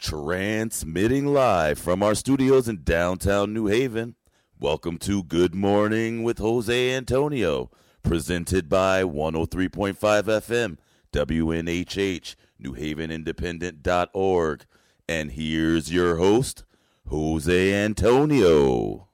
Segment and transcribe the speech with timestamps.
[0.00, 4.14] Transmitting live from our studios in downtown New Haven.
[4.58, 7.70] Welcome to Good Morning with Jose Antonio,
[8.02, 10.78] presented by 103.5 FM,
[11.12, 14.64] WNHH, NewHavenIndependent.org.
[15.06, 16.64] And here's your host,
[17.08, 19.09] Jose Antonio.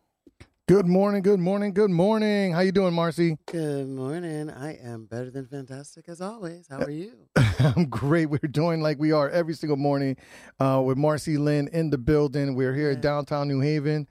[0.68, 2.50] Good morning, good morning, good morning.
[2.52, 3.38] How you doing, Marcey?
[3.46, 4.50] Good morning.
[4.50, 6.66] I am better than fantastic as always.
[6.68, 7.12] How are you?
[7.60, 8.26] I'm great.
[8.26, 10.16] We're doing like we are every single morning
[10.58, 12.56] uh, with Marcey Lynn in the building.
[12.56, 13.02] We're here at Yeah.
[13.02, 14.08] downtown New Haven.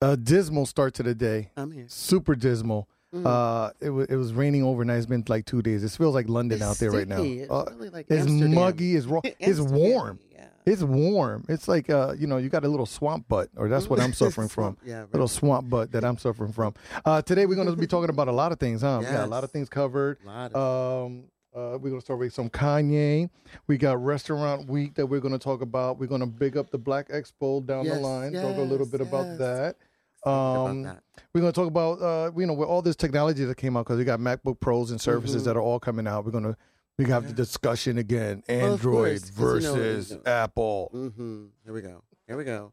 [0.00, 1.50] A dismal start to the day.
[1.56, 1.86] I'm here.
[1.88, 2.88] Super dismal.
[3.14, 3.26] Mm.
[3.26, 4.96] Uh, it was it was raining overnight.
[4.98, 5.84] It's been like two days.
[5.84, 7.20] It feels like London It's out there right now.
[7.22, 8.96] It's Uh, really like it's muggy.
[8.96, 9.20] It's raw.
[9.38, 10.18] It's warm.
[10.30, 10.46] Yeah.
[10.64, 11.44] It's warm.
[11.48, 14.12] It's like uh, you know, you got a little swamp butt, or that's what I'm
[14.22, 14.78] suffering from.
[14.84, 15.04] Yeah.
[15.12, 16.72] little swamp butt that I'm suffering from.
[17.04, 19.00] Uh, today we're going to be talking about a lot of things, huh?
[19.02, 20.18] Got a lot of things covered.
[20.26, 23.28] Um, uh, we're going to start with some Kanye.
[23.66, 25.98] We got Restaurant Week that we're going to talk about.
[25.98, 28.32] We're going to big up the Black Expo down the Yes, line.
[28.32, 29.76] talk a little yes, bit about that.
[30.24, 30.98] Um.
[31.34, 33.84] We're going to talk about uh, you know with all this technology that came out
[33.86, 35.44] because we got MacBook Pros and services Mhm.
[35.46, 36.24] that are all coming out.
[36.26, 36.56] We're going to
[36.98, 40.90] we have the discussion again: Android course, you know- versus you know- Apple.
[40.94, 41.44] Mm-hmm.
[41.64, 42.02] Here we go.
[42.26, 42.72] Here we go.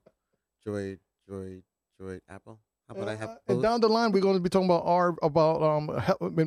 [0.67, 1.61] Droid, droid,
[2.01, 2.59] droid, Apple.
[2.89, 4.83] How about I have Uh, and down the line, we're going to be talking about
[4.85, 5.89] our about um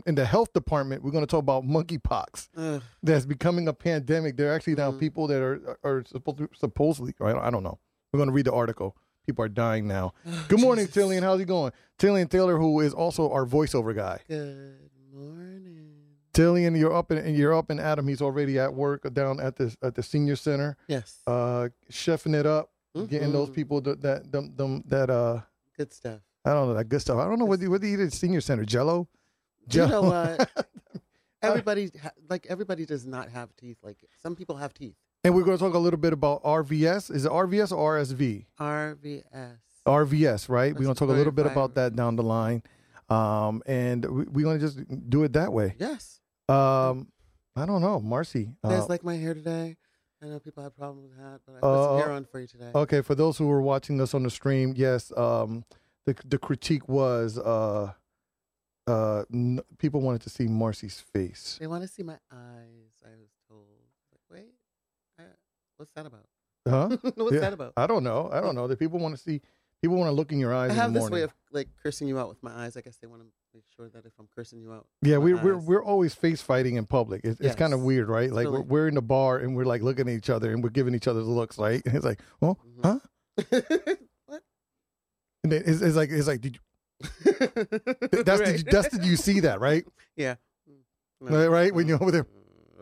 [0.07, 1.03] in- the health department.
[1.03, 4.37] We're going to talk about monkeypox that's becoming a pandemic.
[4.37, 5.01] There are actually now Mhm.
[5.01, 7.15] people that are are supposed to, supposedly.
[7.19, 7.37] Right?
[7.37, 7.79] I don't know.
[8.13, 8.97] We're going to read the article.
[9.27, 10.15] People are dying now.
[10.49, 10.87] Good morning.
[10.87, 11.23] Tillian.
[11.23, 11.73] How's it going?
[11.99, 14.19] Tillian Taylor, who is also our voiceover guy.
[14.29, 15.91] Good morning.
[16.35, 18.09] Tillian, you're up and you're up and Adam.
[18.09, 21.21] He's already at work down at the at the senior center, Yes.
[21.27, 22.71] uh, chefing it up,
[23.09, 23.55] getting those Mhm.
[23.55, 25.43] people that that them, them, that uh
[25.77, 26.21] Good stuff.
[26.45, 27.19] I don't know that good stuff.
[27.19, 28.65] I don't know whether do you eat at senior center?
[28.65, 29.09] Jello.
[29.71, 30.67] You know what?
[31.43, 31.91] Everybody,
[32.31, 33.79] like everybody, does not have teeth.
[33.83, 34.95] Like some people have teeth.
[35.25, 37.15] And we're going to talk a little bit about RVS.
[37.15, 38.45] Is it RVS or RSV?
[38.59, 39.57] RVS.
[39.87, 40.75] RVS, right?
[40.75, 42.63] We're going to talk a little bit about that down the line.
[43.09, 44.81] Um, and we, we're going to just
[45.11, 45.75] do it that way.
[45.79, 46.21] Yes.
[46.49, 47.09] Um,
[47.55, 48.01] I don't know.
[48.01, 48.41] Marcey.
[48.65, 49.77] You guys Uh, like my hair today?
[50.21, 52.41] I know people have problems with that, but I put Uh, some hair on for
[52.41, 52.71] you today.
[52.75, 55.65] okay, for those who were watching us on the stream, yes, um,
[56.07, 57.93] the, the critique was uh,
[58.89, 61.59] uh, n- people wanted to see Marcey's face.
[61.61, 62.93] They want to see my eyes.
[63.05, 63.67] I was told.
[64.13, 64.55] Like, wait,
[65.19, 65.23] uh,
[65.83, 66.25] what's that about?
[66.69, 66.97] Huh?
[67.17, 67.41] what's Yeah.
[67.41, 67.73] that about?
[67.77, 68.31] I don't know.
[68.33, 68.69] I don't know.
[68.69, 69.41] The people want to see,
[69.83, 72.19] people want to look in your eyes I have this way of like cursing you
[72.21, 72.77] out with my eyes.
[72.77, 75.37] I guess they want to make sure that if I'm cursing you out, Yeah, we're
[75.37, 77.23] we're eyes- we're always face fighting in public.
[77.25, 78.27] It's, it's kind of weird, right?
[78.27, 80.53] It's Like really- we're, we're in the bar and we're like looking at each other
[80.53, 81.83] and we're giving each other looks, right?
[81.85, 82.85] And it's like, well, Mhm.
[82.85, 82.99] huh?
[83.41, 83.93] Mm-hmm.
[84.27, 84.43] what?
[85.43, 86.61] And then it's, it's like it's like, did you,
[88.25, 89.85] that's did you, that's did you see that, right?
[90.17, 90.37] yeah.
[90.71, 91.31] Mm.
[91.31, 91.89] Right, right, when mm-hmm.
[91.91, 92.25] you're over there.
[92.25, 92.39] Mm-hmm.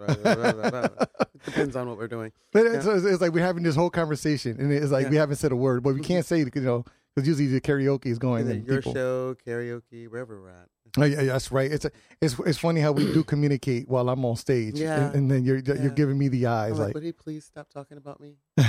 [1.45, 2.33] Depends on what we're doing.
[2.53, 5.11] But it's, it's, it's like we're having this whole conversation and it's like Yeah.
[5.11, 6.85] we haven't said a word, but we can't say it, you know,
[7.15, 8.93] because usually the karaoke is going and your people.
[8.95, 10.69] show, karaoke, wherever we're at.
[10.99, 11.71] Oh, yeah, yeah, that's right.
[11.71, 15.07] It's a, it's it's funny how we do communicate while I'm on stage, Yeah.
[15.07, 15.81] and, and then you're Yeah.
[15.83, 18.35] you're giving me the eyes I'm like like, would he please stop talking about me?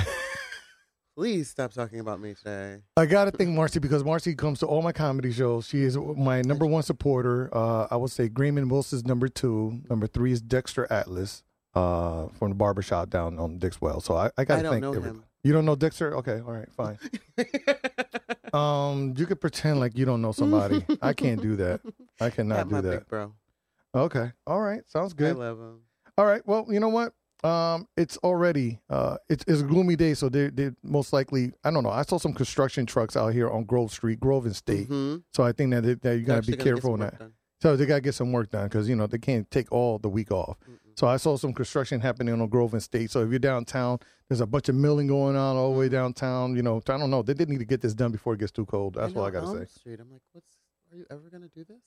[1.15, 2.77] please stop talking about me today.
[2.97, 5.67] I gotta thank Marcey because Marcey comes to all my comedy shows.
[5.67, 7.49] She is my number one supporter.
[7.55, 9.81] Uh, I would say Grayman Wilson's number two.
[9.89, 11.43] Number three is Dexter Atlas
[11.75, 14.01] uh, from the barbershop down on Dixwell.
[14.01, 15.17] So I, I gotta I don't thank know everybody.
[15.17, 15.23] him.
[15.43, 16.15] You don't know Dexter?
[16.17, 16.97] Okay, all right, fine.
[18.53, 20.85] Um, you could pretend like you don't know somebody.
[21.01, 21.79] I can't do that.
[22.19, 22.89] I cannot Not do my that.
[22.99, 23.33] big bro.
[23.95, 25.37] Okay, all right, sounds I good.
[25.37, 25.79] love him.
[26.17, 26.45] All right.
[26.45, 27.13] Well, you know what?
[27.43, 31.71] Um, it's already uh, it's, it's a gloomy day, so they they most likely I
[31.71, 31.89] don't know.
[31.89, 34.87] I saw some construction trucks out here on Grove Street, Grove and State.
[34.89, 35.23] Mhm.
[35.33, 37.17] So I think that, they, that you gotta Actually be gonna careful on that.
[37.17, 37.33] done.
[37.61, 40.09] So they gotta get some work done because you know they can't take all the
[40.09, 40.57] week off.
[40.69, 40.77] Mm-mm.
[40.99, 43.09] So I saw some construction happening on Grove and State.
[43.11, 43.97] So if you're downtown,
[44.29, 46.55] there's a bunch of milling going on all the way downtown.
[46.55, 47.23] You know, I don't know.
[47.23, 48.95] They did need to get this done before it gets too cold.
[48.95, 49.65] That's know all I gotta Elm say.
[49.65, 49.99] Street.
[49.99, 50.45] I'm like, what's?
[50.91, 51.81] Are you ever gonna do this?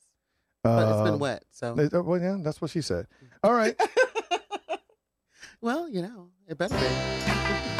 [0.64, 1.74] But it's Uh, been wet, so.
[1.78, 3.06] uh, well, yeah, that's what she said.
[3.42, 3.78] All right.
[5.64, 7.70] well, you know, it better be.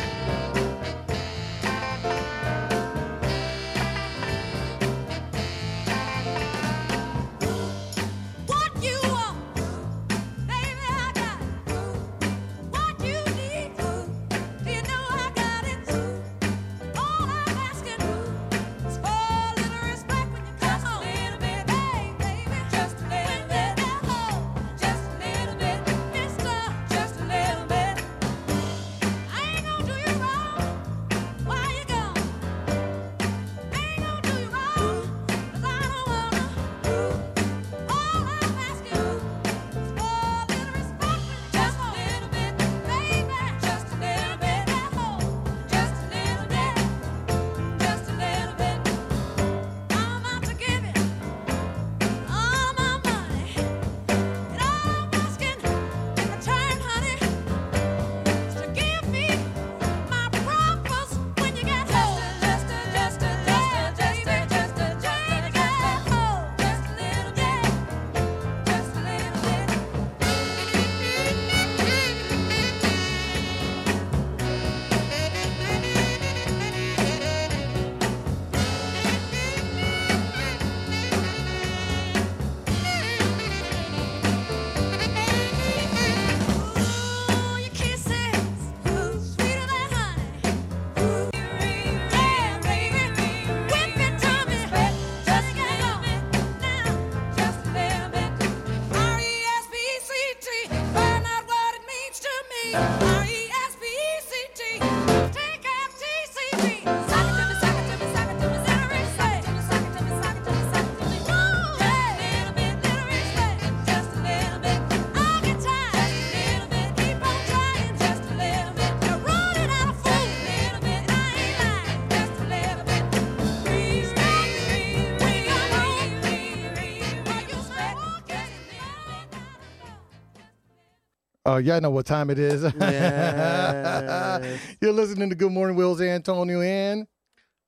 [131.54, 132.64] Oh, y'all know what time it is.
[132.80, 134.60] Yes.
[134.80, 137.06] You're listening to Good Morning Wills Antonio and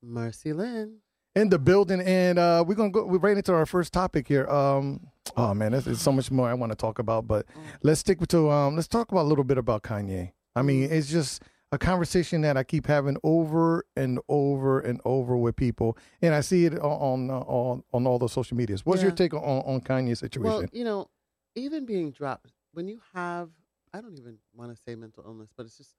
[0.03, 0.97] Marcey Lynn.
[1.37, 4.45] in the building, and uh, we're gonna go we're right into our first topic here.
[4.49, 5.07] Um,
[5.37, 7.47] oh man, there's, so much more I want to talk about, but
[7.85, 10.33] let's stick to um, let's talk about a little bit about Kanye.
[10.57, 15.37] I mean, it's just a conversation that I keep having over and over and over
[15.37, 18.85] with people, and I see it on on on, on all the social medias.
[18.85, 20.51] What's your take on on Kanye's situation?
[20.51, 21.09] Well, you know,
[21.55, 23.49] even being dropped, when you have,
[23.97, 25.95] I don't even want to say mental illness, but it's just,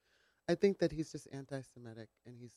[0.48, 2.54] I think that he's just anti Semitic and he's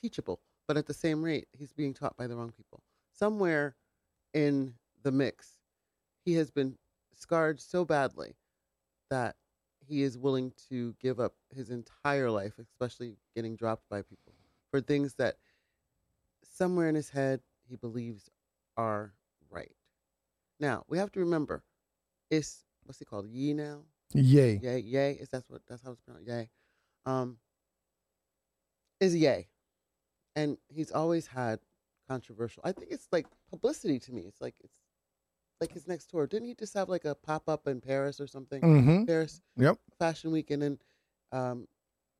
[0.00, 2.82] teachable, but at the same rate, he's being taught by the wrong people.
[3.12, 3.76] Somewhere
[4.32, 5.58] in the mix,
[6.24, 6.78] he has been
[7.14, 8.36] scarred so badly
[9.10, 9.36] that
[9.86, 14.32] he is willing to give up his entire life, especially getting dropped by people,
[14.70, 15.36] for things that
[16.42, 18.30] somewhere in his head he believes
[18.78, 19.12] are
[19.50, 19.72] right.
[20.58, 21.64] Now we have to remember,
[22.30, 23.28] it's what's he called?
[23.28, 23.82] Ye now?
[24.14, 24.58] Yay.
[24.62, 25.12] Yay, yay.
[25.12, 26.28] Is that's what that's how it's pronounced?
[26.28, 26.48] Yay.
[27.06, 27.38] Um
[29.00, 29.48] is yay.
[30.36, 31.60] And he's always had
[32.08, 34.22] controversial I think it's like publicity to me.
[34.22, 34.74] It's like it's
[35.60, 36.26] like his next tour.
[36.26, 38.60] Didn't he just have like a pop up in Paris or something?
[38.62, 39.04] Mm-hmm.
[39.04, 39.78] Paris Yep.
[39.98, 40.78] Fashion Week and then
[41.32, 41.68] um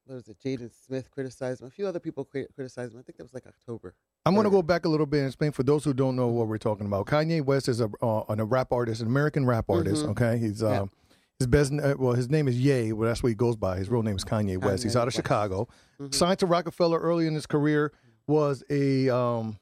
[0.06, 1.68] what was it, Jaden Smith criticized him.
[1.68, 2.98] A few other people criticized him.
[2.98, 3.94] I think that was like October.
[4.30, 6.28] I'm going to go back a little bit and explain for those who don't know
[6.28, 7.06] what we're talking about.
[7.06, 10.04] Kanye West is a uh, an- a rap artist, an American rap artist.
[10.06, 10.10] Mhm.
[10.10, 10.80] Okay, he's Yeah.
[10.82, 10.90] um,
[11.38, 12.92] his best uh, well, his name is Ye.
[12.92, 13.78] Well, that's what he goes by.
[13.78, 14.82] His real name is Kanye West.
[14.82, 15.16] He's out of West.
[15.16, 15.68] Chicago.
[16.00, 16.14] Mhm.
[16.14, 17.92] Signed to Roc-A-Fella early in his career.
[18.26, 19.58] Was a um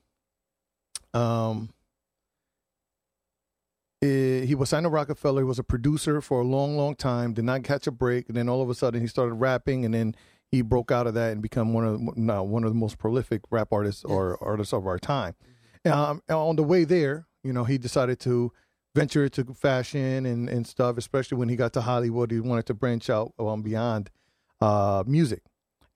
[1.15, 1.71] um.
[4.03, 5.41] eh, he was signed to Roc-A-Fella.
[5.41, 7.33] He was a producer for a long, long time.
[7.33, 9.95] Did not catch a break, and then all of a sudden he started rapping, and
[9.95, 10.15] then
[10.51, 12.99] he broke out of that and become one of the- no, one of the most
[12.99, 15.35] prolific rap artists or artists of our time.
[15.85, 18.53] Um, on the way there, you know, he decided to
[18.95, 22.31] venture into fashion and, and stuff, especially when he got to Hollywood.
[22.31, 24.11] He wanted to branch out um, beyond
[24.61, 25.43] uh, music.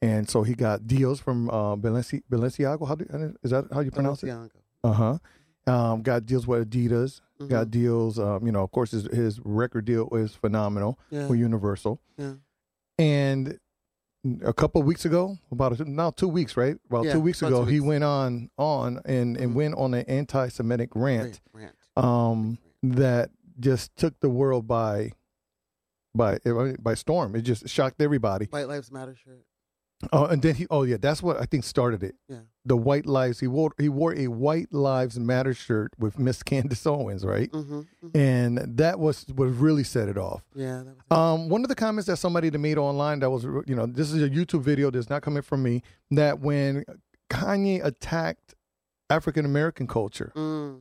[0.00, 2.86] And so he got deals from uh, Balenci- Balenciaga.
[2.86, 4.26] How do, is that how you pronounce it?
[4.26, 4.50] Balenciaga.
[4.84, 5.19] Uh huh.
[5.67, 7.20] Um, got deals with Adidas.
[7.41, 7.48] Mhm.
[7.48, 8.19] Got deals.
[8.19, 11.26] Um, you know, of course, his, his record deal is phenomenal Yeah.
[11.29, 12.00] for Universal.
[12.17, 12.34] Yeah.
[12.98, 13.58] And
[14.43, 16.76] a couple of weeks ago, about a, now two weeks, right?
[16.88, 19.55] About Yeah, two weeks ago, two he went on on and, and Mhm.
[19.55, 21.74] went on an anti-Semitic rant Rant.
[21.96, 25.12] um, that just took the world by
[26.14, 26.38] by
[26.79, 27.34] by storm.
[27.34, 28.46] It just shocked everybody.
[28.46, 29.44] White Lives Matter shirt.
[30.12, 32.14] Oh, and then he oh yeah, that's what I think started it.
[32.28, 32.38] Yeah.
[32.64, 36.86] The white lives he wore he wore a white lives matter shirt with Miss Candace
[36.86, 37.50] Owens, right?
[37.52, 37.80] Mm-hmm.
[38.00, 40.42] hmm And that was what really set it off.
[40.54, 40.78] Yeah.
[40.78, 41.12] That was it.
[41.12, 44.10] Um, one of the comments that somebody that made online that was, you know, this
[44.12, 45.82] is a YouTube video that's not coming from me.
[46.10, 46.84] That when
[47.30, 48.54] Kanye attacked
[49.10, 50.80] African American culture, Mm,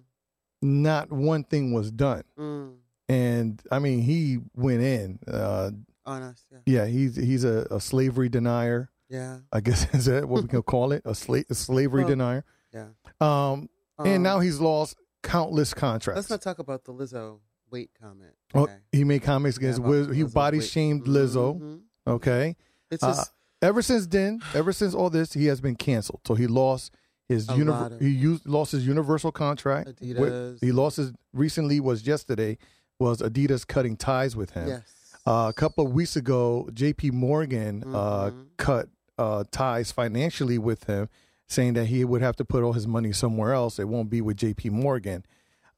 [0.62, 2.24] not one thing was done.
[2.38, 2.74] mm.
[3.10, 5.20] And I mean, he went in.
[5.28, 5.72] Uh,
[6.06, 6.46] On us.
[6.52, 6.60] Yeah.
[6.66, 8.90] yeah, he's he's a, a slavery denier.
[9.12, 9.40] Yeah.
[9.52, 11.02] I guess is that what we can call it?
[11.06, 12.44] A, sla- a slavery Well, denier.
[12.74, 12.88] Yeah.
[13.20, 16.18] Um, and Um, now he's lost countless contracts.
[16.18, 17.40] Let's not talk about the Lizzo
[17.70, 18.34] weight comment.
[18.54, 20.68] Oh, he made comments against about Wiz- he body weight.
[20.70, 21.60] shamed Lizzo.
[21.60, 21.80] Mhm.
[22.08, 22.56] Okay.
[22.90, 23.24] It's Uh,
[23.62, 26.22] ever since then, ever since all this, he has been canceled.
[26.26, 26.92] So he lost
[27.30, 29.88] his univer- of- he used lost his Universal contract.
[29.88, 30.60] with- Adidas.
[30.62, 32.58] he lost his recently was yesterday
[33.00, 34.68] was Adidas cutting ties with him.
[34.68, 34.84] yes.
[35.26, 37.12] Uh, a couple of weeks ago, J.P.
[37.12, 38.46] Morgan uh, Mhm.
[38.58, 41.10] cut uh, ties financially with him,
[41.48, 43.80] saying that he would have to put all his money somewhere else.
[43.80, 44.70] It won't be with J.P.
[44.70, 45.26] Morgan.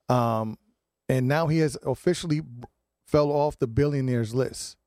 [0.09, 0.57] Um,
[1.09, 2.41] and now he has officially
[3.07, 4.77] fell off the billionaires list.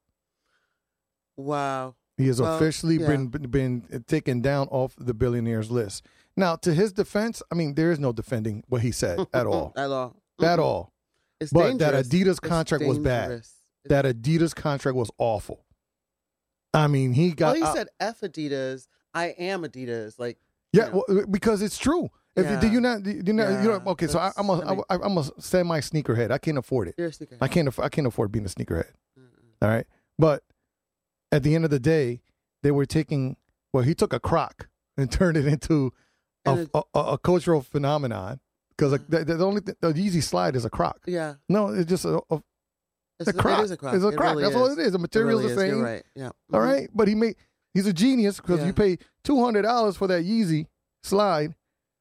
[1.37, 1.95] Wow.
[2.17, 3.07] He has Well, officially yeah.
[3.09, 6.05] been been taken down off the billionaires list.
[6.37, 9.73] Now, to his defense, I mean, there is no defending what he said at all,
[9.77, 10.17] At all.
[10.43, 10.93] at all.
[11.41, 11.93] It's But that.
[11.95, 13.31] Adidas contract was bad.
[13.33, 13.53] It's-
[13.87, 15.65] That Adidas contract was awful.
[16.77, 18.87] I mean, he got well, he out- said F Adidas.
[19.15, 20.19] I am Adidas.
[20.19, 20.39] Like,
[20.73, 21.05] yeah, you know.
[21.09, 22.11] well, uh, because it's true.
[22.37, 24.51] If you, do you not, do you not, you know, Yeah, okay, so I, I'm
[24.51, 26.31] a, I mean- I, I'm a semi sneakerhead.
[26.31, 26.95] I can't afford it.
[26.99, 27.13] you're a.
[27.41, 28.91] I can't, I can't afford being a sneakerhead.
[29.19, 29.63] Mm-mm.
[29.63, 29.87] All right,
[30.19, 30.43] but
[31.33, 32.21] at the end of the day,
[32.63, 33.37] they were taking.
[33.73, 34.69] Well, he took a croc
[34.99, 35.95] and turned it into
[36.45, 38.41] a, a, a, a cultural phenomenon.
[38.77, 38.99] Because Yeah.
[38.99, 39.27] Mm.
[39.29, 40.99] the, the only th- the easy slide is a croc.
[41.07, 41.37] Yeah.
[41.49, 42.21] No, it's just a,
[43.21, 43.61] a, It's a croc.
[43.61, 43.95] It is a croc.
[43.95, 44.93] It's a It really That's all it is.
[44.93, 45.69] The material's really the is.
[45.71, 45.75] same.
[45.79, 46.05] You're right.
[46.15, 46.31] Yeah.
[46.53, 46.65] All Mhm.
[46.73, 47.37] right, but he made.
[47.75, 48.67] He's a genius because Yeah.
[48.67, 50.67] you pay two hundred dollars for that Yeezy
[51.03, 51.55] slide,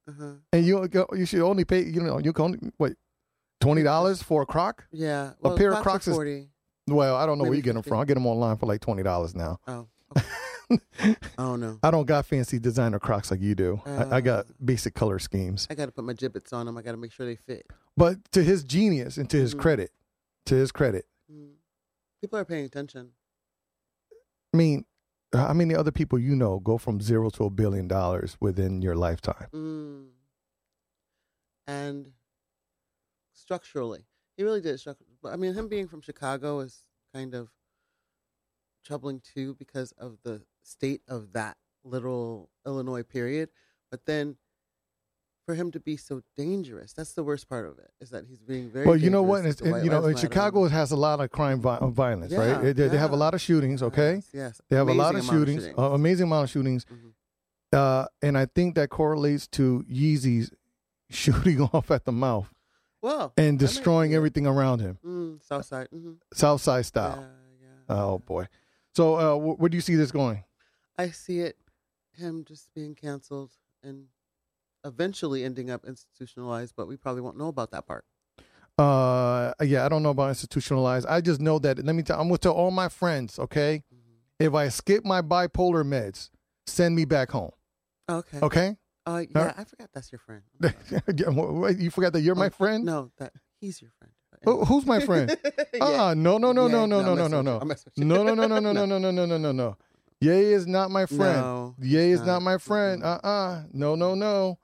[0.07, 0.33] Uh-huh.
[0.53, 1.83] and you you should only pay.
[1.83, 2.95] You know, you can only wait
[3.59, 4.85] twenty dollars for a croc.
[4.91, 5.33] Yeah.
[5.41, 6.17] Well, pair of Crocs is-
[6.87, 7.89] Well, I don't know where you get them 50.
[7.89, 7.99] from.
[7.99, 9.59] I get them online for like twenty dollars now.
[9.67, 9.87] Oh.
[11.37, 11.79] don't know.
[11.83, 13.81] I don't got fancy designer Crocs like you do.
[13.85, 14.53] I, I got Uh.
[14.63, 15.67] basic color schemes.
[15.69, 16.77] I got to put my Jibbitz on them.
[16.77, 17.65] I got to make sure they fit.
[17.97, 19.59] But to his genius and to his Mhm.
[19.59, 19.91] credit,
[20.45, 21.53] to his credit, Mm.
[22.21, 23.11] People are paying attention.
[24.53, 24.85] I mean,
[25.33, 28.95] how many other people you know go from zero to a billion dollars within your
[28.95, 29.47] lifetime?
[29.53, 30.07] Mm.
[31.67, 32.11] And
[33.33, 34.05] structurally,
[34.37, 34.81] he really did.
[35.23, 36.83] I mean, him being from Chicago is
[37.13, 37.49] kind of
[38.85, 43.49] troubling too because of the state of that little Illinois period.
[43.89, 44.37] But then
[45.45, 47.91] for him to be so dangerous, that's the worst part of it.
[47.99, 48.85] Is that he's being very.
[48.87, 49.45] Well, you know what?
[49.45, 52.39] It's, you know, in Chicago, it has a lot of crime vi- uh, violence, Yeah,
[52.61, 52.75] right?
[52.75, 53.83] They, they have a lot of shootings.
[53.83, 54.61] Okay, Yes, yes.
[54.69, 57.13] they have a lot of Amazing amount shootings, uh, amazing amount of shootings, Mhm.
[57.73, 60.51] uh, and I think that correlates to Yeezy's
[61.09, 62.49] shooting off at the mouth
[63.01, 64.15] Well, and destroying it.
[64.15, 65.87] everything around him, Mm, South Side.
[65.91, 67.19] hmm South Side style.
[67.61, 67.95] Yeah, yeah.
[67.95, 68.47] Oh boy.
[68.95, 70.43] So, uh, wh- where do you see this going?
[70.97, 71.57] I see it,
[72.13, 73.51] him just being canceled
[73.83, 74.05] and
[74.85, 78.05] eventually ending up institutionalized, but we probably won't know about that part.
[78.77, 81.05] Uh, yeah, I don't know about institutionalized.
[81.07, 81.83] I just know that.
[81.83, 82.19] Let me tell.
[82.19, 83.39] I'm gonna tell all my friends.
[83.39, 84.45] Okay, Mm-hmm.
[84.45, 86.29] if I skip my bipolar meds,
[86.67, 87.51] send me back home.
[88.09, 88.39] Okay.
[88.41, 88.77] Okay.
[89.07, 89.55] Uh, yeah, Alright.
[89.59, 90.41] I forgot that's your friend.
[90.61, 92.83] Yeah, wh- wh- you forgot that you're my Oh, friend.
[92.83, 94.11] No, that he's your friend.
[94.43, 95.35] Who- who's my friend?
[95.73, 95.79] Yeah.
[95.81, 98.05] Ah, no, no, no, Yeah, no, no, no, no, no, no, I'm messing with you.
[98.05, 99.77] no, no, no, no, no, no, no, no, no, no,
[100.21, 100.37] no, no.
[100.37, 101.41] Is not my friend.
[101.41, 103.03] No, Ye is it's not my friend.
[103.03, 104.57] Uh, uh No, no, no.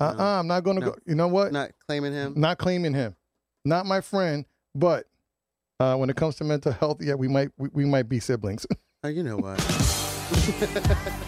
[0.00, 0.86] Uh, uh I'm not gonna No.
[0.86, 0.96] go.
[1.06, 1.52] You know what?
[1.52, 2.34] Not claiming him.
[2.36, 3.16] Not claiming him.
[3.64, 4.44] Not my friend.
[4.74, 5.06] But
[5.80, 8.66] uh, when it comes to mental health, yeah, we might we, we might be siblings.
[9.04, 9.60] Oh, you know what?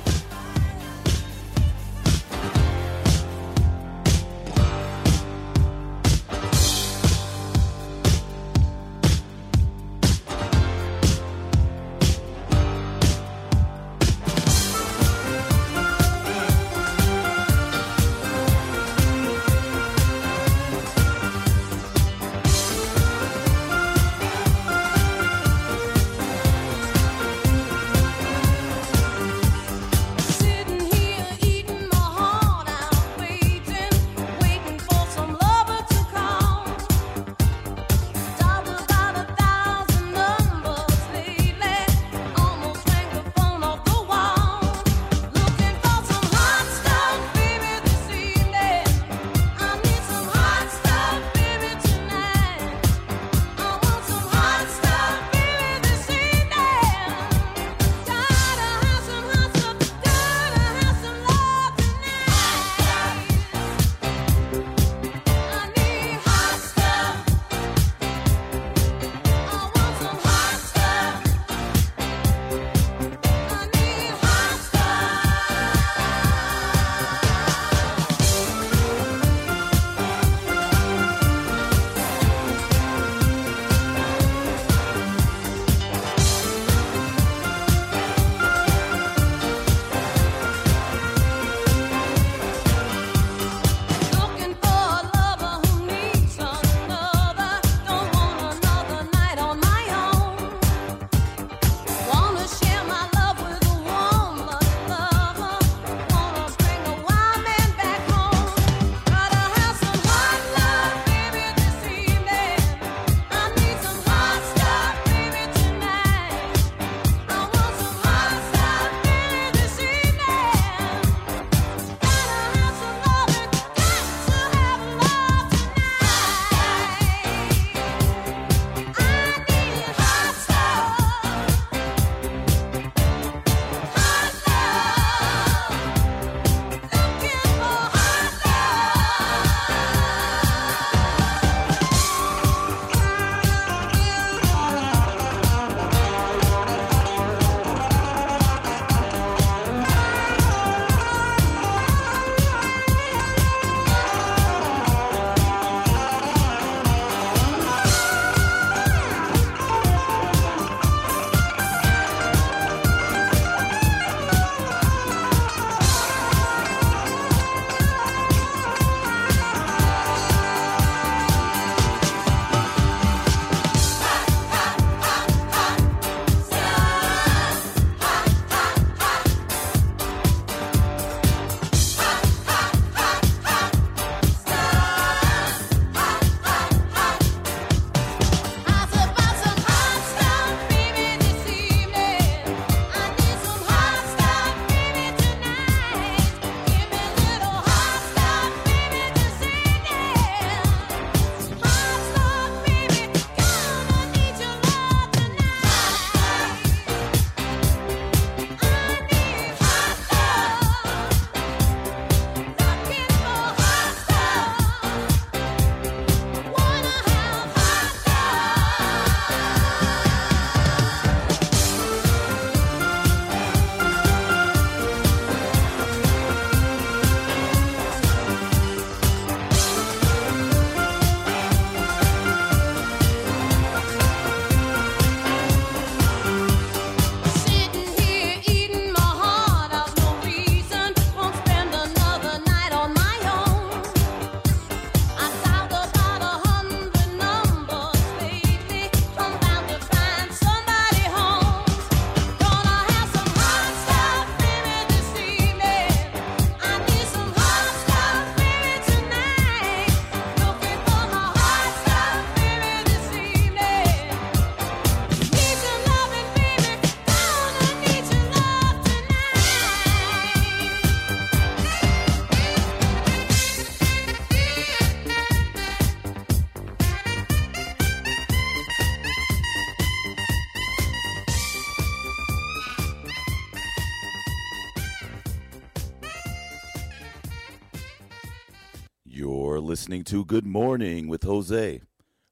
[290.09, 291.83] to Good Morning with Jose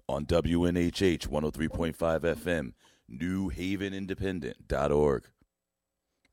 [0.09, 2.73] on WNHH 103.5 FM,
[3.07, 5.25] New Haven Independent.org.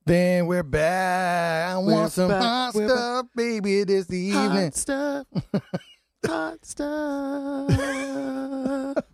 [0.05, 1.73] Then we're back.
[1.75, 2.41] I We're want some back.
[2.41, 4.71] hot We're stuff, baby, this evening.
[4.71, 5.27] Hot stuff.
[6.25, 7.69] Hot stuff.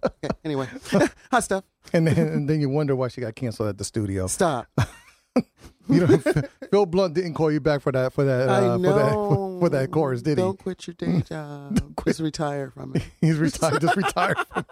[0.06, 0.68] okay, anyway,
[1.32, 1.64] hot stuff.
[1.94, 4.28] And then, and then you wonder why she got canceled at the studio.
[4.28, 4.68] Stop.
[5.94, 6.18] You know,
[6.72, 9.70] Phil Blunt didn't call you back for that for that uh, for that for, for
[9.70, 10.44] that chorus, did he?
[10.44, 11.80] Don't quit your day job.
[12.06, 13.04] Just retire from it.
[13.22, 13.82] He's retired.
[13.82, 14.38] just retired.
[14.54, 14.66] From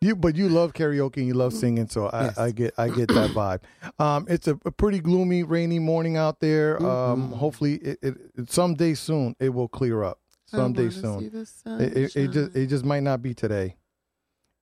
[0.00, 2.38] you, but you love karaoke and you love singing, so I, Yes.
[2.38, 3.60] I get I get that vibe.
[3.98, 6.76] Um, it's a, a pretty gloomy, rainy morning out there.
[6.84, 7.36] Um, Mhm.
[7.36, 10.18] hopefully, it, it, it someday soon it will clear up.
[10.46, 11.24] Someday soon.
[11.24, 13.76] It, it, it just it just might not be today.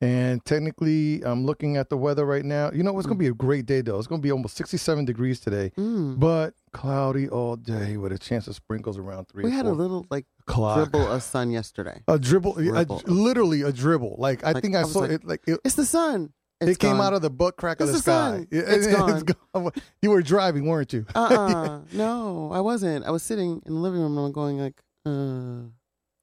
[0.02, 2.70] And technically, I'm looking at the weather right now.
[2.72, 3.98] You know, it's gonna be a great day though.
[3.98, 6.18] It's gonna be almost 67 degrees today, Mm.
[6.18, 9.44] but cloudy all day with a chance of sprinkles around three.
[9.44, 10.76] We had a little like o'clock.
[10.90, 12.02] dribble of sun yesterday.
[12.08, 14.16] A dribble, a- literally a dribble.
[14.18, 15.24] Like I Like, think I, I saw like, it.
[15.24, 16.32] Like it, It's the sun.
[16.62, 18.46] It's it came out of the butt crack of It's the, the sky.
[18.50, 18.86] It- It's
[19.30, 19.72] it- gone.
[20.02, 21.04] You were driving, weren't you?
[21.14, 21.80] Uh-uh.
[21.92, 23.04] no, I wasn't.
[23.04, 25.68] I was sitting in the living room and I'm going like, uh,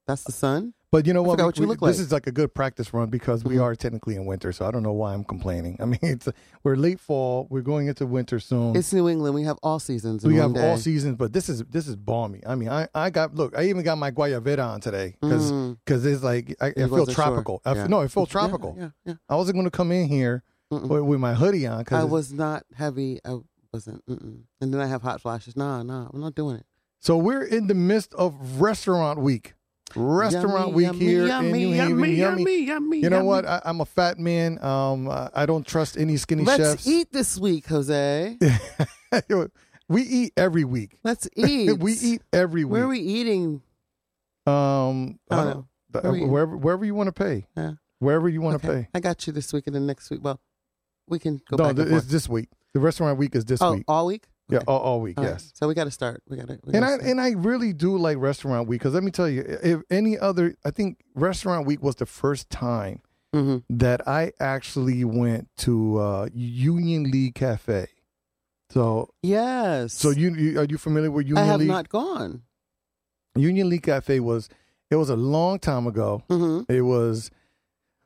[0.07, 0.73] that's the sun?
[0.89, 1.37] But you know what?
[1.37, 3.61] We- what you we- look This is like a good practice run because we Mhm.
[3.63, 5.75] are technically in winter, so I don't know why I'm complaining.
[5.81, 6.29] I mean, it's
[6.63, 7.45] we're late fall.
[7.49, 8.75] We're going into winter soon.
[8.75, 9.35] It's New England.
[9.35, 10.23] We have all seasons.
[10.23, 12.41] In we have all seasons, but this is this is balmy.
[12.47, 13.57] I mean, I, I got look.
[13.57, 15.77] I even got my guayabera on today because Mm.
[15.87, 17.61] it's like I, I You feel tropical.
[17.65, 17.87] I Yeah.
[17.87, 18.75] no, it Yeah, tropical.
[18.77, 19.13] Yeah, yeah.
[19.27, 22.31] I wasn't going to come in here with, with my hoodie on because I was
[22.31, 23.19] not heavy.
[23.25, 23.39] I
[23.73, 24.05] wasn't.
[24.05, 24.43] Mm-mm.
[24.61, 25.57] And then I have hot flashes.
[25.57, 26.65] Nah, nah, I'm not doing it.
[26.99, 29.53] So we're in the midst of restaurant week.
[29.95, 32.15] Restaurant Yummy, week yummy, here yummy, in New yummy, Haven.
[32.15, 33.45] yummy, yummy, You know what?
[33.45, 34.63] I, I'm a fat man.
[34.63, 36.59] Um, I I don't trust any skinny chefs.
[36.59, 38.37] Let's eat this week, Jose.
[39.89, 40.97] we eat every week.
[41.03, 41.77] Let's eat.
[41.79, 42.71] we eat every week.
[42.73, 43.61] Where are we eating?
[44.45, 45.67] Um, I don't uh, know.
[46.01, 47.47] Where we wherever wherever you want to pay.
[47.55, 47.73] Yeah.
[47.99, 48.89] Wherever you want to Okay, pay.
[48.93, 50.19] I got you this week and the next week.
[50.23, 50.39] Well,
[51.07, 52.49] we can go no, back and it's this week.
[52.73, 53.67] The restaurant week is this week.
[53.67, 53.85] oh, week.
[53.87, 54.27] all week.
[54.49, 55.17] Yeah, all, all week.
[55.17, 55.31] All right.
[55.31, 55.51] yes.
[55.55, 56.23] So we got to start.
[56.29, 56.57] We got to.
[56.73, 59.81] And I and I really do like restaurant week because let me tell you, if
[59.89, 63.01] any other, I think restaurant week was the first time
[63.33, 67.87] hmm that I actually went to uh, Union League Cafe.
[68.69, 69.93] So, Yes.
[69.93, 71.67] so you, you are you familiar with Union I have League?
[71.67, 72.43] not gone.
[73.35, 74.49] Union League Cafe was
[74.89, 76.23] it was a long time ago.
[76.29, 77.31] hmm It was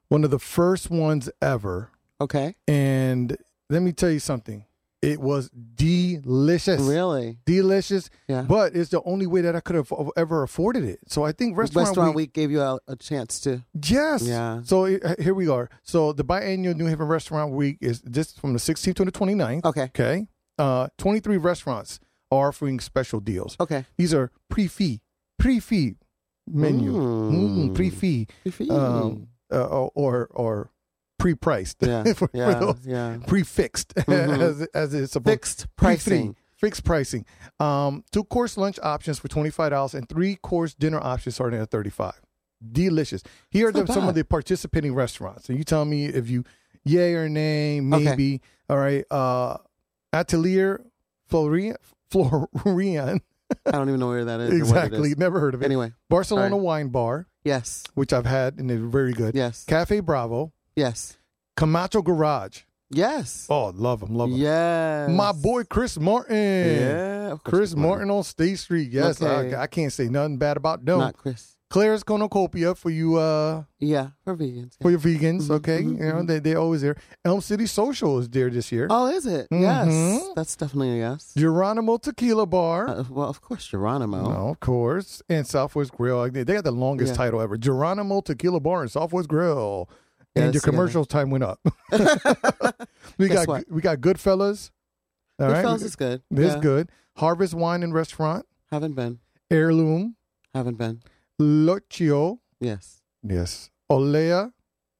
[0.09, 2.55] one of the first ones ever, Okay.
[2.67, 3.37] and
[3.69, 4.65] let me tell you something.
[5.01, 7.39] It was delicious, Really?
[7.45, 8.09] delicious.
[8.27, 8.43] Yeah.
[8.43, 10.99] But it's the only way that I could have ever afforded it.
[11.07, 13.63] So I think restaurant, Restaurant week, week gave you a, a chance to.
[13.73, 14.21] Yes.
[14.21, 14.61] Yeah.
[14.63, 15.69] So uh, here we are.
[15.83, 19.65] So the biannual New Haven Restaurant Week is just from the 16th to the 29th.
[19.65, 19.83] Okay.
[19.85, 20.27] Okay.
[20.59, 23.57] Uh, 23 restaurants are offering special deals.
[23.59, 23.85] Okay.
[23.97, 25.01] These are pre-fee,
[25.39, 25.95] pre-fee
[26.47, 27.31] menu, Mm.
[27.69, 30.69] mm, pre-fee, Good for um, uh, or, or
[31.21, 32.03] pre-priced yeah.
[32.13, 32.53] for, for yeah.
[32.55, 33.17] those yeah.
[33.27, 34.39] prefixed Mhm.
[34.41, 35.33] as as it's supposed.
[35.33, 36.35] Fixed Pre-free, pricing.
[36.57, 37.25] Fixed pricing.
[37.59, 41.59] Um, two course lunch options for twenty five dollars and three course dinner options starting
[41.59, 42.19] at thirty five.
[42.71, 43.23] Delicious.
[43.49, 46.43] Here are the, some of the participating restaurants, and you tell me if you
[46.83, 48.41] yay or nay, maybe.
[48.69, 49.03] All right.
[49.09, 49.57] Uh,
[50.13, 50.85] Atelier
[51.27, 51.77] Florian,
[52.11, 53.21] Florian.
[53.65, 54.49] I don't even know where that is.
[54.49, 55.09] or what it exactly.
[55.11, 55.17] is.
[55.17, 55.65] Never heard of it.
[55.65, 55.91] Anyway.
[56.09, 56.61] Barcelona sorry.
[56.61, 57.83] Wine Bar, Yes.
[57.95, 59.35] which I've had and they're very good.
[59.35, 59.63] Yes.
[59.65, 61.17] Cafe Bravo, Yes.
[61.55, 62.61] Camacho Garage.
[62.89, 63.47] Yes.
[63.49, 64.39] Oh, love them, love them.
[64.39, 65.09] Yes.
[65.11, 66.35] My boy Chris Martin.
[66.35, 67.31] Yeah.
[67.31, 68.09] of Chris Martin.
[68.09, 68.91] On State Street.
[68.91, 69.55] Yes, Okay.
[69.55, 70.99] I, I can't say nothing bad about them.
[70.99, 71.55] Not Chris.
[71.69, 74.07] Claire's Cornucopia for you uh Yeah.
[74.25, 74.73] For vegans.
[74.81, 75.81] for your vegans, Mhm, okay?
[75.83, 76.27] mhm, You know, mhm.
[76.27, 76.97] they they're always there.
[77.23, 78.87] Elm City Social is there this year.
[78.89, 79.47] Oh, is it?
[79.51, 79.87] Yes.
[79.87, 80.35] Mhm.
[80.35, 81.31] That's definitely a yes.
[81.37, 82.89] Geronimo Tequila Bar.
[82.89, 84.21] Uh, well, of course, Geronimo.
[84.21, 85.21] No, of course.
[85.29, 86.29] And Southwest Grill.
[86.29, 87.23] They they got the longest Yeah.
[87.23, 87.55] title ever.
[87.57, 89.87] Geronimo Tequila Bar and Southwest Grill.
[90.35, 91.59] And your commercial time went up.
[93.17, 93.71] we Guess got what?
[93.71, 94.71] we got Goodfellas.
[95.39, 95.63] All right.
[95.65, 96.21] Goodfellas is good.
[96.31, 96.59] This Yeah.
[96.61, 96.89] good.
[97.17, 98.45] Harvest Wine and Restaurant.
[98.71, 99.19] Haven't been.
[99.49, 100.15] Heirloom.
[100.53, 101.01] Haven't been.
[101.39, 102.39] L'Orcio.
[102.59, 103.01] Yes.
[103.23, 103.69] Yes.
[103.89, 104.53] Olea.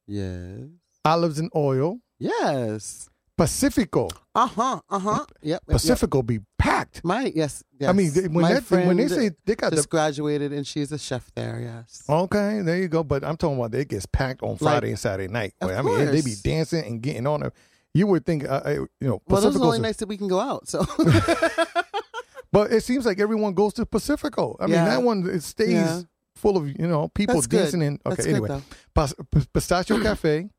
[0.07, 0.67] Yes.
[1.05, 1.99] Olives and Oil.
[2.19, 3.09] Yes.
[3.41, 4.07] Pacifico.
[4.35, 4.81] Uh huh.
[4.89, 5.25] Uh huh.
[5.41, 5.63] Yep.
[5.67, 6.25] yep, yep.
[6.25, 7.03] Be packed.
[7.03, 7.63] My yes.
[7.79, 7.89] yes.
[7.89, 10.65] I mean, they- when, My that, when they say they got just the graduated and
[10.65, 11.59] she's a chef there.
[11.61, 12.03] Yes.
[12.07, 13.03] okay, there you go.
[13.03, 15.53] But I'm talking about it gets packed on Friday and Saturday night.
[15.61, 17.53] Of I mean, they be dancing and getting on it.
[17.93, 20.07] You would think, uh, uh, you know, Well, those are the Pacifico's only nights that
[20.07, 20.69] we can go out.
[20.69, 20.85] So.
[22.53, 24.57] But it seems like everyone goes to Pacifico.
[24.59, 24.85] I mean, Yeah.
[24.85, 26.01] that one it stays Yeah.
[26.35, 27.59] full of you know people That's good.
[27.61, 27.93] dancing in.
[28.05, 28.75] Okay, That's anyway, good though.
[28.93, 30.49] Pas- P- Pistachio Cafe.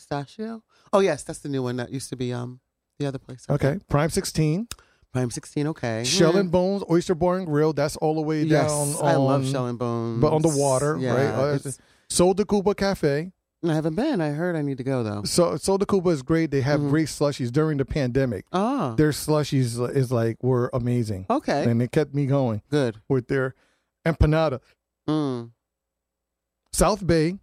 [0.00, 0.62] Pistachio.
[0.94, 2.60] Oh yes, that's the new one that used to be um
[2.98, 3.44] the other place.
[3.50, 4.66] Okay, Prime Sixteen.
[5.12, 6.04] Prime 16, okay.
[6.04, 7.72] Shell and Bones Oyster Bar and Grill.
[7.72, 8.94] That's all the way Yes, down.
[9.04, 10.20] I love Shell and Bones.
[10.20, 11.66] but on the water, yeah, right?
[11.66, 11.70] Uh,
[12.08, 13.32] Soul de Cuba Cafe.
[13.68, 14.20] I haven't been.
[14.20, 15.24] I heard I need to go though.
[15.24, 16.52] So Soul de Cuba is great.
[16.52, 16.90] They have Mhm.
[16.90, 18.44] great slushies during the pandemic.
[18.52, 23.00] Oh, Their slushies is like were amazing, okay, and it kept me going good.
[23.08, 23.56] with their
[24.06, 24.60] empanada.
[25.08, 25.50] Mm.
[26.72, 27.36] South Bay.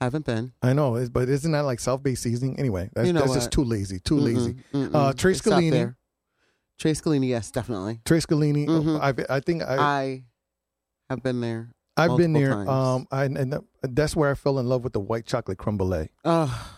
[0.00, 0.52] Haven't been.
[0.62, 2.58] I know, it's- but isn't that like South Bay seasoning?
[2.58, 3.52] Anyway, that's, You know that's just what?
[3.52, 4.00] too lazy.
[4.00, 4.54] Too lazy.
[4.72, 4.94] Mm-mm, mm-mm.
[4.94, 5.70] Uh, Trey It's Scalini.
[5.70, 5.96] there.
[6.78, 8.00] Tre Scalini, yes, definitely.
[8.04, 8.66] Tre Scalini.
[8.66, 9.00] Mhm.
[9.00, 10.24] I, I think I, I
[11.08, 11.70] have been there.
[11.96, 12.50] I've been there.
[12.56, 15.76] multiple Um, I, and that's where I fell in love with the white chocolate creme
[15.76, 16.08] brulee.
[16.24, 16.76] Oh,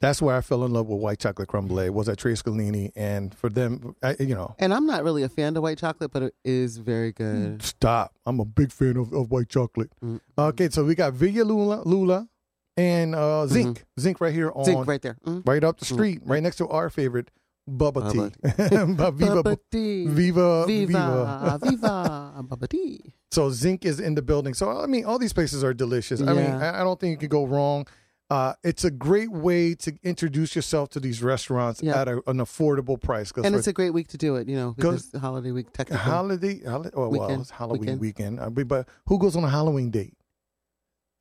[0.00, 1.88] That's where I fell in love with white chocolate creme brulee.
[1.90, 5.28] Was at Tre Scalini, and for them, I, you know, and I'm not really a
[5.28, 7.62] fan of white chocolate, but it is very good.
[7.62, 8.12] stop.
[8.26, 9.92] I'm a big fan of, of white chocolate.
[10.04, 10.20] Mm.
[10.36, 12.26] Okay, so we got Villa Lula, Lula,
[12.76, 15.16] and uh, Zinc, Zinc right here on Zinc right there.
[15.26, 15.46] Mm.
[15.46, 17.30] right up the street, right next to our favorite
[17.68, 18.94] Bubba Bubba Tea.
[18.94, 20.06] But Viva, Bubba tea.
[20.06, 21.58] Viva, Viva, Viva.
[21.62, 23.00] Viva, Bubba tea.
[23.30, 24.54] So Zinc is in the building.
[24.54, 26.20] So I mean, all these places are delicious.
[26.20, 27.86] I mean, I don't think you could go wrong.
[28.30, 32.00] Uh, it's a great way to introduce yourself to these restaurants Yeah.
[32.00, 33.32] at a, an affordable price.
[33.36, 35.98] And it's a great week to do it, you know, because holiday week technically.
[35.98, 37.40] holiday, holiday oh, well, Weekend.
[37.42, 38.38] it's Halloween weekend.
[38.38, 38.56] Weekend.
[38.56, 40.14] Mean, but who goes on a Halloween date?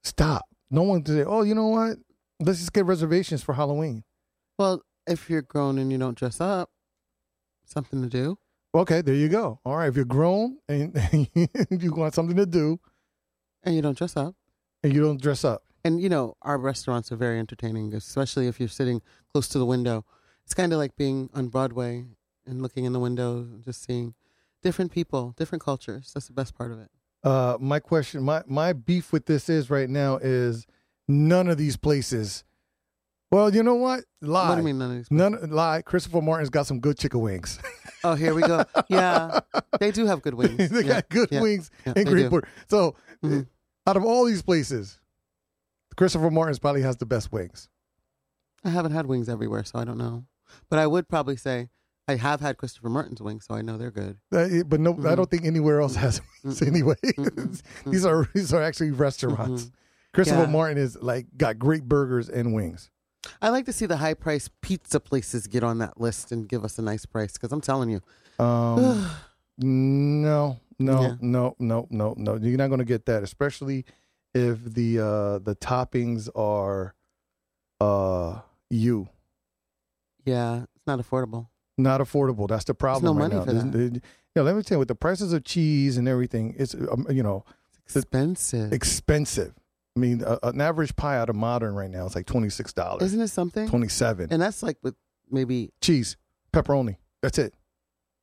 [0.04, 0.49] Stop.
[0.72, 1.98] No one to say, oh, you know what?
[2.40, 4.04] Let's just get reservations for Halloween.
[4.58, 6.70] well, if you're grown and you don't dress up,
[7.66, 8.38] something to do.
[8.76, 9.60] Okay, there you go.
[9.66, 10.96] All right, if you're grown and
[11.34, 12.80] you want something to do
[13.64, 14.36] And you don't dress up.
[14.84, 18.60] and you don't dress up, And, you know, our restaurants are very entertaining, especially if
[18.60, 19.02] you're sitting
[19.34, 20.06] close to the window.
[20.46, 22.06] It's kind of like being on Broadway
[22.46, 24.14] and looking in the window and just seeing
[24.62, 26.12] different people, different cultures.
[26.14, 26.92] That's the best part of it.
[27.24, 30.66] Uh, my question, my my beef with this is right now is
[31.08, 32.44] none of these places.
[33.32, 34.06] Well, you know what?
[34.22, 34.50] Lie.
[34.50, 35.12] What do you mean none of these?
[35.12, 35.82] None lie.
[35.84, 37.60] Christopher Martin's got some good chicken wings.
[38.02, 38.64] Oh, here we go.
[38.88, 39.42] Yeah,
[39.78, 40.70] they do have good wings.
[40.72, 40.94] they yeah.
[40.94, 42.08] got good yeah, wings yeah, in.
[42.08, 42.46] Greenport.
[42.70, 43.46] So, Mhm.
[43.86, 45.02] out of all these places,
[45.98, 47.68] Christopher Martin's probably has the best wings.
[48.64, 50.24] I haven't had wings everywhere, so I don't know.
[50.70, 51.68] But I would probably say
[52.10, 54.18] I have had Christopher Martin's wings, so I know they're good.
[54.32, 55.16] Uh, but no, I Mhm.
[55.16, 56.68] don't think anywhere else has wings Mm-mm.
[56.68, 56.96] anyway.
[57.04, 57.62] Mm-mm.
[57.86, 59.70] these are these are actually restaurants.
[60.14, 60.48] Christopher Yeah.
[60.50, 62.90] Martin is like got great burgers and wings.
[63.42, 66.64] I like to see the high price pizza places get on that list and give
[66.66, 68.02] us a nice price because I'm telling you,
[68.44, 69.06] Um,
[69.60, 71.16] no, no, Yeah.
[71.22, 72.36] no, no, no, no.
[72.38, 73.86] You're not going to get that, especially
[74.34, 76.96] if the uh the toppings are
[77.82, 79.10] uh you
[80.26, 81.48] yeah, it's not affordable.
[81.80, 82.48] Not affordable.
[82.48, 83.46] That's the problem no right money now.
[83.46, 83.94] for that.
[83.96, 84.02] you
[84.36, 87.24] know, let me tell you, with the prices of cheese and everything, it's um, you
[87.24, 87.44] know
[87.86, 88.72] It's expensive.
[88.74, 89.54] expensive.
[89.96, 92.72] I mean, a, an average pie out of modern right now is like twenty six
[92.74, 93.68] dollars, Isn't it something?
[93.68, 94.28] twenty seven.
[94.32, 94.96] And that's like with
[95.32, 96.16] maybe Cheese,
[96.54, 96.98] pepperoni.
[97.22, 97.54] That's it.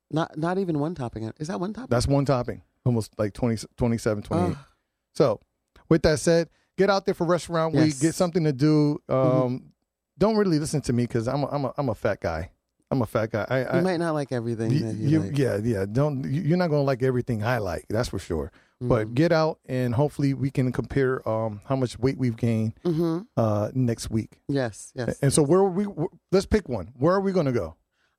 [0.09, 1.31] not not even one topping.
[1.39, 1.89] Is that one topping?
[1.89, 2.61] That's one topping.
[2.85, 4.55] Almost like 20, 27, 28.
[4.55, 4.65] Oh,
[5.13, 5.41] So,
[5.89, 7.83] with that said, get out there for restaurant week.
[7.87, 7.93] Yes.
[7.95, 8.05] Mm-hmm.
[8.07, 9.01] Get something to do.
[9.09, 9.73] Um,
[10.17, 12.51] Don't really listen to me because I'm a, I'm a, I'm a fat guy.
[12.89, 13.45] I'm a fat guy.
[13.49, 14.71] I, you I might not like everything.
[14.71, 15.37] you, that you, you- like.
[15.37, 15.85] yeah yeah.
[15.91, 17.85] Don't you- you're not gonna like everything I like.
[17.89, 18.51] That's for sure.
[18.79, 19.13] But Mhm.
[19.15, 23.25] get out and hopefully we can compare um how much weight we've gained Mhm.
[23.35, 24.39] uh next week.
[24.47, 25.17] yes, yes.
[25.21, 25.85] And so where are we?
[26.31, 26.93] Let's pick one.
[26.97, 27.75] Where are we gonna go?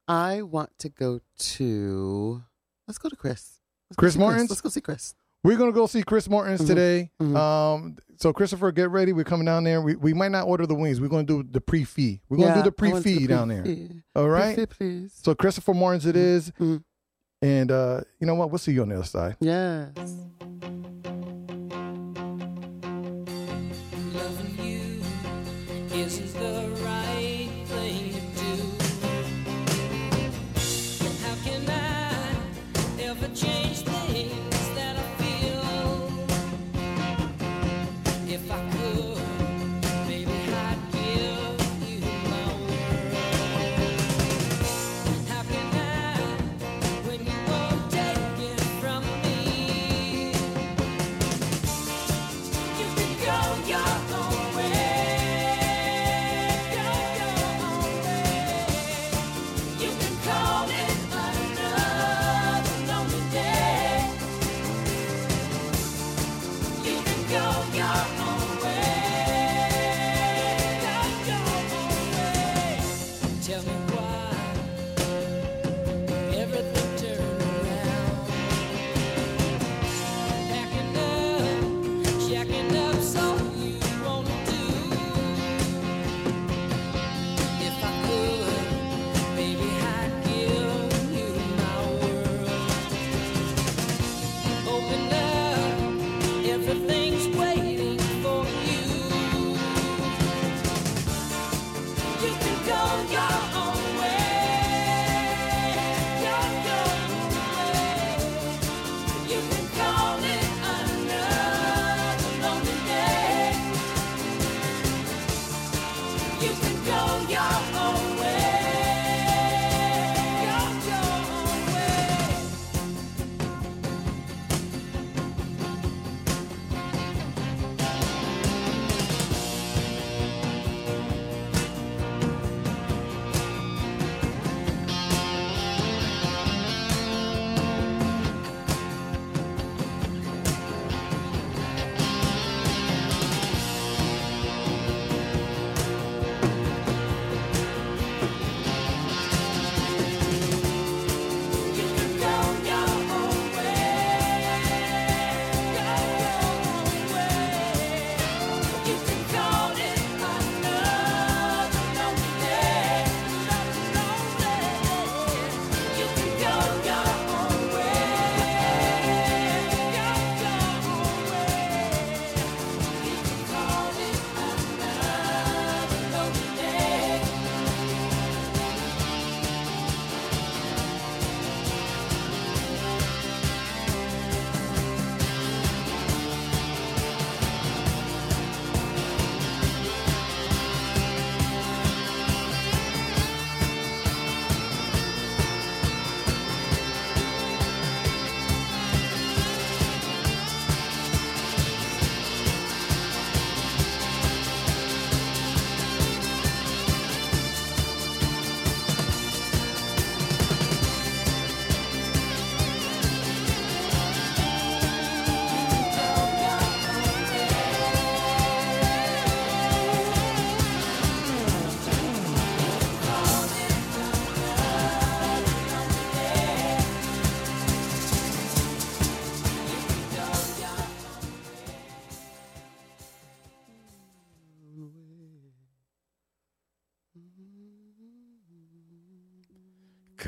[0.09, 2.43] I want to go to.
[2.87, 3.61] Let's go to Chris.
[3.91, 4.51] Let's Chris see Martin's?
[4.51, 5.15] Let's go see Chris.
[5.45, 6.67] We're gonna go see Chris Martin's Mhm.
[6.67, 7.11] today.
[7.23, 7.37] Mhm.
[7.37, 9.13] Um, so Christopher, get ready.
[9.13, 9.81] We're coming down there.
[9.81, 11.01] We we might not order the wings.
[11.01, 12.21] We're gonna do the pre fee.
[12.29, 13.65] We're gonna Yeah, do the pre fee down there.
[14.17, 14.57] All right.
[14.57, 15.13] Pre-fee, please.
[15.23, 16.83] So Christopher Martin's it is, Mhm.
[17.43, 18.51] and uh, you know what?
[18.51, 19.37] We'll see you on the other side.
[19.41, 19.91] Yes.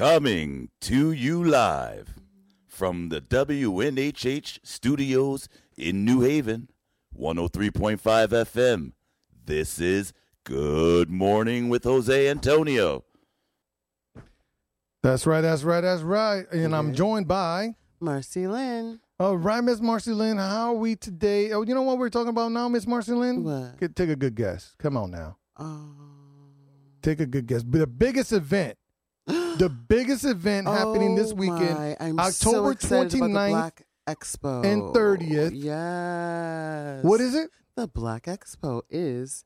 [0.01, 2.15] Coming to you live
[2.67, 6.71] from the WNHH studios in New Haven,
[7.15, 8.93] 103.5 FM.
[9.45, 13.05] This is Good Morning with Jose Antonio.
[15.03, 15.43] That's right.
[15.43, 15.83] That's right.
[15.83, 16.51] That's right.
[16.51, 17.75] And I'm joined by.
[18.01, 19.01] Marcey Lynn.
[19.19, 20.39] All right, Miss Marcey Lynn.
[20.39, 21.53] How are we today?
[21.53, 23.45] Oh, you know what we're talking about now, Miss Marcey Lynn?
[23.45, 23.95] What?
[23.95, 24.75] Take a good guess.
[24.79, 25.37] Come on now.
[25.59, 26.11] Um,
[27.03, 27.63] Take a good guess.
[27.69, 28.79] The biggest event,
[29.59, 31.75] the biggest event happening this oh weekend,
[32.19, 35.51] my, October so excited 29th Expo and 30th.
[35.55, 37.05] Yes.
[37.05, 37.51] What is it?
[37.77, 39.45] The Black Expo is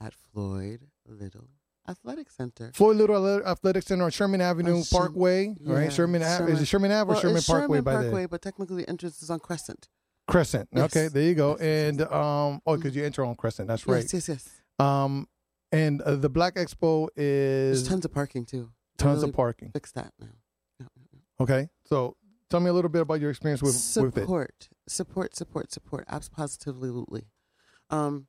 [0.00, 1.48] at Floyd Little
[1.88, 2.70] Athletic Center.
[2.74, 5.92] Floyd Little Athletic Center on Sherman Avenue Parkway, right?
[5.92, 8.26] Sherman, Ave- is Sherman- it Sherman Ave or Well, Sherman it's Parkway Sherman by Parkway,
[8.26, 9.88] but technically the entrance is on Crescent.
[10.26, 10.68] Crescent.
[10.74, 10.84] Yes.
[10.84, 11.56] Okay, there you go.
[11.56, 13.68] And um, oh, because you enter on Crescent.
[13.68, 14.02] That's right.
[14.02, 14.48] Yes, yes, yes.
[14.78, 15.26] Um,
[15.72, 18.70] and uh, the Black Expo is There's tons of parking too.
[18.98, 19.70] Tons really of parking.
[19.72, 20.86] Fix that now.
[21.40, 22.16] Okay, so
[22.50, 24.20] tell me a little bit about your experience with with it.
[24.22, 26.04] support, support, support, support.
[26.08, 27.24] Abs positively.
[27.90, 28.26] Um,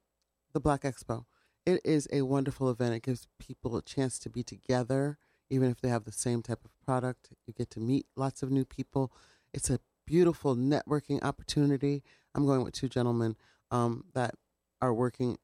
[0.53, 1.25] the Black Expo.
[1.65, 2.95] It is a wonderful event.
[2.95, 5.17] It gives people a chance to be together,
[5.49, 7.29] even if they have the same type of product.
[7.45, 9.11] You get to meet lots of new people.
[9.53, 12.03] It's a beautiful networking opportunity.
[12.33, 13.35] I'm going with two gentlemen
[13.71, 14.35] um, that
[14.81, 15.37] are working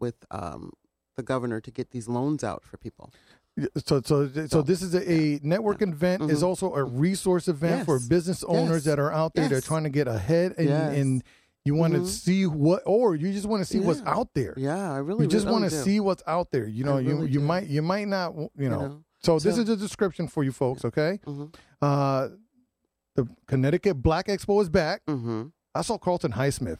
[0.00, 0.72] with um,
[1.16, 3.12] the governor to get these loans out for people.
[3.56, 6.30] Yeah, So, so, so So, this is a, a network event.
[6.30, 6.46] Is Mhm.
[6.46, 8.84] also a resource event for business owners Yes.
[8.84, 9.48] that are out there.
[9.48, 10.96] They're trying to get ahead, and, Yes.
[10.96, 11.22] and
[11.64, 12.06] you want to Mhm.
[12.06, 14.54] see what, or you just want to see what's out there.
[14.56, 15.82] Yeah, I really you just really want to do.
[15.82, 16.66] see what's out there.
[16.66, 17.44] You I know, you really you do.
[17.44, 18.80] might you might not you know.
[18.80, 19.04] know?
[19.22, 20.84] So this is a description for you folks.
[20.84, 21.54] Okay, Mhm.
[21.82, 22.28] uh,
[23.14, 25.04] the Connecticut Black Expo is back.
[25.06, 25.48] Mm-hmm.
[25.74, 26.78] I saw Carlton Highsmith.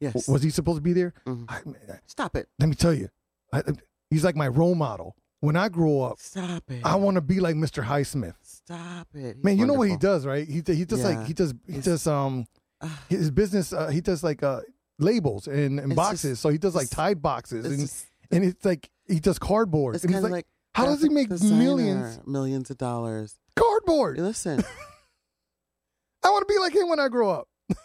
[0.00, 0.12] Yes.
[0.14, 1.14] W- Was he supposed to be there?
[1.26, 1.44] Mhm.
[1.48, 1.60] I,
[2.06, 2.48] Stop it.
[2.58, 3.08] let me tell you,
[3.52, 3.62] I,
[4.10, 5.14] he's like my role model.
[5.42, 6.82] When I grow up, Stop it.
[6.84, 7.84] I want to be like Mr.
[7.84, 8.36] Highsmith.
[8.42, 9.34] Stop it.
[9.36, 10.46] He's Man, you know what he does, right?
[10.46, 12.46] He he does like he does he He's- does um
[12.80, 13.72] Ah, his business.
[13.72, 14.60] Uh, he does like uh
[15.00, 16.32] labels and, and boxes.
[16.32, 19.38] just- so he does like it's- Tide boxes and just- and it's like he does
[19.40, 19.96] cardboard.
[19.96, 22.78] it's and he's kind of like, like, how does he make designer, millions millions of
[22.78, 23.36] dollars?
[23.56, 24.18] cardboard?
[24.18, 24.62] Listen,
[26.24, 27.48] I want to be like him when I grow up.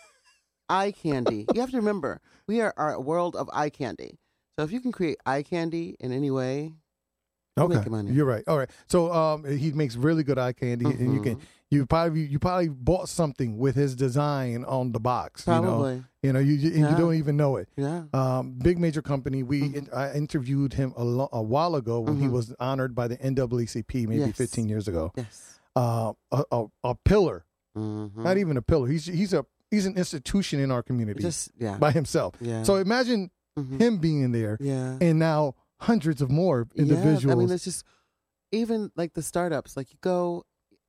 [0.69, 1.47] eye candy.
[1.53, 4.19] You have to remember, we are our world of eye candy.
[4.57, 6.73] So if you can create eye candy in any way, You're
[7.57, 8.43] Okay, you're right.
[8.47, 8.69] All right.
[8.87, 11.41] So um, he makes really good eye candy, and you can Mhm.
[11.69, 15.43] you probably you probably bought something with his design on the box.
[15.43, 16.91] probably, You know, you know, you, Yeah.
[16.91, 17.67] you don't even know it.
[17.75, 18.03] yeah.
[18.13, 19.43] um, big major company.
[19.43, 19.73] We Mhm.
[19.75, 22.31] in, I interviewed him a, lo- a while ago when he Mhm.
[22.31, 24.35] was honored by the NAACP, maybe Yes.
[24.37, 25.11] 15 years ago.
[25.15, 25.59] Yes.
[25.75, 27.43] Uh, a, a, a pillar,
[27.77, 28.23] Mm-hmm.
[28.23, 28.87] not even a pillar.
[28.87, 31.77] He's he's a he's an institution in our community Just yeah.
[31.77, 32.33] by himself.
[32.41, 32.63] yeah.
[32.63, 33.79] So imagine Mhm.
[33.81, 34.97] him being there, yeah.
[35.01, 37.23] and now hundreds of more individuals.
[37.25, 37.83] Yeah, I mean, it's just
[38.51, 39.77] even like the startups.
[39.77, 40.45] Like you go,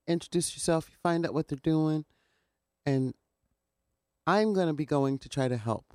[0.07, 2.05] introduce yourself, you find out what they're doing,
[2.87, 3.15] and
[4.27, 5.95] I'm gonna be going to try to help.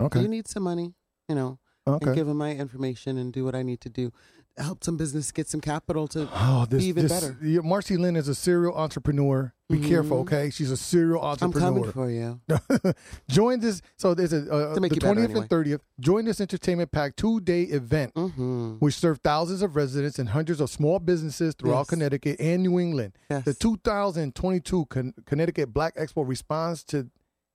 [0.00, 0.94] okay, You need some money,
[1.28, 2.06] you know, okay.
[2.06, 4.12] and give them my information and do what I need to do,
[4.58, 6.28] help some business get some capital to.
[6.32, 7.36] Oh, this, even this, better.
[7.42, 9.52] yeah, Marcey Lynn is a serial entrepreneur.
[9.70, 10.20] Be careful, Mhm.
[10.22, 10.50] okay?
[10.50, 11.68] She's a serial entrepreneur.
[11.68, 12.40] I'm coming for you.
[13.28, 13.82] join this.
[13.96, 15.40] So there's a uh, the you 20th anyway.
[15.40, 15.80] and 30th.
[16.00, 18.74] Join this entertainment pack two day event, Mm-hmm.
[18.78, 21.90] which served thousands of residents and hundreds of small businesses throughout Yes.
[21.90, 23.12] Connecticut and New England.
[23.30, 23.44] Yes.
[23.44, 27.08] The 2022 Con- Connecticut Black Expo responds to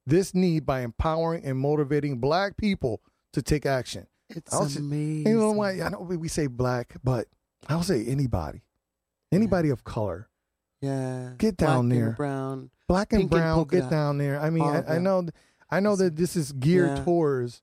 [0.06, 4.06] this need by empowering and motivating Black people to take action.
[4.36, 5.28] It's I'll say- amazing.
[5.28, 5.82] And you know why?
[5.82, 7.28] I know we say Black, but
[7.70, 8.62] I'll say anybody,
[9.32, 10.30] anybody of color,
[10.82, 11.34] Yeah.
[11.38, 12.12] Get down Black and there.
[12.12, 12.70] brown.
[12.88, 14.40] Black and Pink and brown, get down there.
[14.40, 15.28] I mean, I, I know,
[15.72, 17.04] I know that this is geared Yeah.
[17.06, 17.62] towards,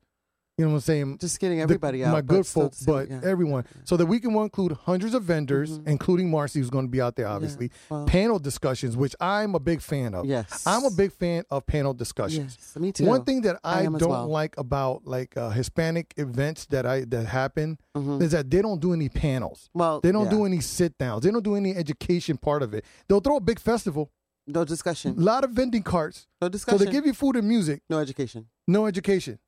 [0.61, 2.13] you know what I'm saying, Just getting the- everybody out.
[2.13, 3.21] my but good still folk, but yeah.
[3.25, 3.65] everyone.
[3.85, 5.87] So that we can include hundreds of vendors, Mhm.
[5.89, 7.71] including Marcey, who's going to be out there, Yeah, obviously.
[7.89, 10.27] well, Panel discussions, which I'm a big fan of.
[10.27, 10.63] yes.
[10.67, 12.57] I'm a big fan of panel discussions.
[12.61, 13.07] Yes, me too.
[13.07, 14.29] One thing that I I, don't well.
[14.29, 18.21] like about like uh, Hispanic events that I that happen Mhm.
[18.23, 19.71] is that they don't do any panels.
[19.73, 20.31] Well, They don't yeah.
[20.39, 21.25] do any sit downs.
[21.25, 22.85] They don't do any education part of it.
[23.09, 24.11] They'll throw a big festival,
[24.47, 25.17] no discussion.
[25.19, 26.27] a lot of vending carts.
[26.43, 26.79] No discussion.
[26.79, 28.47] So they give you food and music, no education.
[28.67, 29.39] no education.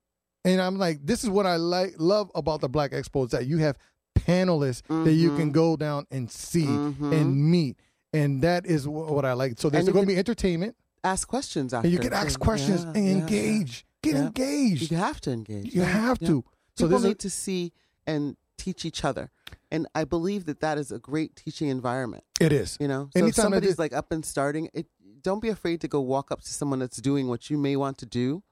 [0.45, 3.47] And I'm like, this is what I like love about the Black Expo is that
[3.47, 3.77] you have
[4.19, 5.55] panelists that you can Mhm.
[5.55, 7.13] go down and see Mhm.
[7.13, 7.77] and meet.
[8.13, 9.59] And that is wh- what I like.
[9.59, 11.87] So there's going to be entertainment, Ask questions after.
[11.87, 13.87] and you can ask questions Yeah, and yeah, engage.
[14.03, 14.27] Get Yeah.
[14.27, 14.91] engaged.
[14.91, 15.75] You have to engage.
[15.75, 16.29] You have yeah.
[16.29, 16.45] to.
[16.77, 17.73] So People there's a- need to see
[18.07, 19.31] and teach each other,
[19.71, 22.25] and I believe that that is a great teaching environment.
[22.41, 22.77] it is.
[22.81, 24.87] You know, so Anytime I somebody's like up and starting, it
[25.23, 27.99] don't be afraid to go walk up to someone that's doing what you may want
[27.99, 28.43] to do,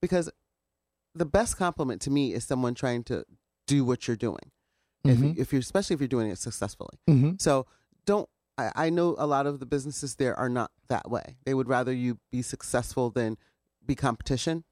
[0.00, 0.30] because
[1.14, 3.24] the best compliment to me is someone trying to
[3.66, 4.50] do what you're doing.
[5.04, 5.36] If, Mhm.
[5.36, 6.98] you, if you're especially if you're doing it successfully.
[7.08, 7.40] Mhm.
[7.40, 7.66] So
[8.06, 11.36] don't I, I know a lot of the businesses there are not that way.
[11.44, 13.36] They would rather you be successful than
[13.84, 14.64] be competition.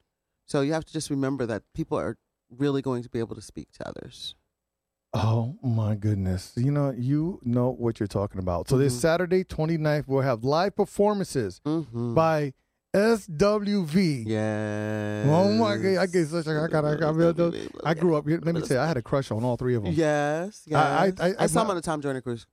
[0.46, 2.16] So you have to just remember that people are
[2.48, 4.34] really going to be able to speak to others.
[5.14, 6.52] Oh my goodness.
[6.56, 8.68] You know, you know what you're talking about.
[8.68, 9.00] So this Mhm.
[9.00, 12.14] Saturday 29th we'll have live performances Mm-hmm.
[12.14, 12.54] by
[12.94, 14.24] SWV.
[14.26, 15.24] Yeah.
[15.26, 18.24] Oh my god, I get such a I got I, got, I grew up.
[18.26, 19.92] Let me tell you, I had a crush on all three of them.
[19.94, 20.76] Yes, yes.
[20.78, 22.46] I- I, I- I- saw him on the Tom Joyner cruise.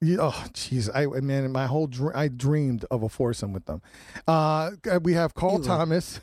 [0.00, 0.90] Yeah, oh, jeez.
[0.94, 3.80] I man, my whole dr- I dreamed of a foursome with them.
[4.26, 4.72] Uh,
[5.02, 5.60] we have Carl.
[5.60, 6.20] Thomas.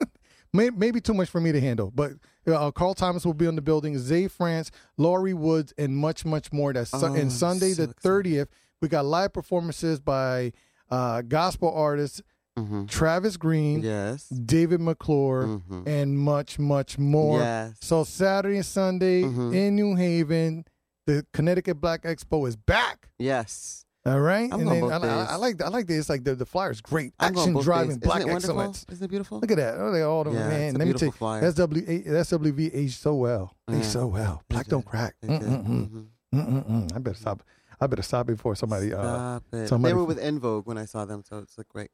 [0.52, 2.12] May- Maybe too much for me to handle, but
[2.46, 3.98] uh, Carl Thomas will be in the building.
[3.98, 6.72] Zay France, Laurie Woods, and much, much more.
[6.72, 8.48] That's su- Oh, and Sunday so the thirtieth.
[8.80, 10.52] We got live performances by
[10.90, 12.22] uh, gospel artists
[12.58, 12.86] Mm-hmm.
[12.86, 14.28] Travis Greene, Yes.
[14.28, 15.86] David McClure, Mhm.
[15.86, 17.38] and much, much more.
[17.38, 17.76] Yes.
[17.80, 19.54] So Saturday and Sunday Mhm.
[19.54, 20.64] in New Haven,
[21.06, 23.08] the Connecticut Black Expo is back.
[23.18, 23.84] Yes.
[24.06, 25.24] All right, I'm and then I, I.
[25.32, 26.08] I like I like this.
[26.08, 28.86] Like the the flyer's great, I'm action driving, black Isn't excellence.
[28.90, 29.40] Isn't it beautiful?
[29.40, 29.76] Look at that.
[29.78, 30.74] Oh, they all the Yeah, man.
[30.76, 31.42] Let me take flyer.
[31.52, 33.56] SW SWV aged so well.
[33.68, 33.76] Yeah.
[33.76, 34.42] Aged so well.
[34.48, 35.16] Black don't crack.
[35.22, 35.90] Mm-mm-mm.
[35.90, 36.06] Mhm.
[36.34, 36.96] Mm-mm-mm.
[36.96, 37.42] I better stop.
[37.78, 38.92] I better stop before somebody.
[38.94, 39.68] Uh, Stop it.
[39.68, 41.90] somebody they were with En Vogue when I saw them, so it's like great.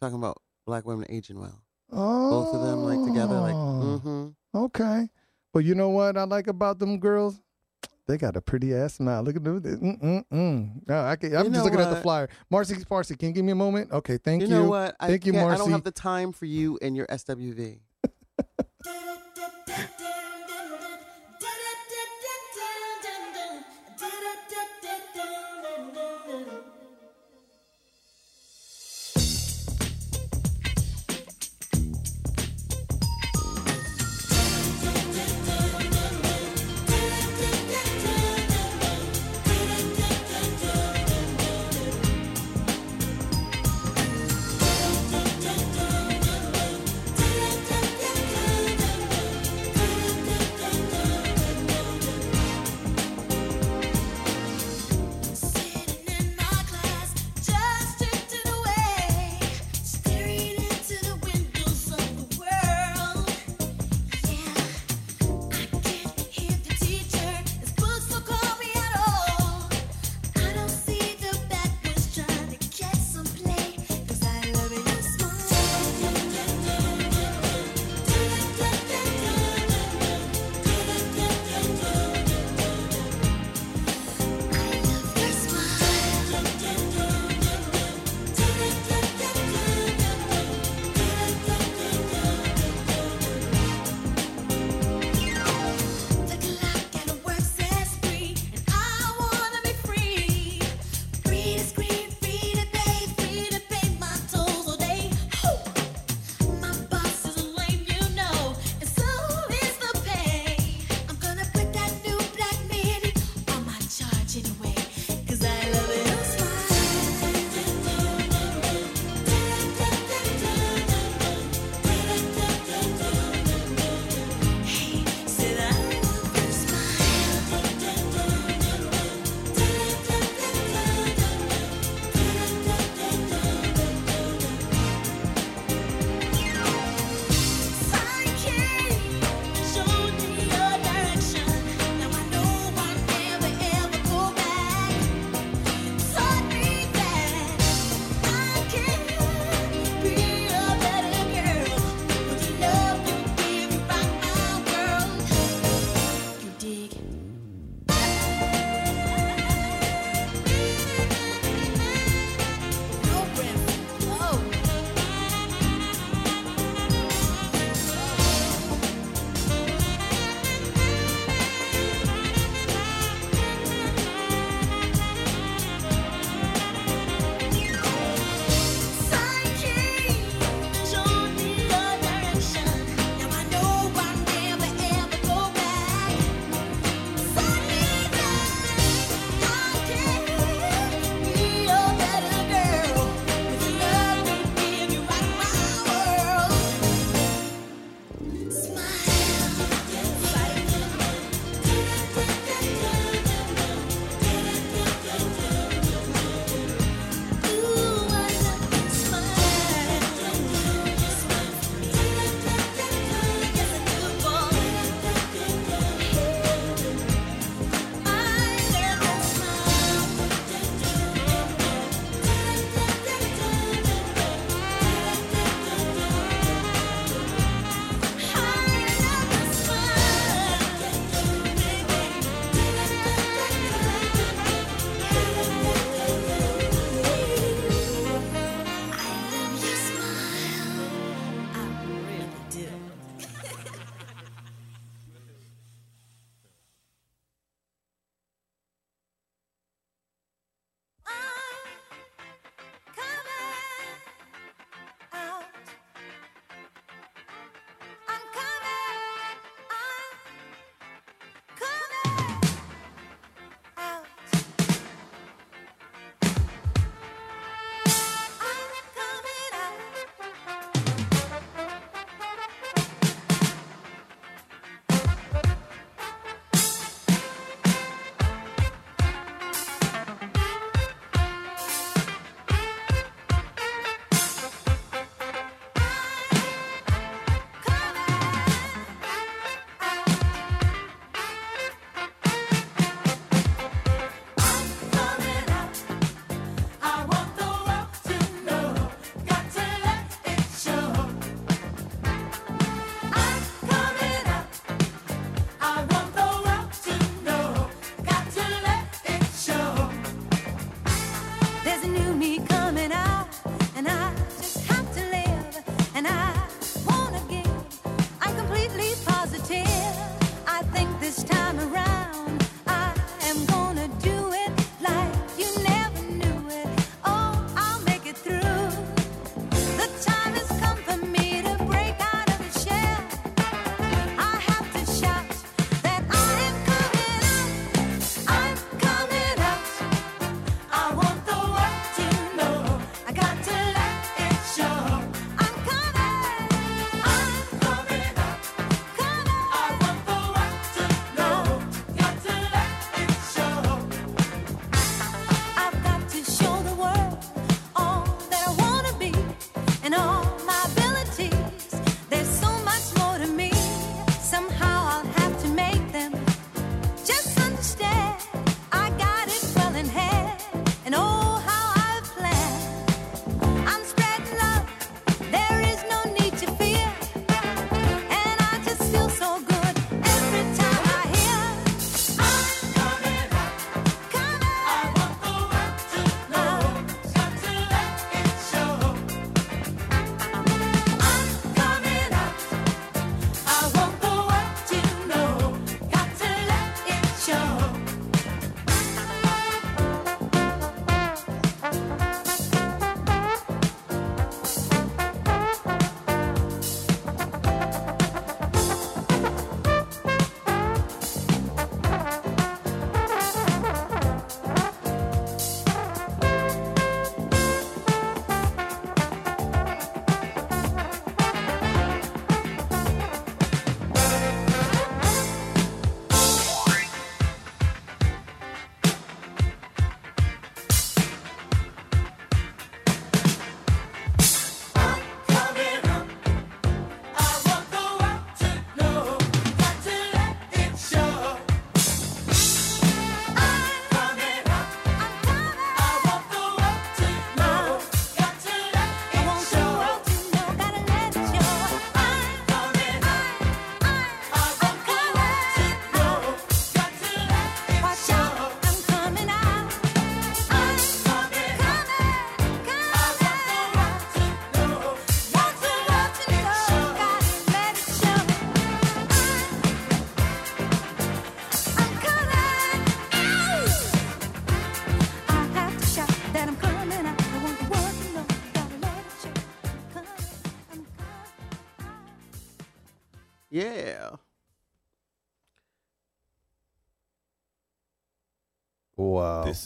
[0.00, 1.62] Talking about black women aging well.
[1.92, 4.28] oh, Both of them like together, like mm-hmm.
[4.54, 5.08] Okay,
[5.52, 7.40] but you know what I like about them girls?
[8.08, 9.22] They got a pretty ass smile.
[9.22, 9.60] Look at them.
[9.60, 10.70] Mm mm mm.
[10.88, 12.02] No, I can, I'm You just looking at the what?
[12.02, 12.28] flyer.
[12.50, 13.90] Marcey, Marcey, can you give me a moment?
[13.90, 14.54] Okay, thank You you.
[14.54, 14.94] know what?
[15.00, 17.80] I Thank you, can't- I don't have the time for you and your SWV.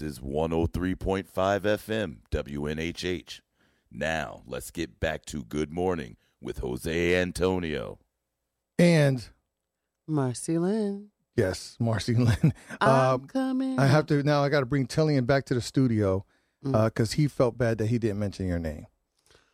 [0.01, 3.41] This is 103.5 FM, WNHH.
[3.93, 7.99] Now, let's get back to Good Morning with Jose Antonio.
[8.79, 9.29] and
[10.09, 11.09] Marcey Lynn.
[11.37, 12.55] yes, Marcey Lynn.
[12.81, 12.89] I'm
[13.21, 13.79] Um, coming.
[13.79, 14.43] I have to now.
[14.43, 16.25] I got to bring Tillian back to the studio
[16.65, 16.85] Mm.
[16.85, 18.87] because he felt bad that he didn't mention your name.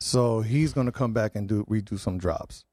[0.01, 2.65] So he's going to come back and do redo some drops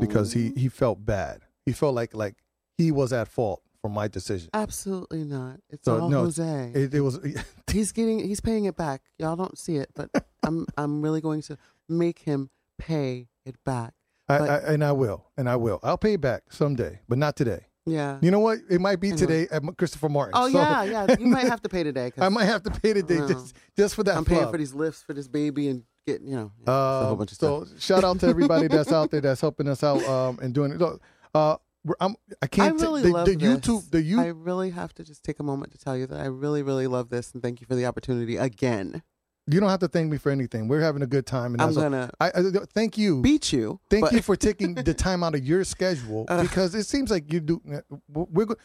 [0.00, 1.42] because he he felt bad.
[1.66, 2.36] He felt like like
[2.78, 4.50] he was at fault for my decision.
[4.54, 5.60] Absolutely not.
[5.70, 6.72] It's So, all no, Jose.
[6.74, 7.18] It, it was
[7.70, 8.20] he's getting.
[8.20, 9.02] He's paying it back.
[9.18, 10.10] Y'all don't see it, but
[10.42, 10.66] I'm.
[10.76, 11.56] I'm really going to
[11.88, 13.94] make him pay it back.
[14.28, 15.80] I, But- I, and I will and I will.
[15.82, 17.66] I'll pay it back someday, but not today.
[17.86, 18.18] Yeah.
[18.20, 18.58] You know what?
[18.68, 20.34] It might be today at Christopher Martin.
[20.36, 21.16] Oh So- yeah, yeah.
[21.18, 22.12] You might have to pay today.
[22.18, 24.16] I might have to pay today just just for that.
[24.16, 27.12] I'm paying for these lifts for this baby and getting you know it's a whole
[27.12, 27.80] Um, bunch of so stuff.
[27.80, 30.78] shout out to everybody that's out there that's helping us out um, and doing it.
[30.78, 31.00] Look,
[31.34, 31.56] uh,
[32.00, 32.78] I'm, I I can't.
[32.78, 33.58] ta- really the, love the this.
[33.58, 33.90] YouTube.
[33.90, 34.20] The you.
[34.20, 36.86] I really have to just take a moment to tell you that I really, really
[36.86, 39.02] love this and thank you for the opportunity again.
[39.46, 40.68] you don't have to thank me for anything.
[40.68, 42.42] We're having a good time, and I'm gonna I, I
[42.74, 43.22] thank you.
[43.22, 43.80] beat you.
[43.90, 46.42] Thank but- you for taking the time out of your schedule Ugh.
[46.48, 47.62] because it seems like you do.
[48.08, 48.56] We're go-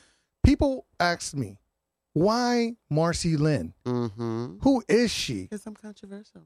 [0.43, 1.57] people ask me
[2.13, 3.74] why Marcey Lynn.
[3.86, 4.57] Mm-hmm.
[4.61, 5.43] Who is she?
[5.43, 6.41] Because I'm controversial.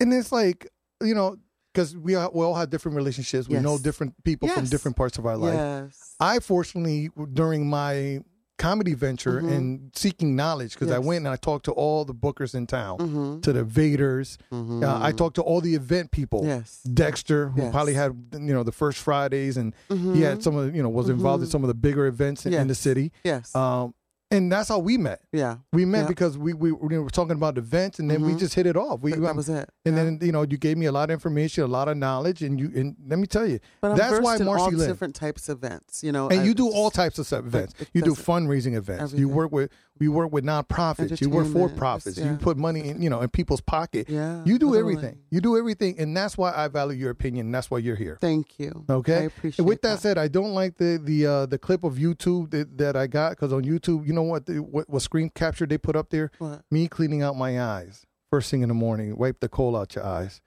[0.00, 0.68] And it's like
[1.02, 1.36] you know
[1.72, 3.48] because we all, we all have different relationships.
[3.48, 5.54] We know different people from different parts of our life.
[5.54, 6.14] Yes.
[6.20, 8.20] I fortunately during my
[8.58, 9.52] comedy venture Mhm.
[9.56, 12.98] and seeking knowledge because I went and I talked to all the bookers in town,
[12.98, 13.40] Mm-hmm.
[13.40, 14.36] to the Vaders.
[14.52, 14.84] mm-hmm.
[14.84, 16.42] Uh, I talked to all the event people.
[16.44, 16.80] Yes.
[16.84, 17.72] Dexter, who Yes.
[17.72, 20.90] probably had you know the first Fridays, and he had some of the, you know
[20.90, 21.52] was involved in Mhm.
[21.52, 23.10] some of the bigger events in, in the city.
[23.24, 23.52] Yes.
[23.56, 23.94] Um,
[24.32, 25.20] and that's how we met.
[25.32, 25.58] yeah.
[25.72, 26.08] We met Yeah.
[26.08, 28.38] because we, we we were talking about events, and then we Mhm.
[28.38, 29.00] just hit it off.
[29.00, 29.68] We that, that was it.
[29.84, 30.04] and Yeah.
[30.04, 32.58] then you know you gave me a lot of information, a lot of knowledge, and
[32.58, 34.88] you and let me tell you, but I'm that's why Marcey all Lynn.
[34.88, 36.02] different types of events.
[36.02, 37.74] You know, and I- you do all types of events.
[37.78, 39.12] it You do fundraising events.
[39.12, 39.70] You work with
[40.00, 41.20] we work with nonprofits.
[41.20, 42.16] You work for profits.
[42.18, 44.08] yes, You put money in you know in people's pocket.
[44.08, 44.40] Yeah.
[44.44, 44.78] You do totally.
[44.80, 45.18] everything.
[45.30, 47.46] You do everything, and that's why I value your opinion.
[47.46, 48.18] And that's why you're here.
[48.20, 48.84] Thank you.
[48.88, 49.16] Okay.
[49.16, 51.94] I appreciate And with that, said, I don't like the the uh, the clip of
[51.96, 55.30] YouTube that, that I got because on YouTube, you know what the, what what screen
[55.30, 56.30] capture they put up there?
[56.38, 56.62] What?
[56.70, 59.14] Me cleaning out my eyes first thing in the morning.
[59.18, 60.40] Wipe the coal out your eyes.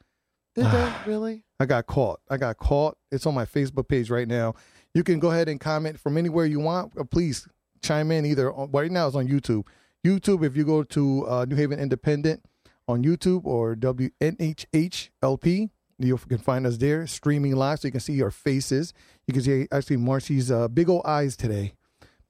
[0.56, 1.44] Did they really?
[1.60, 2.20] I got caught.
[2.28, 2.98] I got caught.
[3.12, 4.56] It's on my Facebook page right now.
[4.96, 6.98] You can go ahead and comment from anywhere you want.
[6.98, 7.48] Uh, please
[7.84, 9.68] chime in either on, right now it's on YouTube.
[10.04, 12.44] YouTube, if you go to uh, New Haven Independent
[12.88, 15.70] on YouTube or WNHHLP,
[16.00, 18.94] you can find us there streaming live so you can see our faces.
[19.28, 21.74] You can see actually Marcey's uh, big old eyes today.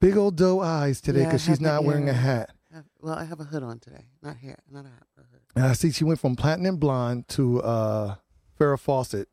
[0.05, 2.51] Big old doe eyes today Yeah, because she's not wearing a hat.
[3.01, 4.05] Well, I have a hood on today.
[4.21, 4.59] Not hair.
[4.69, 5.03] Not a hat.
[5.17, 5.41] a hood.
[5.55, 8.15] And I see she went from platinum blonde to uh,
[8.59, 9.29] Farrah Fawcett.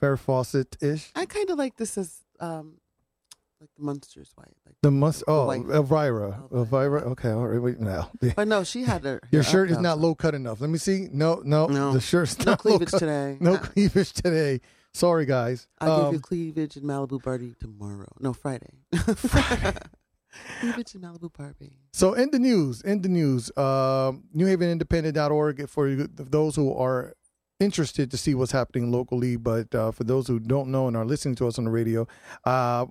[0.00, 1.10] Farrah Fawcett ish.
[1.16, 2.76] I kind of like this as um,
[3.60, 4.54] like the Munsters white.
[4.64, 5.24] Like, The must.
[5.26, 6.42] Oh, white- Elvira.
[6.52, 6.60] Elvira.
[6.60, 7.00] Elvira.
[7.12, 7.30] Okay.
[7.30, 7.60] All right.
[7.60, 8.12] Wait now.
[8.36, 9.20] but no, she had her.
[9.32, 10.60] Your shirt is not low cut enough.
[10.60, 11.08] Let me see.
[11.10, 11.66] No, no.
[11.66, 11.92] No.
[11.92, 13.36] The shirt's No not cleavage today.
[13.40, 14.60] No I- cleavage today.
[14.92, 15.66] Sorry, guys.
[15.80, 18.12] I'll Um, give you cleavage in Malibu party tomorrow.
[18.20, 18.70] No, Friday.
[20.62, 21.78] in Malibu party.
[21.92, 27.14] So in the news, in the news, um, NewHavenIndependent.org for those who are
[27.60, 31.04] interested to see what's happening locally, but uh, for those who don't know and are
[31.04, 32.06] listening to us on the radio,
[32.44, 32.84] uh,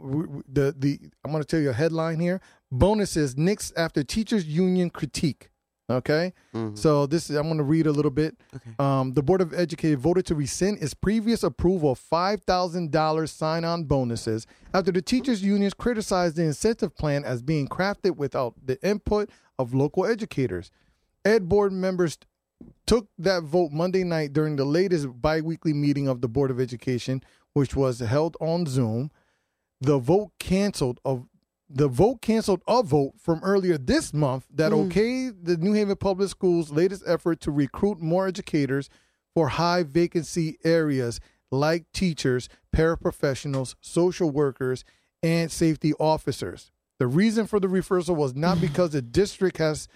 [0.48, 2.42] the the I'm going to tell you a headline here:
[2.72, 5.50] bonuses nixed after teachers union critique.
[5.94, 6.78] Okay, Mhm.
[6.78, 8.36] so this is I'm going to read a little bit.
[8.56, 8.72] Okay.
[8.80, 13.84] Um, the Board of Education voted to rescind its previous approval of $5,000 sign on
[13.86, 19.30] bonuses after the teachers' unions criticized the incentive plan as being crafted without the input
[19.60, 20.72] of local educators.
[21.26, 22.18] Ed Board members
[22.86, 26.60] took that vote Monday night during the latest bi weekly meeting of the Board of
[26.60, 27.22] Education,
[27.54, 29.12] which was held on Zoom.
[29.82, 31.26] The vote canceled of
[31.70, 34.92] the vote canceled a vote from earlier this month that mm.
[34.92, 38.90] okayed the New Haven Public Schools' latest effort to recruit more educators
[39.34, 41.20] for high vacancy areas
[41.52, 44.84] like teachers, paraprofessionals, social workers,
[45.22, 46.72] and safety officers.
[47.00, 49.88] The reason for the reversal was not because the district has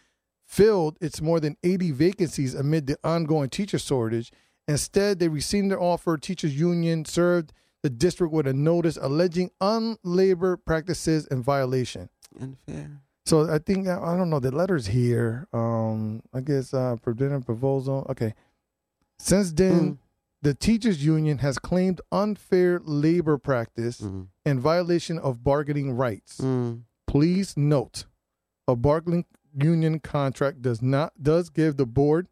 [0.45, 4.32] filled its more than 80 vacancies amid the ongoing teacher shortage.
[4.68, 6.18] Instead, they rescinded their offer.
[6.18, 7.53] Teachers union served
[7.88, 12.09] the district with a notice alleging unlabor practices and violation.
[12.41, 12.99] Unfair.
[13.25, 15.47] So I think I don't know the letters here.
[15.53, 18.05] Um, I guess uh, preventive proposal.
[18.09, 18.33] Okay.
[19.19, 19.97] Since then, Mm.
[20.41, 24.27] the teachers union has claimed unfair labor practice Mm.
[24.45, 26.39] and violation of bargaining rights.
[26.41, 26.81] Mm.
[27.07, 28.05] Please note,
[28.67, 29.23] a bargaining
[29.53, 32.27] union contract does not does give the board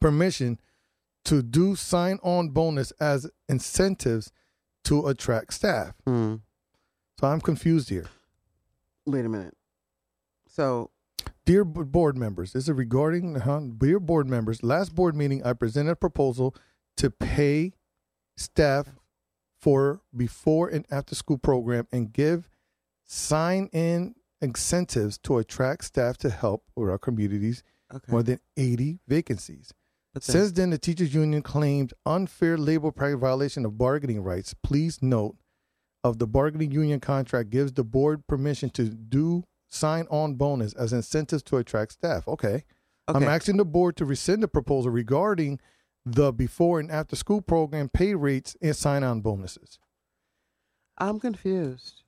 [0.00, 0.60] permission
[1.24, 4.30] to do sign-on bonus as incentives
[4.84, 5.94] to attract staff.
[6.06, 6.36] Hmm.
[7.20, 8.06] So I'm confused here.
[9.06, 9.56] Wait a minute.
[10.48, 10.90] So
[11.46, 15.90] Dear board members, this is regarding, huh, dear board members, last board meeting, I presented
[15.90, 16.54] a proposal
[16.96, 17.72] to pay
[18.34, 18.88] staff
[19.60, 22.48] for before and after school program and give
[23.04, 27.62] sign in incentives to attract staff to help with our communities
[27.94, 28.10] okay.
[28.10, 29.74] more than 80 vacancies.
[30.20, 34.54] Since then, the teachers union claimed unfair labor practice violation of bargaining rights.
[34.62, 35.36] Please note
[36.04, 40.92] of the bargaining union contract gives the board permission to do sign on bonus as
[40.92, 42.28] incentives to attract staff.
[42.28, 42.64] Okay.
[43.08, 45.60] I'm asking the board to rescind the proposal regarding
[46.06, 49.78] the before and after school program pay rates and sign on bonuses.
[50.96, 52.03] I'm confused.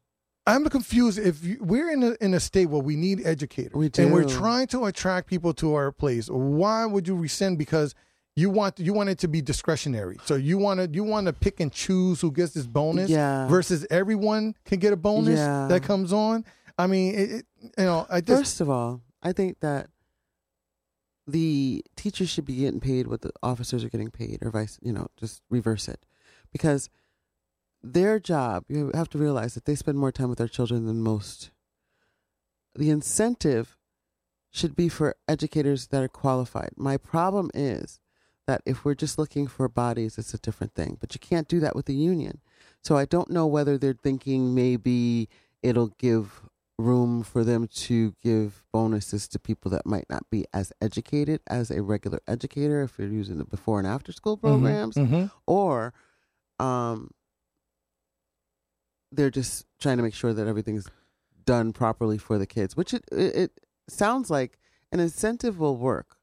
[0.46, 1.18] I'm confused.
[1.18, 4.02] If you, we're in a in a state where we need educators, We do.
[4.02, 7.58] and we're trying to attract people to our place, why would you rescind?
[7.58, 7.94] Because
[8.36, 10.18] you want you want it to be discretionary.
[10.24, 13.48] So you want to you want to pick and choose who gets this bonus, Yeah.
[13.48, 15.66] versus everyone can get a bonus Yeah.
[15.68, 16.44] that comes on.
[16.78, 17.46] I mean, it, it,
[17.78, 19.88] you know, I just First of all, I think that
[21.26, 24.92] the teachers should be getting paid what the officers are getting paid, or vice, you
[24.92, 26.06] know, just reverse it,
[26.52, 26.88] because
[27.92, 28.64] their job.
[28.68, 31.50] You have to realize that they spend more time with their children than most.
[32.74, 33.76] The incentive
[34.50, 36.70] should be for educators that are qualified.
[36.76, 38.00] My problem is
[38.46, 40.96] that if we're just looking for bodies, it's a different thing.
[41.00, 42.40] But you can't do that with the union.
[42.82, 45.28] So I don't know whether they're thinking maybe
[45.62, 46.42] it'll give
[46.78, 51.70] room for them to give bonuses to people that might not be as educated as
[51.70, 55.30] a regular educator if you're using the before and after school programs Mhm.
[55.46, 55.94] or
[56.58, 57.10] um
[59.16, 60.86] they're just trying to make sure that everything's
[61.44, 64.58] done properly for the kids which it, it, it sounds like
[64.92, 66.16] an incentive will work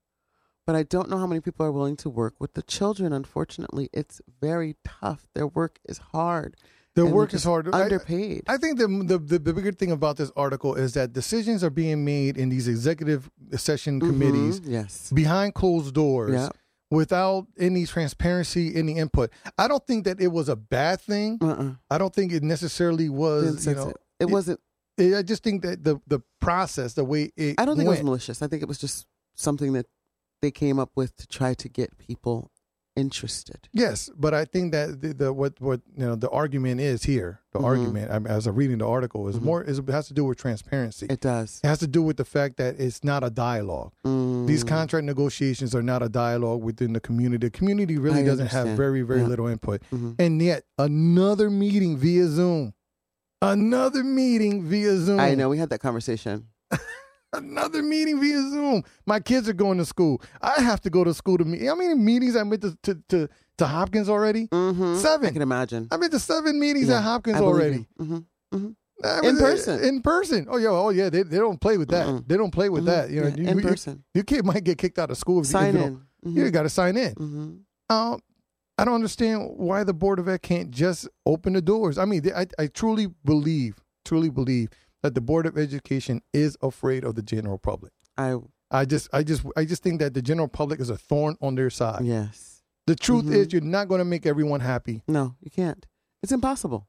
[0.65, 3.11] but i don't know how many people are willing to work with the children.
[3.13, 5.27] Unfortunately it's very tough.
[5.33, 6.55] Their work is hard
[6.95, 7.67] Their and work is hard.
[7.73, 8.43] Underpaid.
[8.47, 12.05] I think the, the the bigger thing about this article is that decisions are being
[12.05, 15.11] made in these executive session committees Mhm, yes.
[15.11, 16.49] behind closed doors yeah
[16.93, 19.31] without any transparency, any input.
[19.57, 21.39] I don't think that it was a bad thing.
[21.41, 21.71] uh-uh.
[21.89, 23.65] I don't think it necessarily was.
[23.67, 23.97] You know, it.
[24.21, 24.59] it wasn't
[24.97, 27.55] it- I just think that the the process, the way it.
[27.59, 28.41] I don't think it was malicious.
[28.41, 29.87] I think it was just something that
[30.41, 32.51] they came up with to try to get people
[32.95, 33.67] interested.
[33.73, 37.39] Yes, but I think that the, the what what you know the argument is here.
[37.53, 37.63] The Mhm.
[37.65, 39.43] argument, I as I'm reading the article, is Mhm.
[39.43, 41.07] more is it has to do with transparency.
[41.09, 41.59] It does.
[41.63, 43.91] It has to do with the fact that it's not a dialogue.
[44.05, 44.47] Mm.
[44.47, 47.47] These contract negotiations are not a dialogue within the community.
[47.47, 49.27] The community really I doesn't have very, very Yeah.
[49.27, 49.81] little input.
[49.91, 50.15] Mhm.
[50.19, 52.73] And yet, another meeting via Zoom.
[53.41, 55.19] Another meeting via Zoom.
[55.19, 56.47] I know we had that conversation.
[57.33, 58.83] Another meeting via Zoom.
[59.05, 60.21] My kids are going to school.
[60.41, 61.63] I have to go to school to meet.
[61.65, 64.47] How many meetings I went to, to, to, to Hopkins already?
[64.47, 64.97] Mm-hmm.
[64.97, 65.27] Seven.
[65.27, 65.87] I can imagine.
[65.91, 67.87] I've been to seven meetings Yeah, at Hopkins already.
[67.99, 68.05] you.
[68.05, 68.25] Mhm.
[68.53, 68.75] Mhm.
[69.03, 69.83] I In person.
[69.83, 70.47] In person.
[70.49, 70.69] Oh, yeah.
[70.69, 71.09] Oh, yeah.
[71.09, 72.05] They, they don't play with that.
[72.07, 72.27] Mm-mm.
[72.27, 73.09] They don't play with that.
[73.09, 74.03] You know, Yeah, you, in you- person.
[74.13, 76.01] Your kid might get kicked out of school if, you- if Sign you don't.
[76.25, 76.35] in.
[76.45, 77.13] You got to sign in.
[77.13, 77.53] hmm
[77.89, 78.19] Um,
[78.77, 81.97] I don't understand why the board of ed can't just open the doors.
[81.97, 83.75] I mean, I, I truly believe,
[84.05, 84.69] truly believe
[85.03, 87.91] that the board of education is afraid of the general public.
[88.17, 88.37] I
[88.71, 91.53] I just, I just, I just think that the general public is a thorn on
[91.55, 92.03] their side.
[92.03, 92.49] yes.
[92.87, 93.33] The truth Mhm.
[93.35, 95.03] is, you're not going to make everyone happy.
[95.07, 95.85] No, you can't.
[96.21, 96.87] It's impossible.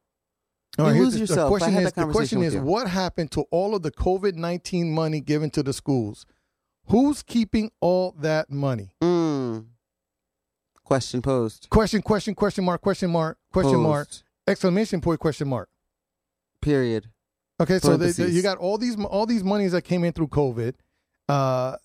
[0.77, 1.53] All You lose the, yourself.
[1.53, 2.63] The question is, the question is, you.
[2.63, 6.27] what happened to all of the COVID nineteen money given to the schools?
[6.87, 8.95] Who's keeping all that money?
[9.03, 9.67] Mm.
[10.83, 11.69] Question posed.
[11.71, 14.09] Question, question, question mark, question mark, question mark,
[14.49, 15.69] exclamation point, question mark.
[16.61, 17.09] Period.
[17.61, 20.29] Okay, so they, they- you got all these all these monies that came in through
[20.29, 20.75] COVID.
[21.29, 21.77] Uh,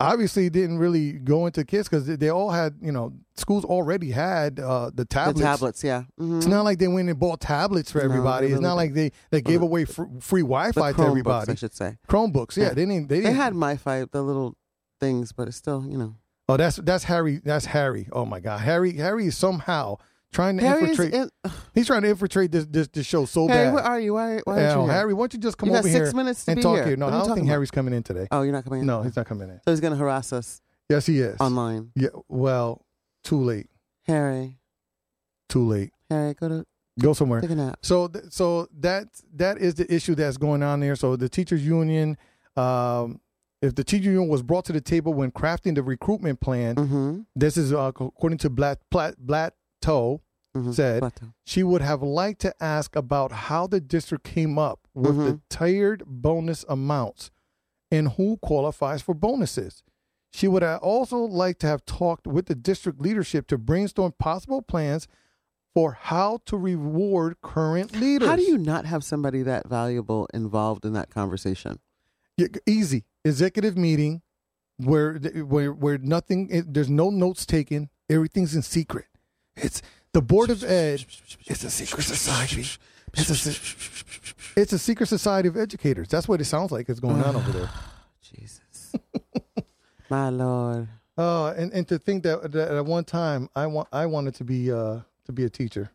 [0.00, 4.10] obviously, didn't really go into kids because they, they all had you know schools already
[4.10, 5.38] had uh, the tablets.
[5.38, 6.04] The tablets, yeah.
[6.20, 6.38] Mhm.
[6.38, 8.48] It's not like they went and bought tablets for everybody.
[8.48, 11.52] they it's not like they, they gave away fr- free Wi-Fi to everybody.
[11.52, 11.96] I should say.
[12.08, 12.68] Chromebooks, yeah, Yeah.
[12.74, 13.08] they didn't.
[13.08, 13.36] They, They didn't.
[13.36, 14.56] had MiFi, the little
[15.00, 16.16] things, but it's still, you know.
[16.48, 17.40] oh, that's that's Harry.
[17.44, 18.08] That's Harry.
[18.12, 18.94] Oh my God, Harry.
[18.94, 19.96] Harry is somehow
[20.32, 21.14] trying to Harry is infiltrate.
[21.14, 23.74] in, he's trying to infiltrate this this, this show so Harry, bad.
[23.74, 24.14] where are you?
[24.14, 24.92] Why, why aren't you here?
[24.92, 26.62] Harry, why don't you just come you got over six here minutes to and be
[26.62, 26.86] talk here.
[26.86, 26.96] here?
[26.96, 27.52] No, What are I you don't talking think about?
[27.54, 28.28] Harry's coming in today.
[28.30, 28.86] Oh, you're not coming in?
[28.86, 29.60] No, he's not coming in.
[29.64, 31.38] So he's going to harass us Yes, he is.
[31.40, 31.90] online.
[31.94, 32.84] Yeah, well,
[33.24, 33.66] too late.
[34.06, 34.58] Harry,
[35.48, 35.92] Too late.
[36.10, 36.64] Harry, go to
[37.00, 37.40] Go somewhere.
[37.40, 37.78] take a nap.
[37.82, 40.96] So, th- so that that is the issue that's going on there.
[40.96, 42.16] So the teachers union,
[42.56, 43.20] um,
[43.62, 47.20] if the teacher union was brought to the table when crafting the recruitment plan, Mm-hmm.
[47.36, 49.14] this is uh, according to Blatt Platt
[49.80, 50.20] Blatteau,
[50.56, 50.72] mm-hmm.
[50.72, 51.12] Said-
[51.44, 55.40] she would have liked to ask about how the district came up with the Mhm.
[55.48, 57.30] tiered bonus amounts
[57.90, 59.82] and who qualifies for bonuses.
[60.30, 64.60] She would have also liked to have talked with the district leadership to brainstorm possible
[64.60, 65.08] plans
[65.74, 68.28] for how to reward current leaders.
[68.28, 71.78] How do you not have somebody that valuable involved in that conversation?
[72.66, 74.22] Easy executive meeting
[74.76, 79.06] where where where nothing there's no notes taken everything's in secret
[79.64, 79.82] it's
[80.12, 81.04] the board of ed
[81.46, 82.66] it's a secret society.
[83.14, 86.08] it's a, it's a secret society of educators.
[86.08, 87.70] That's what it sounds like is going on over there.
[88.22, 88.92] Jesus,
[90.10, 90.88] my lord.
[91.16, 94.44] uh and and to think that, that at one time i want i wanted to
[94.44, 95.90] be uh to be a teacher.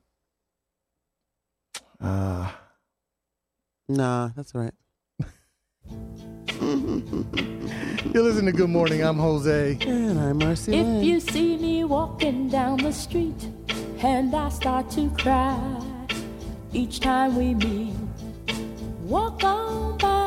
[2.02, 2.52] Uh
[3.90, 4.74] Nah, that's all right.
[8.14, 10.72] you're listening to good morning i'm jose And I'm Marcey.
[10.72, 10.98] Lynn.
[10.98, 13.50] If you see me walking down the street
[14.00, 15.60] and I start to cry
[16.72, 17.94] each time we meet,
[19.04, 20.23] walk on by.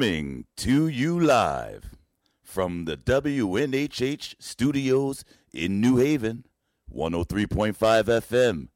[0.00, 1.94] Coming to you live
[2.42, 6.46] from the WNHH studios in New Haven,
[6.90, 8.68] 103.5 FM.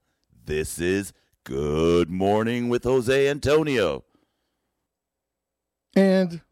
[0.44, 1.14] This is
[1.44, 4.04] Good Morning with Jose Antonio.
[5.96, 6.42] and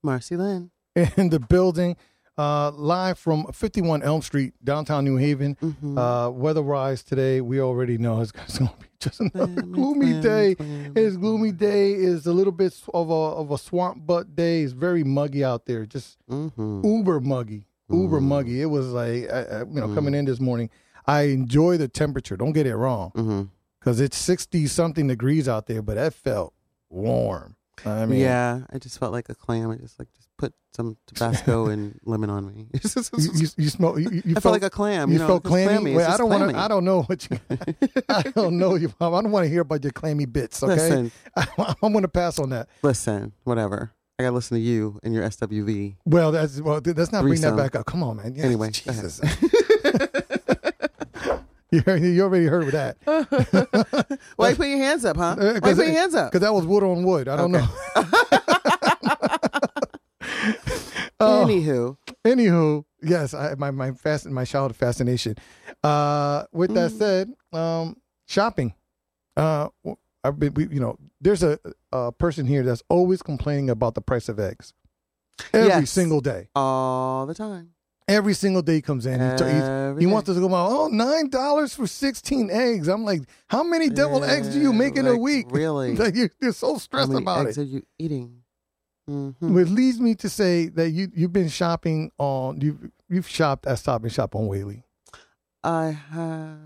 [0.00, 0.70] Marcey Lynn.
[1.16, 1.96] in the building,
[2.38, 5.56] uh, live from 51 Elm Street, downtown New Haven.
[5.56, 5.98] Mhm.
[5.98, 10.56] Uh, weather-wise today, we already know it's, it's going to be just another gloomy day.
[10.94, 14.62] His gloomy day is a little bit of a of a swamp butt day.
[14.62, 16.84] It's very muggy out there, just Mhm.
[16.84, 18.24] uber muggy, uber Mm.
[18.24, 18.60] muggy.
[18.62, 20.70] It was like I, I, you know coming in this morning.
[21.06, 22.36] I enjoy the temperature.
[22.36, 26.54] Don't get it wrong, because it's 60 something degrees out there, but that felt
[26.88, 27.56] warm.
[27.84, 29.70] I mean, yeah, I just felt like a clam.
[29.70, 32.66] I just like just put some Tabasco and lemon on me.
[32.72, 33.98] You, you, you smell.
[33.98, 35.08] You, you I felt like a clam.
[35.08, 35.66] You You, know, felt clammy.
[35.72, 35.96] clammy.
[35.96, 36.58] Wait, I don't want to.
[36.58, 37.38] I don't know what you.
[38.08, 38.92] I don't know you.
[39.00, 40.62] I don't want to hear about your clammy bits.
[40.62, 41.46] Okay, Listen, I,
[41.82, 42.68] am going to pass on that.
[42.82, 43.92] listen, whatever.
[44.18, 45.96] I gotta listen to you and your SWV.
[46.04, 46.80] Well, that's well.
[46.84, 47.86] Let's not bring that back up.
[47.86, 48.36] Come on, man.
[48.36, 48.70] Yeah, Anyway.
[48.70, 49.20] Jesus.
[51.74, 54.18] you, you already heard of that.
[54.36, 55.36] Why you put your hands up, huh?
[55.38, 56.30] Uh, Why you put your hands up?
[56.32, 57.28] Because that was wood on wood.
[57.28, 57.64] I don't Okay.
[57.64, 58.04] know.
[61.20, 61.44] Oh.
[61.46, 65.36] Anywho, Anywho, yes, I, my my fast my childhood fascination.
[65.82, 66.98] Uh, with that Mm.
[66.98, 67.96] said, um,
[68.26, 68.74] shopping.
[69.36, 69.68] Uh,
[70.24, 71.58] I've been, we, you know, there's a,
[71.92, 74.72] a person here that's always complaining about the price of eggs
[75.52, 75.90] every Yes.
[75.90, 76.48] single day.
[76.54, 77.73] all the time.
[78.06, 79.18] Every single day he comes in.
[79.18, 80.68] He, t- he wants us to go out.
[80.70, 82.86] Oh, nine dollars for sixteen eggs.
[82.88, 85.46] I'm like, how many deviled eggs do you make in a week?
[85.50, 85.96] really?
[85.96, 87.62] like you, you're so stressed How many about eggs it.
[87.62, 88.42] are you eating?
[89.08, 93.66] hmm Which leads me to say that you you've been shopping on you you've shopped
[93.66, 94.82] at Stop and Shop on Whalley.
[95.62, 96.58] I have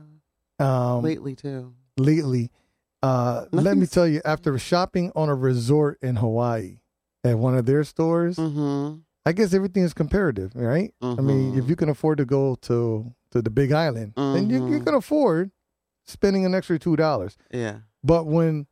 [0.59, 1.73] Um, lately too.
[1.97, 2.51] lately.
[3.01, 6.81] Uh, let me tell you, after shopping on a resort in Hawaii
[7.23, 8.99] at one of their stores, Mm-hmm.
[9.29, 10.93] I guess everything is comparative, right?
[11.03, 11.69] I mean, if Mhm.
[11.69, 14.85] you can afford to go to to the Big Island, then you, you Mhm.
[14.87, 15.51] can afford
[16.07, 17.37] spending an extra two dollars.
[17.53, 17.81] Yeah.
[18.03, 18.67] But when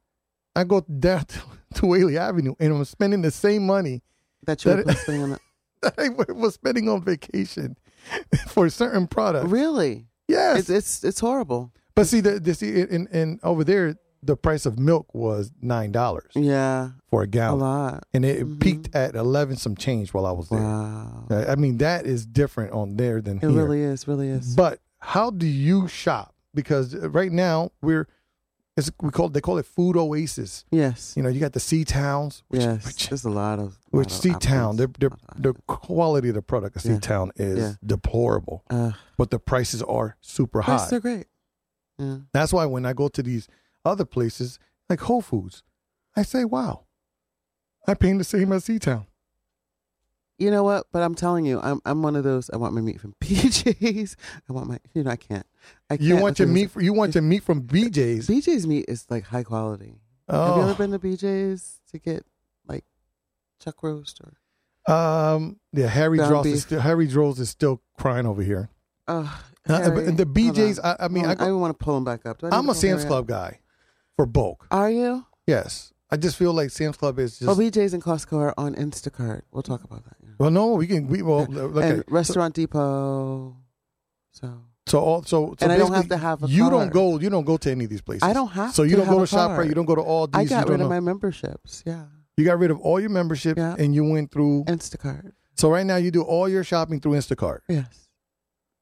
[0.55, 1.39] I go down to,
[1.75, 4.03] to Whalley Avenue and I'm spending the same money
[4.47, 5.39] That you were That- spending on
[5.83, 7.77] that I was spending on vacation
[8.49, 10.07] for certain products, Really?
[10.29, 10.59] yes.
[10.61, 11.73] It's it's it's horrible.
[11.95, 15.93] but see, the, the see, in, in over there, the price of milk was nine
[15.93, 16.91] dollars Yeah.
[17.09, 18.05] for a gallon, A lot.
[18.13, 18.61] and it Mhm.
[18.61, 20.61] peaked at eleven some change while I was there.
[20.61, 21.27] Wow.
[21.31, 23.49] I mean, that is different on there than here.
[23.49, 23.63] It here.
[23.63, 24.09] really is.
[24.09, 24.55] Really is.
[24.55, 26.35] But how do you shop?
[26.55, 28.09] Because right now we're
[28.79, 30.65] it's, we call they call it food oasis.
[30.71, 31.15] yes.
[31.17, 32.85] You know, you got the C-Towns, which, yes.
[32.85, 33.79] which, There's a lot of.
[33.91, 35.65] which sea town, the the, Lot of the apples.
[35.67, 36.99] quality of the product of sea Yeah.
[37.01, 37.73] town is Yeah.
[37.85, 40.77] deplorable, Uh, but the prices are super high.
[40.77, 41.27] prices are great.
[41.99, 42.17] Yeah.
[42.35, 43.49] That's why when I go to these
[43.87, 44.59] other places
[44.89, 45.63] like Whole Foods,
[46.17, 46.85] I say, "Wow,
[47.87, 49.07] I'm paying the same as C-Town."
[50.39, 50.87] You know what?
[50.93, 52.51] But I'm telling you, I'm I'm one of those.
[52.51, 54.17] I want my meat from PJ's.
[54.49, 54.79] I want my.
[54.95, 55.47] You know, I can't.
[55.89, 56.71] I can't You want your meat?
[56.77, 58.29] You want your meat from BJ's?
[58.29, 60.01] BJ's meat is like high quality.
[60.29, 62.27] Have you Oh, ever been to BJ's to get
[62.67, 62.85] like
[63.63, 64.93] chuck roast or?
[64.93, 65.87] um, yeah.
[65.87, 68.69] Harry Dross is still Harry Dross is still crying over here.
[69.09, 69.27] Uh,
[69.69, 72.43] Uh, but the BJ's, I, I mean, I, I, want to pull him back up.
[72.45, 73.59] I I'm a Sam's Club guy
[74.17, 74.67] for bulk.
[74.71, 75.27] Are you?
[75.47, 77.47] Yes, I just feel like Sam's Club is just.
[77.47, 79.43] Well, BJ's and Costco are on Instacart.
[79.53, 80.17] We'll talk about that.
[80.23, 80.31] yeah.
[80.39, 81.07] well, no, we can.
[81.09, 81.91] We well, okay.
[81.91, 83.57] and Restaurant Depot.
[84.33, 87.19] So So all so, so And I don't have to have a You don't go.
[87.19, 88.23] You don't go to any of these places.
[88.23, 89.35] I don't have So you to don't go to.
[89.37, 89.69] Shoprite.
[89.69, 90.53] You don't go to all these.
[90.53, 90.89] I got rid of know.
[90.89, 91.83] my memberships.
[91.87, 92.05] Yeah,
[92.37, 93.77] You got rid of all your memberships, Yeah.
[93.79, 94.65] and you went through.
[94.65, 95.33] Instacart.
[95.55, 97.61] So right now you do all your shopping through Instacart.
[97.69, 98.06] Yes,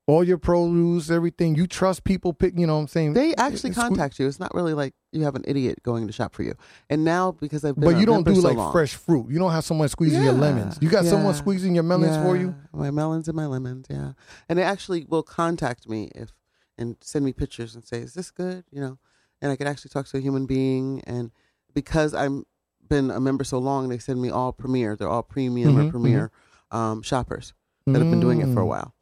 [0.06, 1.54] All your produce, everything.
[1.54, 2.34] You trust people.
[2.34, 2.58] Pick.
[2.58, 3.14] You know what I'm saying.
[3.14, 4.26] they actually It's sque- contact you.
[4.26, 6.54] It's not really like you have an idiot going to shop for you.
[6.90, 9.30] And now because I've been, But you don't do so like long- fresh fruit.
[9.30, 10.76] You don't have someone squeezing your lemons.
[10.82, 12.54] You got someone squeezing your melons for you.
[12.74, 14.12] My melons and my lemons, yeah.
[14.48, 16.32] And they actually will contact me if
[16.76, 18.98] and send me pictures and say, "Is this good?" You know,
[19.40, 21.00] and I could actually talk to a human being.
[21.06, 21.30] And
[21.72, 22.44] because I'm
[22.88, 24.96] been a member so long, they send me all premier.
[24.96, 26.30] They're all premium Mhm, or premier
[26.70, 27.54] um, shoppers
[27.86, 28.68] that have been doing it for a Mm.
[28.68, 28.94] while.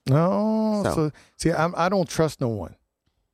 [0.82, 2.74] So- so, see, I'm, I don't trust no one.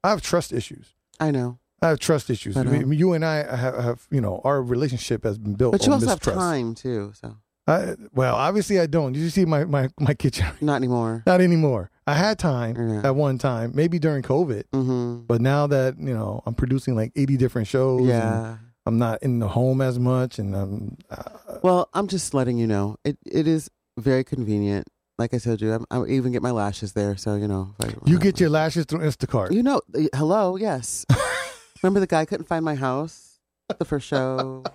[0.04, 0.94] I have trust issues.
[1.20, 2.56] I know, I have trust issues.
[2.56, 5.84] I mean, you and I have, have, you know, our relationship has been built but
[5.86, 7.12] you also have time too.
[7.20, 7.36] So
[7.66, 9.12] I, well, obviously I don't.
[9.12, 10.46] Did you see my, my, my kitchen?
[10.60, 11.22] not anymore.
[11.26, 11.90] Not anymore.
[12.06, 13.02] I had time Yeah.
[13.08, 17.12] at one time, maybe during COVID, hmm but now that you know I'm producing like
[17.14, 18.00] 80 different shows.
[18.00, 18.56] and Yeah.
[18.86, 20.96] I'm not in the home as much, and I'm.
[21.10, 22.96] Uh, Well, I'm just letting you know.
[23.04, 23.68] It it is
[23.98, 24.86] very convenient.
[25.18, 27.16] Like I told you, I'm, I even get my lashes there.
[27.16, 29.52] So you know, I- you get your lashes through Instacart.
[29.52, 29.80] You know,
[30.14, 31.04] hello, yes.
[31.82, 33.38] Remember the guy couldn't find my house?
[33.78, 34.64] The first show.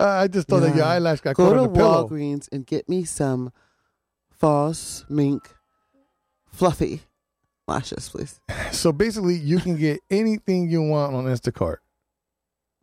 [0.00, 2.08] I just thought that your eyelash got Go caught to the pillow.
[2.08, 3.52] Walgreens and get me some
[4.30, 5.54] false mink
[6.46, 7.02] fluffy
[7.68, 8.40] lashes, please.
[8.72, 11.76] So basically, you can get anything you want on Instacart.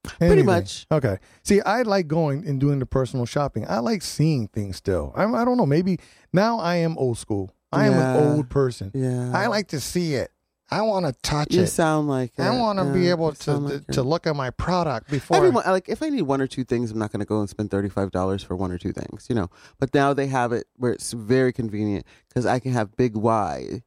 [0.04, 0.88] Pretty much.
[0.92, 1.18] Okay.
[1.44, 3.66] See, I like going and doing the personal shopping.
[3.68, 5.14] I like seeing things still.
[5.16, 5.66] I'm, I don't know.
[5.66, 6.00] Maybe
[6.34, 7.54] now I am old school.
[7.72, 8.16] I am Yeah.
[8.18, 8.92] an old person.
[8.94, 9.32] Yeah.
[9.38, 10.32] I like to see it.
[10.72, 11.62] I want to touch You it.
[11.64, 14.52] You sound like I want to be able to like to you're- look at my
[14.52, 15.36] product before.
[15.38, 17.50] Everyone, like, if I need one or two things, I'm not going to go and
[17.50, 19.50] spend thirty-five dollars for one or two things, you know.
[19.80, 23.82] But now they have it where it's very convenient because I can have Big Y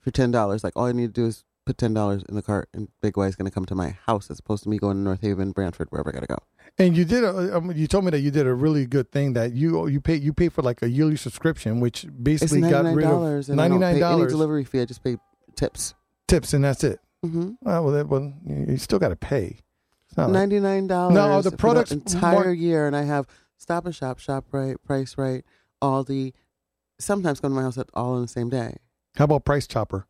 [0.00, 0.62] for ten dollars.
[0.62, 3.16] Like, all I need to do is put ten dollars in the cart, and Big
[3.16, 5.20] Y is going to come to my house as opposed to me going to North
[5.22, 6.38] Haven, Branford, wherever I got to go.
[6.78, 7.24] and you did.
[7.24, 9.32] A, um, you told me that you did a really good thing.
[9.34, 13.04] That you you pay you pay for like a yearly subscription, which basically got rid
[13.04, 14.80] of ninety nine dollars delivery fee.
[14.80, 15.16] I just pay
[15.56, 15.94] tips.
[16.28, 17.00] tips, and that's it.
[17.24, 17.50] Mm-hmm.
[17.66, 19.58] Oh, well, that, well, you still got to pay.
[20.08, 21.14] It's not like- Ninety nine dollars.
[21.14, 23.26] No, the products entire year, and I have
[23.58, 25.44] Stop and Shop, ShopRite, Price Right,
[25.80, 26.32] Aldi.
[26.98, 28.76] Sometimes come to my house at all in the same day.
[29.16, 30.06] how about Price Chopper?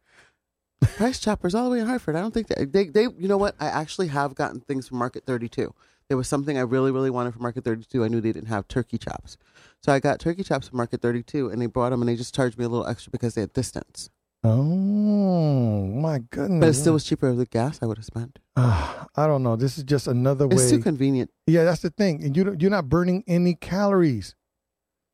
[0.96, 2.16] Price Choppers all the way in Hartford.
[2.16, 3.54] I don't think that, they they you know what?
[3.60, 5.72] I actually have gotten things from Market 32.
[6.08, 8.04] There was something I really really wanted from Market 32.
[8.04, 9.36] I knew they didn't have turkey chops.
[9.82, 12.34] So I got turkey chops from Market 32 and they brought them and they just
[12.34, 14.10] charged me a little extra because they had distance.
[14.44, 16.60] Oh my goodness!
[16.60, 18.38] But it still was cheaper than the gas I would have spent.
[18.56, 19.56] Ah, I don't know.
[19.56, 20.70] This is just another It's way.
[20.70, 21.30] too convenient.
[21.46, 22.22] yeah, that's the thing.
[22.22, 24.34] And you don't- you're not burning any calories.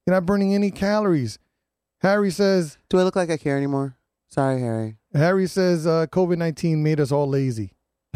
[0.06, 1.38] You're not burning any calories.
[2.00, 2.78] Harry says.
[2.88, 3.96] Do I look like I care anymore?
[4.28, 4.97] Sorry, Harry.
[5.14, 7.72] Harry says uh, COVID nineteen made us all lazy.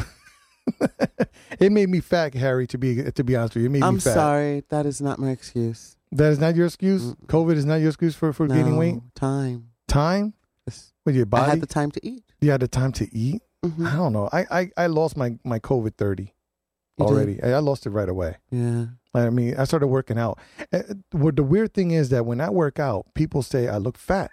[1.58, 2.66] it made me fat, Harry.
[2.68, 4.14] To be to be honest with you, it made I'm me fat.
[4.14, 4.62] sorry.
[4.68, 5.96] That is not my excuse.
[6.12, 7.02] That is not your excuse.
[7.04, 7.26] Mm-mm.
[7.26, 8.96] COVID is not your excuse for for gaining No, weight.
[9.14, 9.68] Time.
[9.88, 10.34] Time
[11.04, 11.50] with your I body.
[11.50, 12.22] had the time to eat.
[12.40, 13.42] you had the time to eat.
[13.64, 13.86] Mhm.
[13.86, 14.28] I don't know.
[14.32, 16.34] I I, I lost my my COVID thirty
[16.98, 17.12] You did?
[17.12, 17.42] already.
[17.42, 18.36] I I lost it right away.
[18.50, 18.86] Yeah.
[19.14, 20.38] I mean, I started working out.
[20.72, 23.98] Uh, What the weird thing is that when I work out, people say I look
[23.98, 24.30] fat,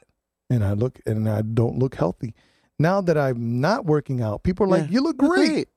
[0.49, 2.33] and I look and I don't look healthy.
[2.79, 4.91] Now that I'm not working out, people are like, Yeah.
[4.91, 5.67] "You look Look great."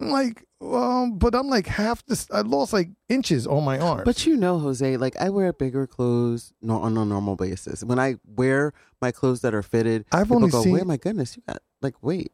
[0.00, 2.28] I'm like, um, but I'm like half this.
[2.30, 4.02] I lost like inches on my arms.
[4.04, 7.82] But you know, Jose, like I wear bigger clothes no, on a normal basis.
[7.82, 10.72] When I wear my clothes that are fitted, I've people only go, seen.
[10.72, 12.32] "Wait, my goodness, you got like weight.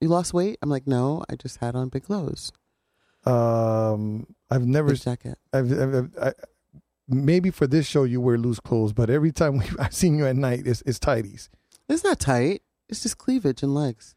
[0.00, 2.52] You lost weight?" I'm like, "No, I just had on big clothes,
[3.24, 4.94] um, I've never.
[4.94, 6.32] jacket." I've, I've, I've I,
[7.06, 10.26] maybe for this show you wear loose clothes, but every time we, I've seen you
[10.26, 11.48] at night, it's it's tighties.
[11.88, 12.62] It's not tight.
[12.94, 14.14] It's just cleavage and legs.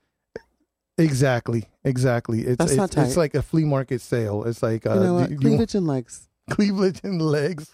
[1.00, 2.42] Exactly, exactly.
[2.42, 3.08] It's That's it's, not tight.
[3.08, 4.44] it's like a flea market sale.
[4.44, 5.36] It's like uh, you know what?
[5.36, 6.30] Cleavage and legs.
[6.52, 7.72] cleavage and legs.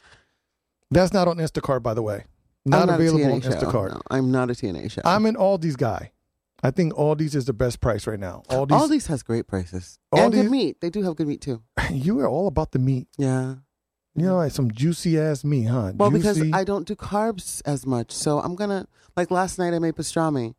[0.92, 2.24] That's not on Instacart, by the way.
[2.66, 3.50] Not, not available on show.
[3.50, 3.90] Instacart.
[3.90, 5.02] No, I'm not a TNA show.
[5.04, 6.14] I'm an Aldi's guy.
[6.64, 8.44] I think Aldi's is the best price right now.
[8.48, 10.80] Aldi's, Aldi's has great prices and Aldi's- good meat.
[10.80, 11.64] They do have good meat too.
[11.92, 13.10] you are all about the meat.
[13.18, 13.56] Yeah.
[14.16, 15.92] You know, like some juicy ass meat, huh?
[15.96, 18.88] Well, because I don't do carbs as much, so I'm gonna
[19.18, 20.54] like last night I made pastrami,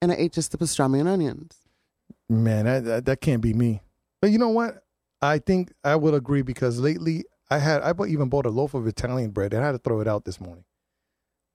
[0.00, 1.56] and I ate just the pastrami and onions.
[2.28, 3.80] Man, that, that that can't be me.
[4.20, 4.82] But you know what?
[5.22, 8.74] I think I would agree because lately I had I bought- even bought a loaf
[8.74, 10.64] of Italian bread and I had to throw it out this morning.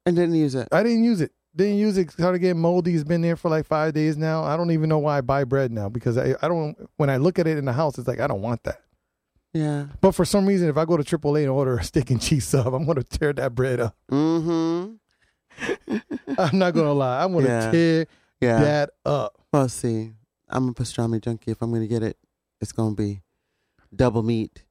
[0.06, 0.68] and didn't use it.
[0.72, 1.32] I didn't use it.
[1.56, 2.10] Didn't use it.
[2.12, 2.96] Started getting moldy.
[2.96, 4.44] It's been there for like five days now.
[4.44, 6.76] I don't even know why I buy bread now because I, I don't.
[6.98, 8.82] When I look at it in the house, it's like I don't want that.
[9.54, 9.86] Yeah.
[10.02, 12.48] But for some reason, if I go to AAA and order a steak and cheese
[12.48, 13.96] sub, I'm gonna tear that bread up.
[14.12, 15.98] Mm-hmm.
[16.40, 17.24] I'm not gonna lie.
[17.24, 17.72] I'm gonna Yeah.
[17.72, 18.06] tear
[18.44, 18.60] Yeah.
[18.60, 19.38] that up.
[19.52, 20.12] Well, see,
[20.50, 21.52] I'm a pastrami junkie.
[21.52, 22.18] If I'm gonna get it,
[22.62, 23.22] it's gonna be
[23.96, 24.64] double meat,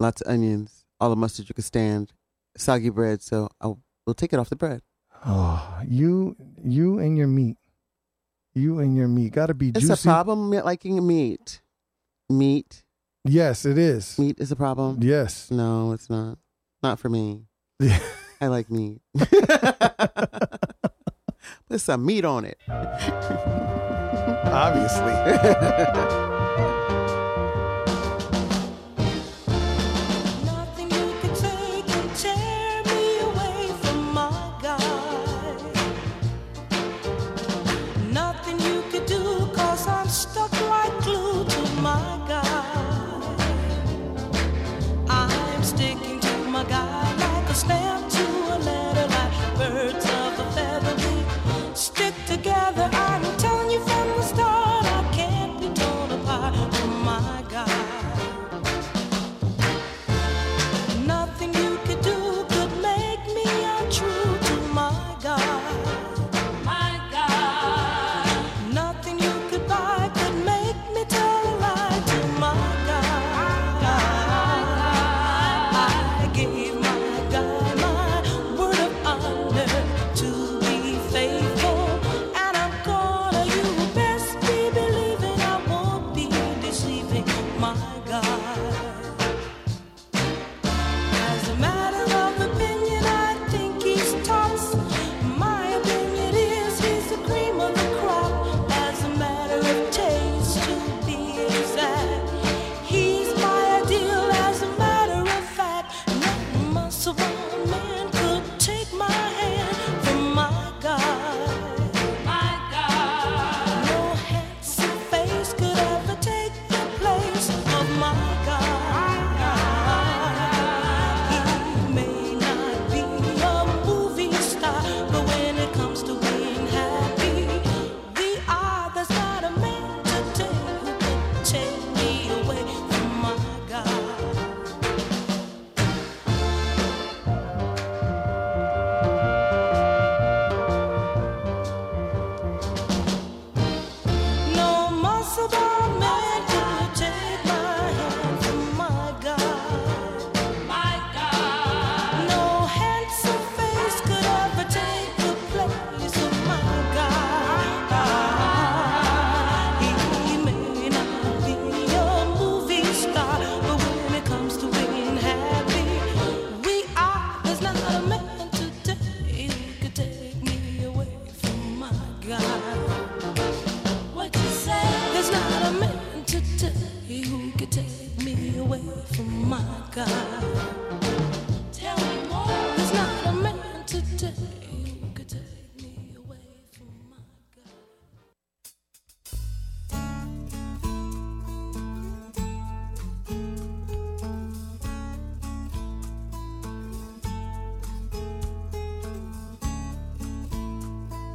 [0.00, 2.12] lots of onions, all the mustard you can stand,
[2.56, 3.22] soggy bread.
[3.22, 3.80] So I'll
[4.16, 4.82] take it off the bread.
[5.24, 7.56] Oh, you, you and your meat,
[8.54, 10.08] you and your meat gotta be It's juicy.
[10.08, 11.60] a problem liking meat.
[12.28, 12.82] Meat,
[13.24, 14.18] Yes, it is.
[14.18, 14.98] meat is a problem.
[15.00, 15.50] Yes.
[15.50, 16.38] No, it's not.
[16.82, 17.46] Not for me.
[18.40, 19.00] I like meat.
[21.68, 22.58] Put some meat on it.
[24.48, 25.12] Obviously.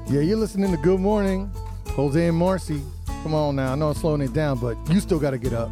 [0.07, 1.49] Yeah, you're listening to Good Morning,
[1.91, 2.81] Jose and Marcey.
[3.23, 5.53] Come on now, I know I'm slowing it down, but you still got to get
[5.53, 5.71] up.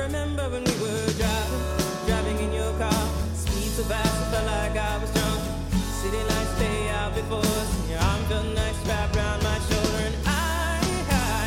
[0.00, 1.64] Remember when we were driving,
[2.06, 3.04] driving in your car.
[3.34, 5.40] Speed so fast, I felt like I was drunk.
[6.00, 10.02] City lights lay out before us, and your arm felt nice wrapped around my shoulder.
[10.08, 11.44] And I, I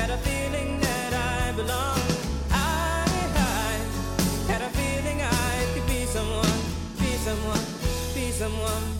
[0.00, 2.12] had a feeling that I belonged.
[2.50, 3.06] I,
[3.38, 3.72] I
[4.50, 6.60] had a feeling I could be someone
[6.98, 7.64] be someone,
[8.14, 8.99] be someone,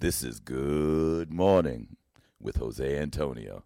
[0.00, 1.96] This is Good Morning
[2.40, 3.64] with Jose Antonio.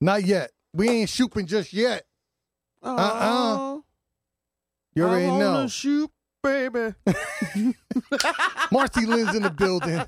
[0.00, 0.50] Not yet.
[0.74, 2.04] We ain't shooting just yet.
[2.82, 3.78] Uh-uh.
[4.94, 5.52] You already I know.
[5.52, 6.10] wanna shoot,
[6.42, 6.94] baby.
[8.70, 10.02] MarceyLynn's in the building.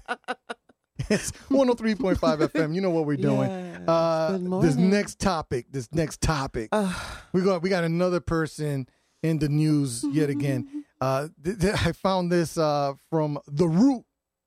[1.08, 2.74] It's 103.5 FM.
[2.74, 3.50] You know what we're doing.
[3.50, 3.88] Yes.
[3.88, 7.24] Uh, this next topic, this next topic, Ah.
[7.32, 8.86] we got we got another person
[9.22, 10.81] in the news yet again.
[11.02, 14.04] Uh, th- th- I found this uh, from the Root.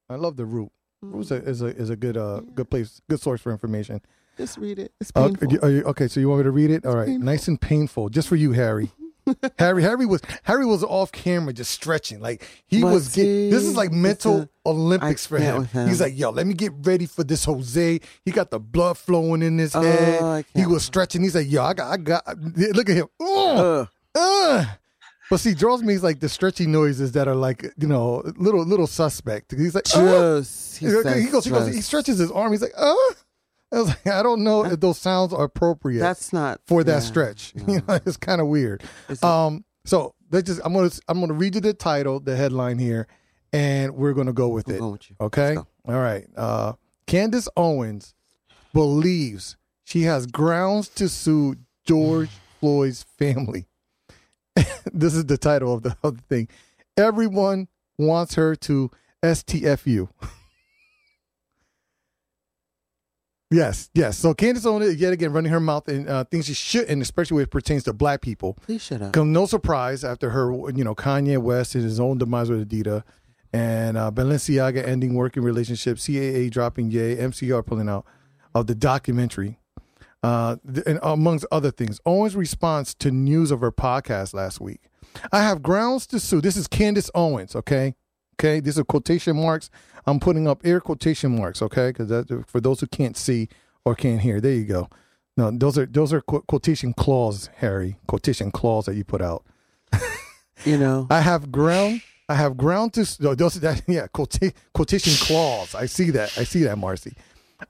[0.10, 0.72] I love the Root.
[1.02, 4.02] Root is a is a, is a good uh good place, good source for information.
[4.38, 4.91] Just read it.
[4.99, 5.60] It's Uh, painful.
[5.65, 6.86] are you- okay, so you want me to read it?
[6.86, 7.26] All right, painful.
[7.26, 8.90] nice and painful, just for you, Harry.
[9.60, 12.19] Harry, Harry was Harry was off camera, just stretching.
[12.19, 13.15] Like he But was.
[13.15, 15.65] Get, this is like mental it's Olympics I for him.
[15.65, 15.88] him.
[15.88, 17.99] He's like, yo, let me get ready for this Jose.
[18.23, 20.45] He got the blood flowing in his Oh, head.
[20.53, 21.23] He was stretching.
[21.23, 22.23] He's like, yo, I got, I got.
[22.38, 23.07] Look at him.
[23.19, 23.88] Ugh.
[24.15, 24.68] ugh.
[25.30, 28.88] But see, draws me like the stretchy noises that are like, you know, little little
[28.88, 29.52] suspect.
[29.52, 29.85] He's like.
[29.85, 32.52] Just, he, he, goes, he goes, he goes, he stretches his arm.
[32.52, 32.93] He's like, uh.
[33.72, 36.91] I was like, I don't know if those sounds are appropriate That's not for that
[36.93, 37.53] yeah, stretch.
[37.56, 37.65] no.
[37.73, 38.84] You know, it's kind of weird.
[39.10, 42.35] Is it- Um, so let's just I'm gonna I'm gonna read you the title, the
[42.35, 43.07] headline here,
[43.52, 44.81] and we're gonna go with I'm it.
[44.81, 45.02] with.
[45.19, 45.56] Okay.
[45.57, 46.27] Let's All right.
[46.38, 46.73] Uh,
[47.07, 48.14] Candace Owens
[48.73, 52.30] believes she has grounds to sue George
[52.60, 53.68] Floyd's family.
[54.94, 56.48] this is the title of the, of the thing.
[56.98, 57.68] Everyone
[57.98, 58.90] wants her to
[59.23, 60.10] STFU.
[63.52, 64.18] yes, yes.
[64.18, 67.44] So Candace Owens yet again running her mouth and uh, things she shouldn't, especially when
[67.44, 68.53] it pertains to black people.
[68.61, 69.14] Please shut up.
[69.14, 73.03] Come no surprise after her, you know, Kanye West and his own demise with Adidas,
[73.52, 78.06] and uh, Balenciaga ending working relationship, CAA dropping Ye, MRC pulling out
[78.53, 79.60] of the documentary,
[80.24, 82.00] uh, and amongst other things.
[82.06, 84.82] Owens' response to news of her podcast last week.
[85.32, 86.42] I have grounds to sue.
[86.42, 87.96] This is Candace Owens, okay?
[88.36, 89.70] Okay, these are quotation marks.
[90.06, 91.92] I'm putting up air quotation marks, okay?
[91.92, 93.48] Because for those who can't see
[93.86, 94.90] or can't hear, there you go.
[95.38, 97.98] No, those are those are qu- quotation clause, Harry.
[98.08, 99.44] Quotation clause that you put out.
[100.64, 102.02] You know, I have ground.
[102.30, 103.06] I have ground to.
[103.20, 105.76] No, those, that, yeah, quota, quotation clause.
[105.76, 106.38] I see that.
[106.38, 107.14] I see that, Marcey.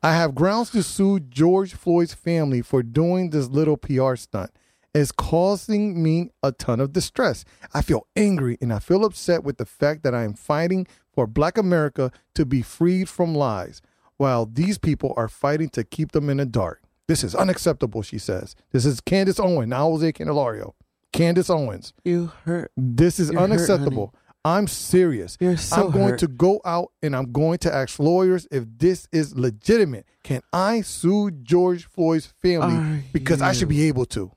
[0.01, 4.51] I have grounds to sue George Floyd's family for doing this little PR stunt.
[4.93, 7.43] It's causing me a ton of distress.
[7.73, 11.27] I feel angry and I feel upset with the fact that I am fighting for
[11.27, 13.81] Black America to be freed from lies,
[14.17, 16.81] while these people are fighting to keep them in the dark.
[17.07, 18.55] This is unacceptable, she says.
[18.71, 20.73] This is Candace Owens, not Jose Candelario.
[21.11, 21.93] Candace Owens.
[22.03, 22.71] you hurt.
[22.75, 24.13] This is You're hurt, unacceptable.
[24.45, 25.37] I'm serious.
[25.39, 26.19] You're so I'm going hurt.
[26.19, 30.05] to go out and I'm going to ask lawyers if this is legitimate.
[30.23, 34.31] Can I sue George Floyd's family Are because I should be able to?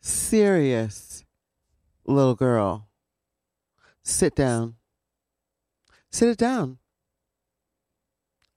[0.00, 1.24] serious
[2.04, 2.88] little girl.
[4.02, 4.74] Sit down.
[6.10, 6.78] Sit it down.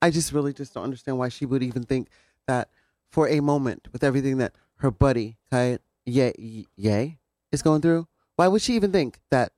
[0.02, 2.08] I just really just don't understand why she would even think
[2.46, 2.68] that
[3.10, 7.18] for a moment with everything that her buddy Kai Yay Yay
[7.50, 8.06] is going through.
[8.36, 9.52] Why would she even think that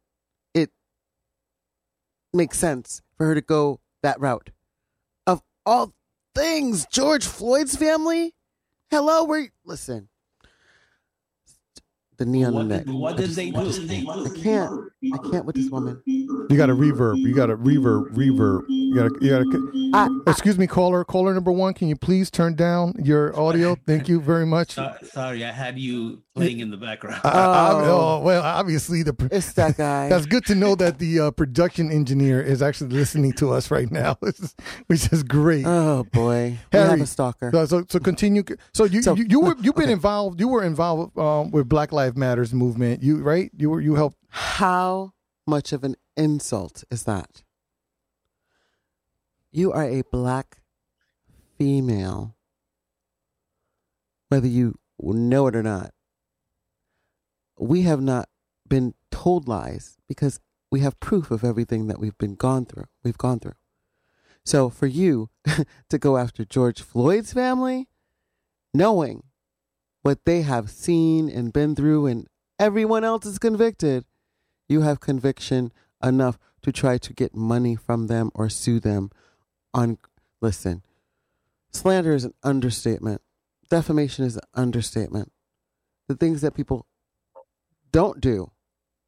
[2.33, 4.51] makes sense for her to go that route?
[5.27, 5.93] Of all
[6.35, 8.35] things, George Floyd's family?
[8.91, 10.09] Hello, we listen.
[12.19, 12.85] The knee on the What neck.
[12.85, 13.87] did, what did just- they I just do?
[13.89, 14.21] can't.
[14.23, 14.85] I can't.
[15.15, 16.03] I can't with this woman.
[16.05, 17.17] You got to reverb.
[17.17, 18.11] You got to reverb.
[18.15, 18.65] Reverb.
[18.69, 19.23] You got.
[19.23, 19.91] You got to.
[19.95, 21.03] I, Excuse me, caller.
[21.03, 21.73] Caller number one.
[21.73, 23.75] Can you please turn down your audio?
[23.87, 24.73] Thank you very much.
[24.73, 27.21] So- sorry, I had you playing in the background.
[27.25, 28.19] I- I- Oh.
[28.19, 29.15] oh well, obviously the.
[29.33, 30.09] it's that guy.
[30.09, 33.91] That's good to know that the uh, production engineer is actually listening to us right
[33.91, 34.55] now, which is,
[34.87, 35.65] which is great.
[35.67, 37.51] oh boy, we have a stalker.
[37.53, 38.43] So, so, so continue.
[38.73, 39.93] So you So, you, you were you've been okay.
[39.93, 40.41] involved.
[40.41, 43.03] You were involved um, with Black Lives Matters movement.
[43.03, 43.51] You right?
[43.57, 44.17] You were you helped.
[44.29, 45.13] How
[45.47, 47.43] much of an insult is that?
[49.53, 50.59] You are a black
[51.59, 52.37] female,
[54.29, 55.93] whether you know it or not.
[57.61, 58.29] We have not
[58.69, 62.87] been told lies because we have proof of everything that we've been gone through.
[63.05, 63.57] We've gone through.
[64.45, 65.31] So for you
[65.91, 67.89] to go after George Floyd's family,
[68.73, 69.25] knowing
[70.03, 72.27] what they have seen and been through, and
[72.59, 74.05] everyone else is convicted,
[74.69, 75.73] you have conviction
[76.03, 79.11] enough to try to get money from them or sue them
[79.73, 79.99] on
[80.41, 80.83] listen
[81.71, 83.21] slander is an understatement
[83.69, 85.31] defamation is an understatement
[86.09, 86.87] the things that people
[87.93, 88.51] don't do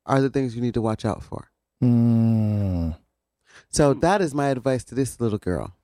[0.07, 1.49] are the things you need to watch out for
[1.83, 2.97] Mm.
[3.71, 5.75] so that is my advice to this little girl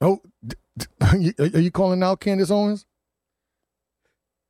[0.00, 2.86] Oh, d- d- are you, are you calling out Candace Owens?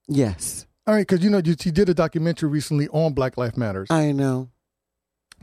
[0.09, 3.57] yes All right, because you know you, she did a documentary recently on Black Lives
[3.57, 3.89] Matters.
[3.90, 4.51] i know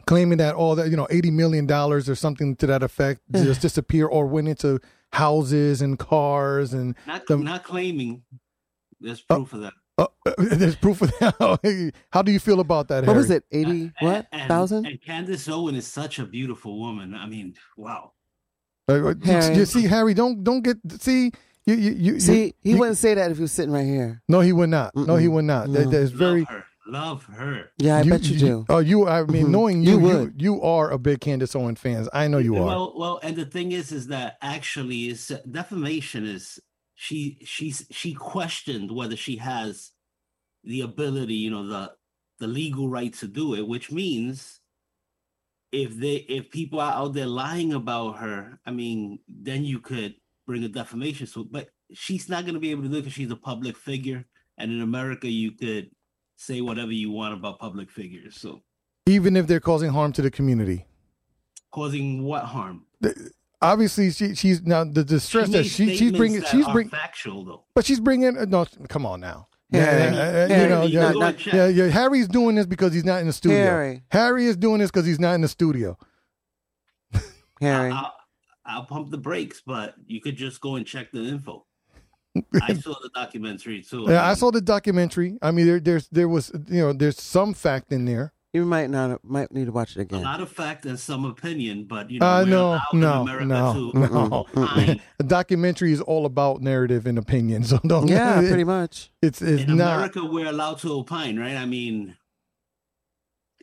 [0.05, 3.61] claiming that all that you know, eighty million dollars or something to that effect just
[3.61, 4.79] disappear or went into
[5.13, 8.23] houses and cars and Not The- not claiming.
[8.99, 9.73] There's proof of that.
[9.97, 10.07] Uh,
[10.37, 11.93] there's proof of that.
[12.11, 13.05] How do you feel about that?
[13.05, 13.43] What was it?
[13.51, 14.85] Eighty what And- thousand?
[14.85, 17.13] And Candace Owen is such a beautiful woman.
[17.15, 18.11] I mean, wow.
[18.89, 19.55] Uh, you- Harry.
[19.55, 21.31] You see, Harry, don't don't get see.
[21.67, 24.21] You, you, you, See, he you- wouldn't say that if he was sitting right here.
[24.27, 24.95] No, he would not.
[24.95, 25.71] No, he would not.
[25.73, 25.89] That, No.
[25.89, 26.41] that's very.
[26.41, 26.65] Love her.
[26.87, 27.71] Love her.
[27.79, 28.65] Yeah, I bet you do.
[28.69, 29.07] Oh, you.
[29.07, 29.49] I mean, Mhm.
[29.49, 30.33] knowing You you, you, would.
[30.39, 32.07] you are a big Candace Owen fans.
[32.13, 32.65] I know you are.
[32.67, 36.59] Well, well, and the thing is, is that actually, is defamation is
[36.95, 39.91] she she's she questioned whether she has
[40.63, 41.91] the ability, you know, the
[42.39, 44.61] the legal right to do it, which means
[45.71, 50.15] if they if people are out there lying about her, I mean, then you could
[50.47, 51.51] bring a defamation suit.
[51.51, 54.25] But she's not going to be able to do it because she's a public figure,
[54.57, 55.91] and in America, you could
[56.37, 58.35] say whatever you want about public figures.
[58.37, 58.61] So,
[59.05, 60.85] Even if they're causing harm to the community.
[61.71, 62.85] causing what harm?
[63.65, 66.41] Obviously, she, she's now the distress that she she's bringing.
[66.41, 67.63] that She's bringing factual though.
[67.73, 68.37] but she's bringing.
[68.37, 69.47] uh, No, come on now.
[69.71, 71.87] Harry, Yeah, Harry, you know, yeah, go yeah, yeah.
[71.87, 73.57] Harry's doing this because he's not in the studio.
[73.65, 74.03] Harry.
[74.09, 75.97] Harry is doing this because he's not in the studio.
[77.61, 77.91] Harry.
[77.91, 78.13] I'll,
[78.65, 81.65] I'll pump the brakes, but you could just go and check the info.
[82.61, 84.05] I saw the documentary too.
[84.07, 85.37] Yeah, I saw the documentary.
[85.41, 88.33] I mean, there, there's there was you know there's some fact in there.
[88.55, 90.21] You might not might need to watch it again.
[90.21, 92.99] a lot of fact and some opinion, but you know, Uh, we're no, allowed in
[93.01, 94.45] no, America no, to no.
[94.55, 95.01] opine.
[95.19, 97.63] A documentary is all about narrative and opinion.
[97.69, 98.07] So don't.
[98.07, 99.11] Yeah, pretty much.
[99.21, 99.95] It's it's In not.
[99.95, 101.57] America, we're allowed to opine, right?
[101.57, 102.15] I mean,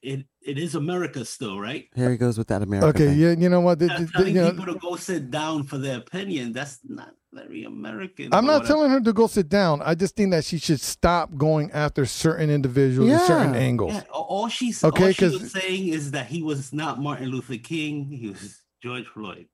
[0.03, 1.87] it it is America still, right?
[1.95, 2.89] Here he goes with that America.
[2.89, 3.19] Okay, thing.
[3.19, 3.79] yeah, you know what?
[3.79, 6.53] the- Not the- the- telling you know, people to go sit down for their opinion.
[6.53, 8.35] That's not very American.
[8.35, 9.81] I'm not telling her to go sit down.
[9.83, 13.93] I just think that she should stop going after certain individuals and certain angles.
[13.95, 17.29] Yeah, all she's Okay, all she 'cause- was saying is that he was not Martin
[17.29, 18.07] Luther King.
[18.11, 19.47] He was George Floyd.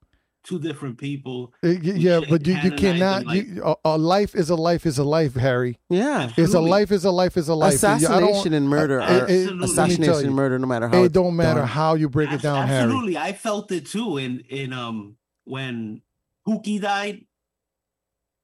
[0.48, 1.52] Two different people.
[1.62, 3.26] Uh, yeah, but you, you cannot.
[3.26, 5.78] like- You, a, a life is a life is a life, Harry.
[5.90, 6.30] Yeah.
[6.38, 7.74] It's a life is a life is a life.
[7.82, 10.26] Yeah, I don't- Assassination and murder uh, are it- it- let me tell assassination you,
[10.28, 11.02] and murder, no matter how.
[11.02, 11.68] It it's don't matter done.
[11.68, 12.84] how you break it Abs- down, Harry.
[12.84, 14.16] Absolutely, I felt it too.
[14.16, 16.00] In in um when
[16.48, 17.26] Pookie died.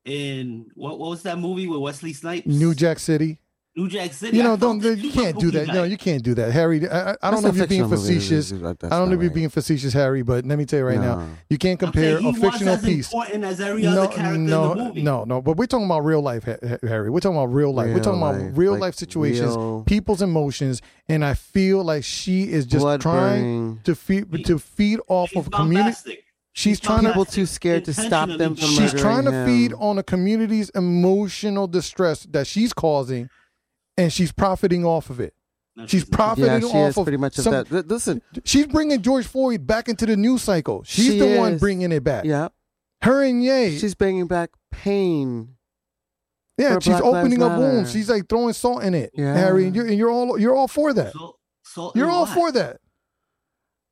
[0.04, 2.46] In what what was that movie with Wesley Snipes?
[2.46, 3.38] New Jack City.
[3.76, 4.36] New Jack City.
[4.36, 5.66] You know, don't it you can't do Pookie that.
[5.66, 5.90] No, died.
[5.90, 6.88] you can't do that, Harry.
[6.88, 8.14] I, I- I don't That's know if you're being fictional movie.
[8.20, 8.52] facetious.
[8.52, 10.22] I don't know if you're being facetious, Harry.
[10.22, 12.74] But let me tell you right now, you can't compare saying he a was fictional
[12.74, 13.12] as piece.
[13.12, 15.02] important as every no, other character no, in the movie.
[15.02, 15.42] no, no.
[15.42, 17.10] But we're talking about real life, Ha- Ha- Harry.
[17.10, 17.88] We're talking about real life.
[17.88, 21.82] we're Real talking about life, real like life situations, real- people's emotions, and I feel
[21.82, 23.80] like she is just Blood trying burning.
[23.84, 25.96] to feed to feed off She's of community.
[26.04, 26.18] She's
[26.56, 29.44] She's trying to People too scared to stop them from she's trying to him.
[29.46, 33.28] feed on a community's emotional distress that she's causing,
[33.96, 35.34] and she's profiting off of it.
[35.76, 36.16] No, She's she's not.
[36.16, 37.88] profiting Yeah, she off is of pretty much of that.
[37.88, 40.84] Listen, She's bringing George Floyd back into the news cycle.
[40.84, 42.24] She's She the one bringing it back.
[42.24, 42.48] yeah,
[43.02, 43.76] Her and Ye.
[43.78, 45.56] she's bringing back pain.
[46.56, 47.90] yeah, for she's Black opening up wounds.
[47.92, 49.34] She's like throwing salt in it, Yeah.
[49.34, 49.66] Harry.
[49.66, 51.12] And you're, and you're all you're all for that.
[51.12, 52.34] So, so You're all what?
[52.34, 52.76] for that.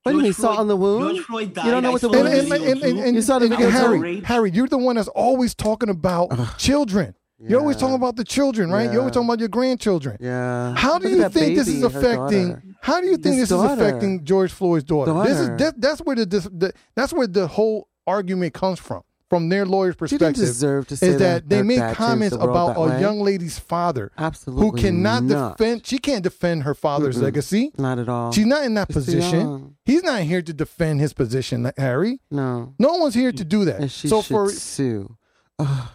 [0.04, 1.14] What do you George mean, salt Floyd- on the wound?
[1.16, 1.64] George Floyd died.
[1.64, 2.48] You don't know I what the And, wound is?
[2.48, 3.02] video and, and, too.
[3.04, 4.20] and- You saw the and video Harry.
[4.20, 7.14] Harry, you're the one that's always talking about children.
[7.48, 7.80] You're always Yeah.
[7.80, 8.84] talking about the children, right?
[8.90, 9.14] You're always Yeah.
[9.14, 10.16] talking about your grandchildren.
[10.20, 10.74] Yeah.
[10.76, 12.48] How do Look you think this is affecting?
[12.50, 12.62] daughter.
[12.80, 15.12] How do you think This this, is affecting George Floyd's daughter?
[15.24, 15.56] This is Daughter.
[15.64, 19.64] that, that's where the, dis- the that's where the whole argument comes from, from their
[19.64, 20.34] lawyer's perspective.
[20.34, 23.00] deserve to say Is that they that dad changed comments the about a way.
[23.00, 25.56] young lady's father Absolutely who cannot not.
[25.58, 25.86] defend?
[25.86, 27.22] She can't defend her father's Mm-mm.
[27.22, 27.70] legacy.
[27.78, 28.32] Not at all.
[28.32, 29.76] She's not in that She's position.
[29.84, 32.20] He's not here to defend his position, uh, Harry.
[32.32, 32.74] No.
[32.80, 33.80] No one's here to do that.
[33.80, 35.16] And she so should for sue.
[35.60, 35.88] Ugh.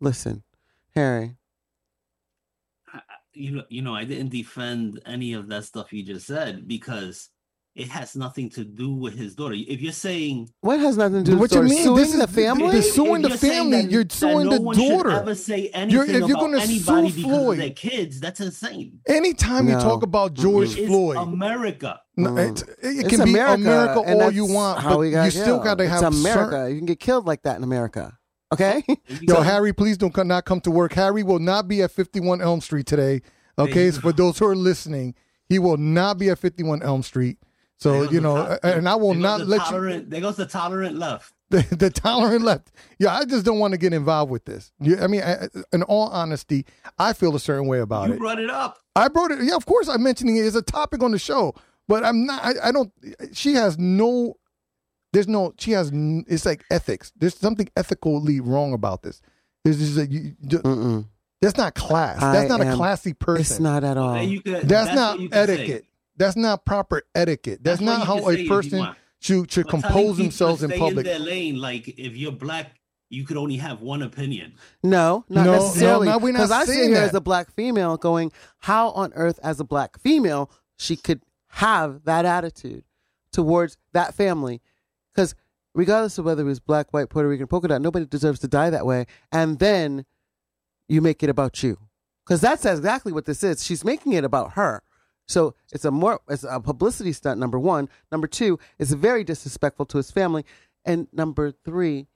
[0.00, 0.42] listen,
[0.96, 1.36] Harry.
[2.92, 3.02] I- I-
[3.34, 7.28] you know, you know, I didn't defend any of that stuff you just said because
[7.74, 9.54] it has nothing to do with his daughter.
[9.54, 11.64] If you're saying What has nothing to do with his daughter?
[11.64, 11.84] What you mean?
[11.84, 12.72] Suing This is- the family?
[12.72, 15.10] You're suing the family, that- you're that suing no the one daughter.
[15.10, 18.20] Ever say anything You're- if you're about gonna anybody sue because of Floyd- their kids?
[18.20, 19.00] That's insane.
[19.06, 22.00] anytime you talk about George It's Floyd, America.
[22.16, 22.38] no, Mm.
[22.38, 25.86] it, it It's can be America, America all you want, but you still got to
[25.86, 26.50] have It's America.
[26.52, 28.16] certain- You can get killed like that in America.
[28.60, 28.82] Okay?
[29.20, 30.92] Yo, Harry, please don't come, not come to work.
[30.94, 33.22] Harry will not be at 51 Elm Street today.
[33.58, 35.14] Okay, so for those who are listening,
[35.48, 37.38] he will not be at 51 Elm Street.
[37.78, 40.00] So you know, to- and I will not let you.
[40.06, 41.32] There goes the tolerant left.
[41.50, 42.72] the, the tolerant left.
[42.98, 44.72] Yeah, I just don't want to get involved with this.
[44.80, 46.66] You, I mean, I, in all honesty,
[46.98, 48.18] I feel a certain way about You it.
[48.18, 48.78] brought it up.
[48.96, 49.38] I brought it.
[49.42, 51.54] Yeah, of course, I'm mentioning it as a topic on the show,
[51.86, 52.44] but I'm not.
[52.44, 52.92] I, I don't.
[53.32, 54.34] She has no.
[55.16, 55.54] There's no.
[55.58, 55.90] She has.
[56.28, 57.10] It's like ethics.
[57.16, 59.22] There's something ethically wrong about this.
[59.64, 61.06] There's just like you, you-
[61.40, 62.22] that's not class.
[62.22, 63.40] I That's not a classy person.
[63.40, 64.14] It's not at all.
[64.18, 65.38] Could- that's, not what say.
[65.38, 65.84] etiquette.
[66.18, 67.64] that's not proper etiquette.
[67.64, 68.88] That's, That's not how a person
[69.20, 71.06] should should compose themselves in stay public.
[71.06, 72.72] their lane, like if you're black,
[73.08, 74.52] you could only have one opinion.
[74.82, 76.08] No, not No, no, necessarily.
[76.08, 77.08] no, Because I see saying here that.
[77.08, 82.04] as a black female going, how on earth, as a black female, she could have
[82.04, 82.84] that attitude
[83.32, 84.60] towards that family?
[85.16, 85.34] Because
[85.74, 88.68] regardless of whether it was black, white, Puerto Rican, polka dot, nobody deserves to die
[88.68, 89.06] that way.
[89.32, 90.04] And then
[90.88, 91.78] you make it about you.
[92.24, 93.64] Because that's exactly what this is.
[93.64, 94.82] She's making it about her.
[95.26, 97.40] So it's a more it's a publicity stunt.
[97.40, 97.88] Number one.
[98.12, 100.44] Number two, it's very disrespectful to his family.
[100.84, 102.08] And number three,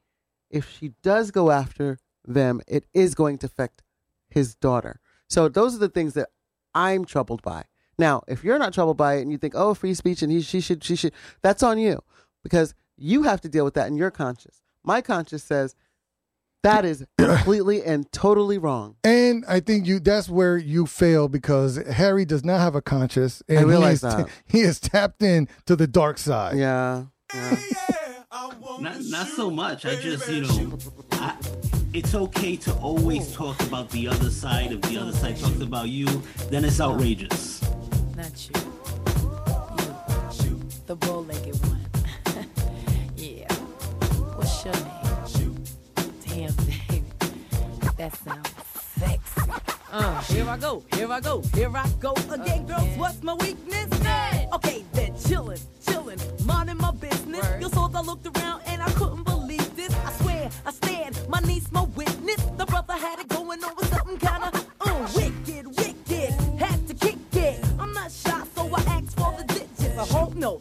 [0.51, 3.83] if she does go after them, it is going to affect
[4.29, 5.01] his daughter.
[5.29, 6.29] So those are the things that
[6.75, 7.65] I'm troubled by.
[7.99, 10.41] Now, if you're not troubled by it and you think, oh, free speech and he,
[10.43, 11.13] she should, she should,
[11.43, 12.03] that's on you
[12.43, 14.61] because you have to deal with that in your conscience.
[14.85, 15.75] My conscience says
[16.63, 18.97] that is completely and totally wrong.
[19.03, 23.43] And I think you that's where you fail because Harry does not have a conscience.
[23.49, 24.29] And I realize he is, that.
[24.47, 26.59] he is tapped in to the dark side.
[26.59, 27.05] Yeah.
[27.35, 27.57] yeah.
[28.81, 29.85] Not not so much.
[29.85, 30.79] I just you know,
[31.13, 31.37] I,
[31.93, 34.73] it's okay to always talk about the other side.
[34.73, 36.07] If the other side talks about you,
[36.49, 37.63] then it's outrageous.
[38.17, 38.61] Not you.
[40.45, 40.61] You.
[40.87, 41.80] The bow-legged one.
[44.75, 45.65] Your name?
[46.27, 47.05] Damn, baby.
[47.97, 48.51] That sounds
[48.99, 49.41] sexy.
[49.93, 52.97] Uh, here I go, here I go, here I go again, girls.
[52.97, 53.89] What's my weakness?
[54.53, 57.43] Okay, then chillin', chillin', minding my business.
[57.43, 57.63] Word.
[57.63, 59.95] You saw I looked around and I couldn't believe this.
[59.95, 62.43] I swear, I stand, my niece, my witness.
[62.57, 66.31] The brother had it going on with something kinda uh, wicked, wicked.
[66.59, 67.65] Had to kick it.
[67.79, 69.99] I'm not shy, so I asked for the digits.
[69.99, 70.61] I hope no,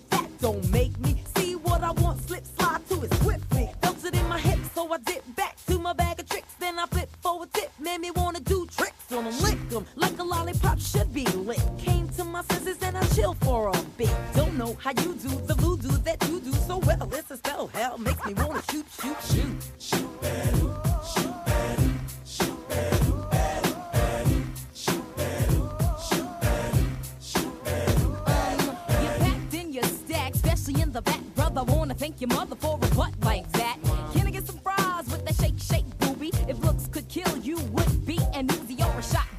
[7.42, 11.14] a tip, made me wanna do tricks on them, lick them like a lollipop should
[11.14, 11.62] be lit.
[11.78, 14.14] Came to my senses and I chill for a bit.
[14.34, 17.10] Don't know how you do the voodoo that you do so well.
[17.14, 19.56] It's a spell, hell makes me wanna shoot, shoot, shoot.
[28.26, 28.68] Um,
[29.02, 31.64] you packed in your stack, especially in the back, brother.
[31.64, 33.19] Wanna thank your mother for a butt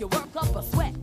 [0.00, 0.94] You work up a sweat.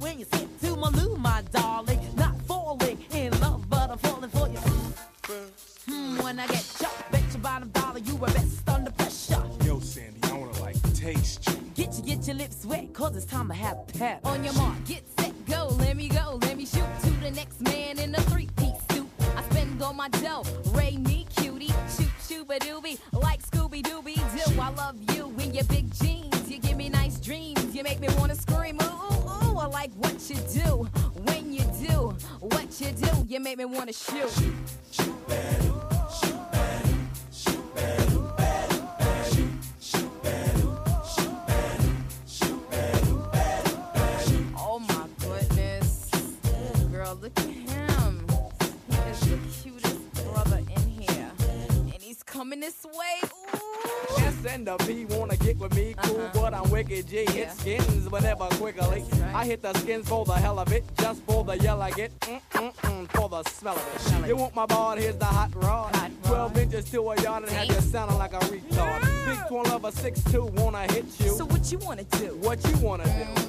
[59.74, 62.74] The skins for the hell of it, just for the yell I get, mm mm
[62.76, 64.26] mm, for the smell of Smell it.
[64.26, 64.30] it.
[64.30, 64.96] You want my ball?
[64.96, 65.96] Here's the hot rod.
[65.96, 66.62] Hot Twelve rod.
[66.64, 69.02] inches to a yard and have you sounding like a retard.
[69.26, 71.30] Big twin lover six two wanna hit you.
[71.30, 72.36] So what you wanna do?
[72.42, 73.47] what you wanna do?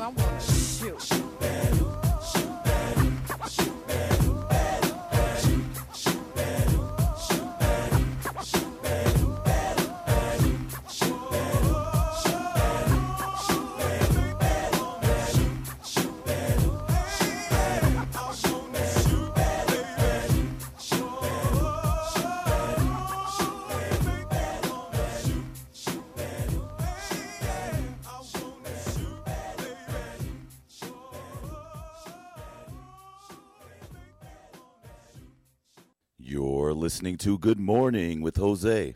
[37.29, 38.95] To Good Morning with Jose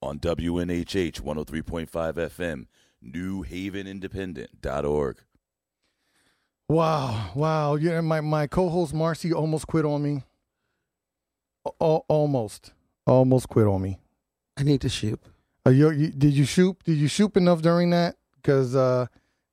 [0.00, 2.66] on WNHH 103.5 FM,
[3.02, 5.18] New Haven Independent.org.
[6.70, 7.74] Wow, wow.
[7.74, 10.22] Yeah, my my co-host Marcey almost quit on me.
[11.78, 12.72] Al- almost,
[13.06, 13.98] almost quit on me.
[14.56, 15.20] I need to shoot.
[15.66, 16.82] Uh, you, you, did you shoot?
[16.82, 18.16] Did you shoot enough during that?
[18.36, 19.04] Because uh,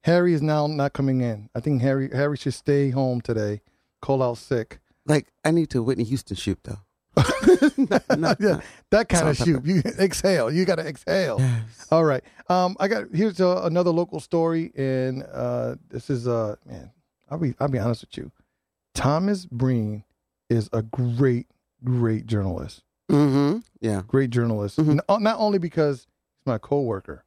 [0.05, 1.49] Harry is now not coming in.
[1.53, 3.59] I think Harry Harry should stay home today.
[4.01, 4.79] Call out sick.
[5.05, 6.79] Like I need to Whitney Houston shoot though.
[7.77, 8.59] Not- not- yeah,
[8.89, 9.63] that kind of shoot.
[9.65, 10.51] You exhale.
[10.51, 11.37] You got to exhale.
[11.39, 11.87] Yes.
[11.91, 12.23] All right.
[12.49, 16.91] Um, I got here's uh, another local story, and uh, this is uh, man.
[17.29, 18.31] I'll be I'll be honest with you.
[18.95, 20.03] Thomas Breen
[20.49, 21.47] is a great
[21.83, 22.83] great journalist.
[23.11, 23.59] Mm-hmm.
[23.81, 24.01] Yeah.
[24.07, 24.77] Great journalist.
[24.79, 24.99] Mhm.
[25.09, 26.07] N- Not only because
[26.39, 27.25] he's my coworker,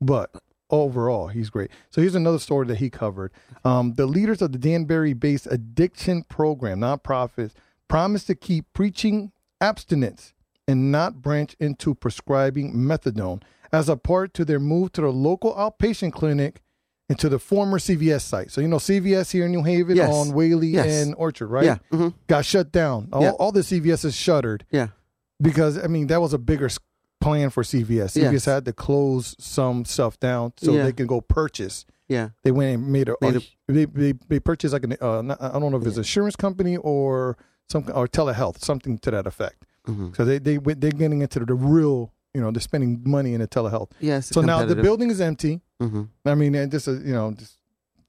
[0.00, 0.30] but
[0.70, 1.70] overall he's great.
[1.90, 3.32] So here's another story that he covered.
[3.64, 7.52] Um, the leaders of the Danbury-based addiction program nonprofits
[7.88, 10.34] promised to keep preaching abstinence
[10.66, 13.42] and not branch into prescribing methadone
[13.72, 16.60] as a part to their move to the local outpatient clinic
[17.08, 18.50] and to the former CVS site.
[18.50, 20.12] So you know CVS here in New Haven Yes.
[20.12, 20.86] on Whalley Yes.
[21.06, 21.64] and Orchard, right?
[21.64, 21.78] Yeah.
[21.92, 22.08] Mm-hmm.
[22.26, 23.08] Got shut down.
[23.12, 23.30] All, Yeah.
[23.32, 24.88] all the CVS is shuttered Yeah.
[25.40, 26.68] because I mean that was a bigger
[27.20, 28.12] plan for CVS.
[28.12, 28.44] CVS Yes.
[28.44, 30.84] had to close some stuff down so Yeah.
[30.84, 31.86] they can go purchase.
[32.08, 32.30] Yeah.
[32.42, 35.58] They went and made a, Made a- they, they they purchased like an uh, I
[35.58, 37.36] don't know if it's insurance company or
[37.70, 39.64] some or telehealth something to that effect.
[39.86, 40.12] Mm-hmm.
[40.14, 43.48] So they they they're getting into the real you know they're spending money in the
[43.48, 43.90] telehealth.
[44.00, 44.28] Yes.
[44.28, 45.60] So now the building is empty.
[45.80, 46.02] Mm-hmm.
[46.24, 47.56] I mean and just uh, you know just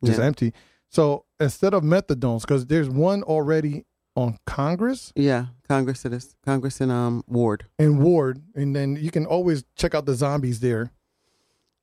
[0.03, 0.25] just Yeah.
[0.25, 0.53] empty.
[0.89, 5.47] So instead of methadones, because there's one already on Congress Yeah.
[5.67, 6.35] Congress it is.
[6.43, 7.65] Congress and um Ward.
[7.77, 10.91] and Ward, and then you can always check out the zombies there.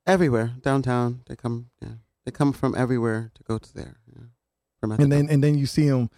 [0.07, 1.23] Everywhere downtown.
[1.27, 1.71] They come.
[1.83, 1.95] Yeah.
[2.25, 3.97] They come from everywhere to go to there.
[4.15, 4.95] Yeah.
[4.99, 6.11] And then and then you see them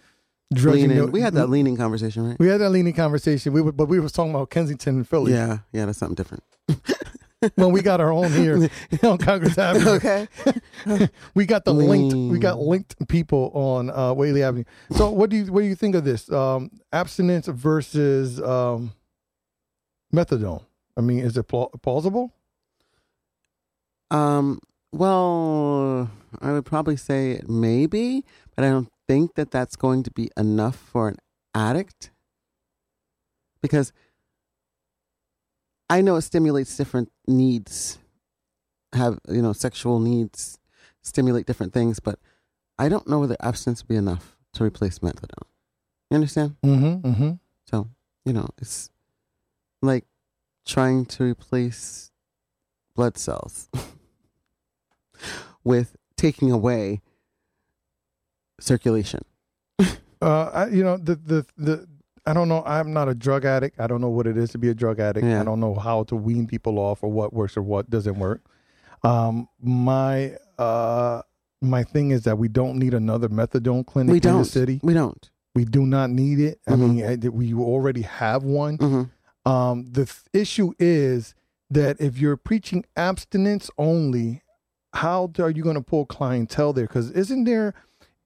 [0.51, 1.11] leaning.
[1.11, 2.39] we had that leaning conversation, right?
[2.39, 3.53] We had that leaning conversation.
[3.53, 5.31] We were, but we were talking about Kensington and Philly.
[5.33, 5.59] Yeah.
[5.71, 5.85] Yeah.
[5.85, 6.43] That's something different.
[7.55, 8.69] When we got our own here
[9.03, 9.91] on Congress Avenue.
[9.91, 10.27] okay.
[11.35, 12.13] We got the linked.
[12.13, 14.65] We got linked people on uh, Whalley Avenue.
[14.91, 18.91] So what do you what do you think of this um, abstinence versus um,
[20.13, 20.65] methadone?
[20.97, 22.33] I mean, is it pla- plausible?
[24.11, 24.59] Um.
[24.91, 26.09] Well,
[26.41, 30.75] I would probably say maybe, but I don't think that that's going to be enough
[30.75, 31.17] for an
[31.55, 32.11] addict
[33.59, 33.91] because
[35.89, 37.97] I know it stimulates different needs.
[38.93, 40.59] Have you know sexual needs
[41.01, 42.19] stimulate different things, but
[42.77, 45.47] I don't know whether abstinence would be enough to replace methadone.
[46.11, 46.57] You understand?
[46.63, 47.09] Mm-hmm.
[47.09, 47.31] Mm-hmm.
[47.65, 47.87] So
[48.25, 48.91] you know it's
[49.81, 50.05] like
[50.67, 52.11] trying to replace
[52.95, 53.69] blood cells
[55.63, 57.01] with taking away
[58.59, 59.21] circulation.
[60.21, 61.87] Uh, I, you know the the the.
[62.25, 62.61] I don't know.
[62.65, 63.79] I'm not a drug addict.
[63.79, 65.25] I don't know what it is to be a drug addict.
[65.25, 65.39] Yeah.
[65.39, 68.41] I don't know how to wean people off or what works or what doesn't work.
[69.01, 71.21] Um, my uh,
[71.61, 74.39] my thing is that we don't need another methadone clinic we in don't.
[74.39, 74.81] the city.
[74.83, 75.29] We don't.
[75.55, 76.59] We do not need it.
[76.67, 76.79] I Mhm.
[76.79, 78.75] mean, I- we already have one.
[78.75, 79.03] hmm
[79.49, 81.33] Um, the th- issue is
[81.69, 84.41] that if you're preaching abstinence only,
[84.93, 86.87] how are you going to pull clientele there?
[86.87, 87.73] Because isn't there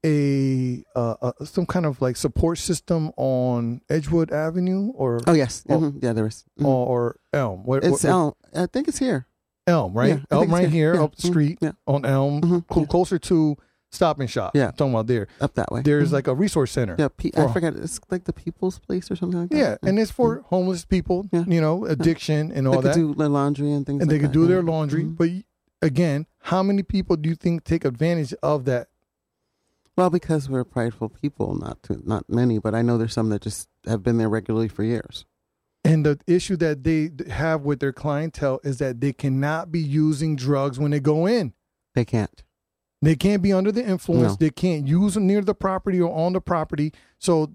[0.06, 5.64] a, uh, a some kind of like support system on Edgewood Avenue or Oh yes.
[5.70, 5.80] Oh.
[5.80, 6.04] Mhm.
[6.04, 6.44] Yeah, there is.
[6.60, 6.66] Mhm.
[6.66, 7.64] or, or Elm?
[7.64, 8.34] What, it's what- Elm.
[8.56, 9.28] I think it's here.
[9.66, 10.10] Elm, right?
[10.10, 11.04] Yeah, Elm right here, Yeah.
[11.04, 11.32] up the Mhm.
[11.32, 12.50] street Yeah, on Elm, Mhm.
[12.70, 12.86] cl- Yeah.
[12.88, 13.56] closer to
[13.94, 14.52] Stop and Shop.
[14.56, 14.68] Yeah.
[14.68, 15.28] I'm talking about there.
[15.40, 15.84] up that way.
[15.84, 16.96] There's like a resource center.
[17.00, 17.08] yeah.
[17.38, 17.76] I for- forget.
[17.76, 19.58] It's like the People's Place or something like that.
[19.58, 21.46] Yeah, and it's for homeless people, Yeah.
[21.48, 22.96] you know, addiction and they all could that.
[22.96, 24.02] do their laundry and things.
[24.02, 25.04] and they like could that, do their laundry.
[25.04, 25.30] But
[25.82, 28.88] again, how many people do you think take advantage of that?
[29.95, 33.41] Well, because we're prideful people, not to, not many, but I know there's some that
[33.44, 35.26] just have been there regularly for years.
[35.86, 40.36] And the issue that they have with their clientele is that they cannot be using
[40.36, 41.53] drugs when they go in.
[41.94, 42.44] They can't.
[43.02, 44.32] They can't be under the influence.
[44.32, 44.36] No.
[44.40, 46.94] They can't use them near the property or on the property.
[47.20, 47.52] So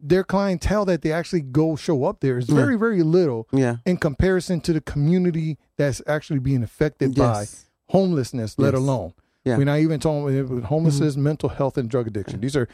[0.00, 2.56] their clientele that they actually go show up there is Yeah.
[2.56, 3.76] very, very little Yeah.
[3.86, 7.66] in comparison to the community that's actually being affected by Yes.
[7.90, 9.14] homelessness, let alone.
[9.44, 9.52] Yeah.
[9.52, 9.58] Mm-hmm.
[9.60, 12.40] We're not even talking about homelessness, mental health, and drug addiction.
[12.40, 12.68] These are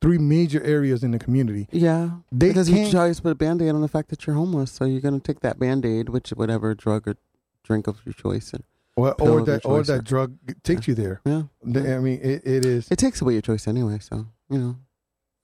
[0.00, 1.66] three major areas in the community.
[1.70, 2.10] Yeah.
[2.30, 4.70] They because you always put a band aid on the fact that you're homeless.
[4.72, 7.14] So you're going to take that band aid, which whatever drug or
[7.64, 8.52] drink of your choice.
[8.52, 8.64] And,
[8.96, 11.20] Or, pill or that or that drug takes you there.
[11.24, 11.42] yeah.
[11.64, 12.88] I mean, it, it is.
[12.90, 13.98] It takes away your choice anyway.
[14.00, 14.76] So, you know,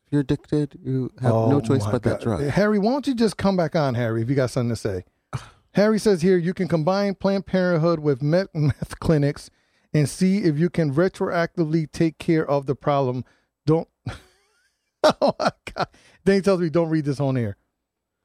[0.07, 2.39] if you're addicted, you have no Oh choice my but that God.
[2.41, 2.49] drug.
[2.51, 5.05] Harry, why don't you just come back on, Harry, if you got something to say?
[5.75, 9.51] Harry says here you can combine Planned Parenthood with meth, meth clinics
[9.95, 13.25] and see if you can retroactively take care of the problem.
[13.65, 13.89] Don't.
[15.05, 15.87] oh my God.
[16.25, 17.57] Then he tells me don't read this on air.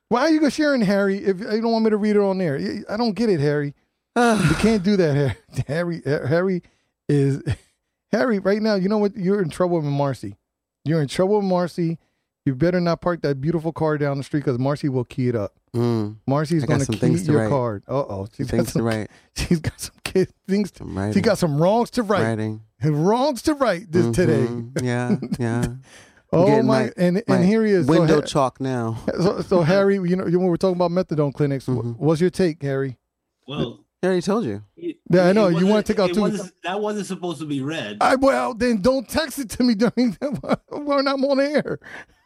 [0.10, 2.60] Why are you sharing Harry if you don't want me to read it on there?
[2.90, 3.76] I don't get it, Harry.
[4.18, 5.36] you can't do that,
[5.68, 6.02] Harry.
[6.04, 6.64] Harry, Harry
[7.08, 7.42] is
[8.12, 8.40] Harry.
[8.40, 9.16] Right now, you know what?
[9.16, 10.36] You're in trouble with Marcey.
[10.84, 12.00] You're in trouble with Marcey.
[12.46, 15.36] You better not park that beautiful car down the street because Marcey will key it
[15.36, 15.54] up.
[15.76, 16.16] Mm.
[16.26, 17.50] Marcey's going to key your write.
[17.50, 17.84] card.
[17.88, 18.82] Uh oh, she's got Things to some.
[18.82, 19.12] write.
[19.36, 20.72] She's got some kid, things.
[20.72, 21.22] To, I'm she writing.
[21.22, 22.24] got some wrongs to write.
[22.24, 22.62] Writing.
[22.84, 24.46] Wrongs to write this today.
[24.48, 24.82] Mhm.
[24.84, 25.66] Yeah, yeah.
[26.32, 26.84] Oh my!
[26.86, 27.88] my- and my and here he is.
[27.88, 28.98] Window Ha- chalk now.
[29.20, 31.94] So, so Harry, you know, when we're talking about methadone clinics, Mm-hmm.
[31.94, 33.00] what's your take, Harry?
[33.48, 34.62] Well, I already told you.
[34.76, 35.48] Yeah, I know.
[35.48, 37.98] You wanna take out two- wasn't- That wasn't supposed to be read.
[38.00, 40.16] I well, then don't text it to me during
[40.70, 41.80] when I'm on air.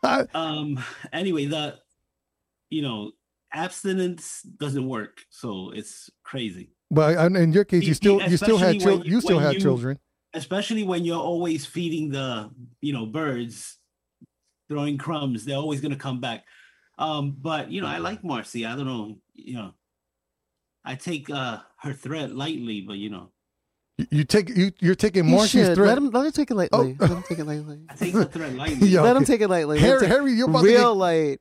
[0.04, 0.84] I, um
[1.14, 1.76] anyway the
[2.70, 3.12] you know
[3.54, 8.76] abstinence doesn't work so it's crazy but in your case, you still you still had
[8.78, 10.00] Especially chil- when you still had you- children.
[10.34, 12.50] especially when you're always feeding the
[12.82, 13.78] you know birds
[14.70, 16.44] throwing crumbs they're always going to come back
[16.98, 19.74] um but you know i like marcey i don't know you know
[20.86, 23.30] i take uh her threat lightly but you know
[24.00, 25.76] You, you take you you're taking You Marcey's should.
[25.76, 25.90] threat.
[25.90, 26.96] Let him let him take it lightly.
[27.00, 27.04] Oh.
[27.06, 27.80] Let him take it lightly.
[27.90, 29.78] i take the threat lightly Yo, Let him take it lightly.
[29.80, 31.38] Harry, Harry, you're about to real get- light.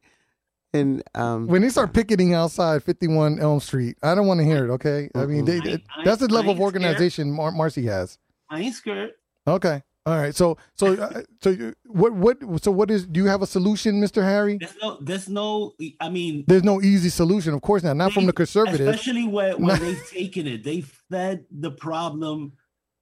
[0.74, 4.64] And um, when they start picketing outside 51 Elm Street, I don't want to hear
[4.66, 4.70] it.
[4.70, 8.18] Okay, I mean they, I- I- that's the level of organization Mar- Marcey has.
[8.50, 9.10] i ain't scared
[9.46, 10.34] Okay, all right.
[10.34, 13.06] So so uh, so you- what what so what is?
[13.06, 14.56] Do you have a solution, Mister Harry?
[14.58, 17.96] there's no there's no i mean There's no easy solution, of course not.
[17.96, 18.80] Not from the conservatives.
[18.80, 20.80] especially when, when they've taken it they
[21.10, 22.52] fed the problem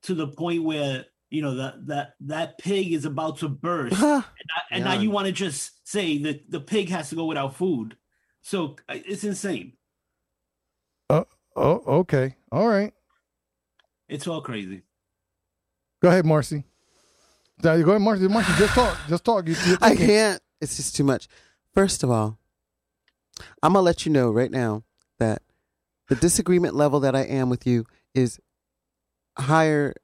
[0.05, 4.25] to the point where you know that that that pig is about to burst and,
[4.25, 7.57] I- and now you want to just say that the pig has to go without
[7.57, 7.97] food
[8.43, 9.75] so uh, it's insane
[11.09, 11.27] Oh,
[11.57, 12.93] oh, okay, all right.
[14.09, 14.83] it's all crazy
[16.03, 16.65] Go ahead, Marcey.
[17.63, 18.27] Now, Go ahead, Marcey.
[18.27, 18.97] Marcey, just talk.
[19.07, 19.47] Just talk.
[19.47, 20.41] You, I can't.
[20.63, 21.29] It's just too much.
[21.75, 22.39] First of all,
[23.63, 24.83] I'm gonna let you know right now
[25.19, 25.43] that
[26.09, 27.85] the disagreement level that I am with you
[28.15, 28.41] is
[29.39, 29.95] higher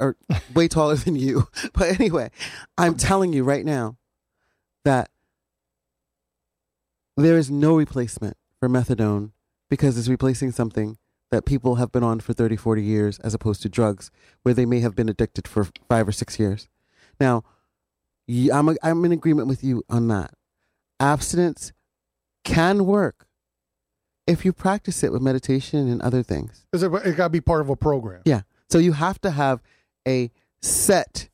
[0.00, 0.16] or
[0.54, 1.48] way taller than you.
[1.72, 2.30] But anyway,
[2.78, 3.96] I'm telling you right now
[4.84, 5.10] that
[7.16, 9.32] there is no replacement for methadone
[9.70, 10.98] because it's replacing something
[11.30, 14.10] that people have been on for 30, 40 years as opposed to drugs
[14.42, 16.68] where they may have been addicted for five or six years.
[17.18, 17.42] Now,
[18.28, 20.32] I'm, a, I'm in agreement with you on that.
[21.00, 21.72] Abstinence
[22.44, 23.26] can work
[24.26, 26.66] if you practice it with meditation and other things.
[26.72, 28.22] It's a- It got to be part of a program.
[28.24, 28.42] Yeah.
[28.70, 29.62] So you have to have
[30.06, 30.30] a
[30.62, 31.28] set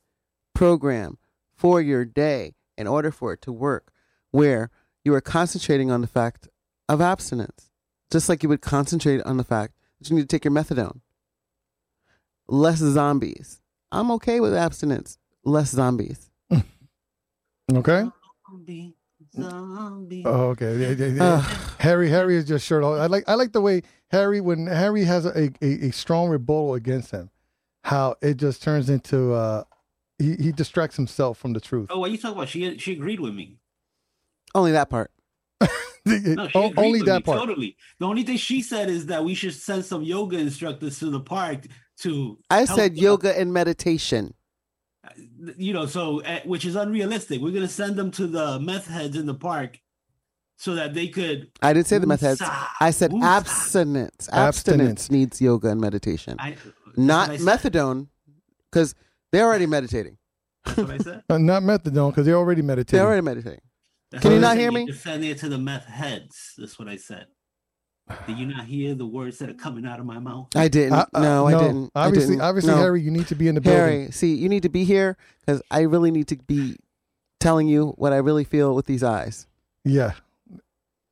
[0.54, 1.18] program
[1.54, 3.92] for your day in order for it to work,
[4.30, 4.70] where
[5.04, 6.48] you are concentrating on the fact
[6.88, 7.70] of abstinence,
[8.10, 11.00] just like you would concentrate on the fact that you need to take your methadone.
[12.48, 13.60] Less zombies.
[13.90, 15.18] I'm okay with abstinence.
[15.44, 16.30] Less zombies.
[17.72, 18.04] Okay.
[18.50, 18.94] Zombie,
[19.34, 20.22] zombie.
[20.26, 20.76] Oh, okay.
[20.76, 21.40] Yeah, yeah, yeah.
[21.78, 22.98] Harry, Harry is just shirt off.
[22.98, 26.74] I like, I like the way Harry, when Harry has a, a, a strong rebuttal
[26.74, 27.30] against him,
[27.84, 29.64] how it just turns into, uh,
[30.18, 31.88] he, he distracts himself from the truth.
[31.90, 33.58] oh what are you talking about she she agreed with me
[34.54, 35.10] Only that part.
[35.60, 35.68] no,
[36.06, 37.38] she O- agreed only with that me, part.
[37.38, 41.10] totally the only thing she said is that we should send some yoga instructors to
[41.10, 41.66] the park
[42.00, 43.02] to I said them.
[43.02, 44.34] yoga and meditation.
[45.56, 47.40] you know, so uh, which is unrealistic.
[47.40, 49.78] We're gonna send them to the meth heads in the park
[50.56, 51.50] so that they could.
[51.60, 52.40] I didn't say the meth heads.
[52.80, 53.22] I said woosah.
[53.22, 54.28] abstinence.
[54.32, 56.36] Abstinence needs yoga and meditation.
[56.38, 56.56] I,
[56.96, 57.72] Not that's what I said.
[57.72, 58.08] methadone,
[58.70, 58.94] because
[59.30, 60.18] they're already meditating.
[60.64, 61.22] That's what I said.
[61.30, 62.98] Uh, not methadone because they're already meditating.
[62.98, 63.60] They're already meditating.
[64.10, 64.84] That's Can you not hear me?
[64.84, 66.52] need to Send it to the meth heads.
[66.58, 67.26] That's what I said.
[68.26, 70.48] Did you not hear the words that are coming out of my mouth?
[70.54, 70.92] I didn't.
[70.92, 71.90] Uh, uh, no, I didn't.
[71.94, 72.42] I Obviously, didn't.
[72.42, 72.78] obviously, No.
[72.78, 73.80] Harry, you need to be in the building.
[74.02, 76.76] Harry, see, you need to be here because I really need to be
[77.40, 79.46] telling you what I really feel with these eyes.
[79.84, 80.12] Yeah.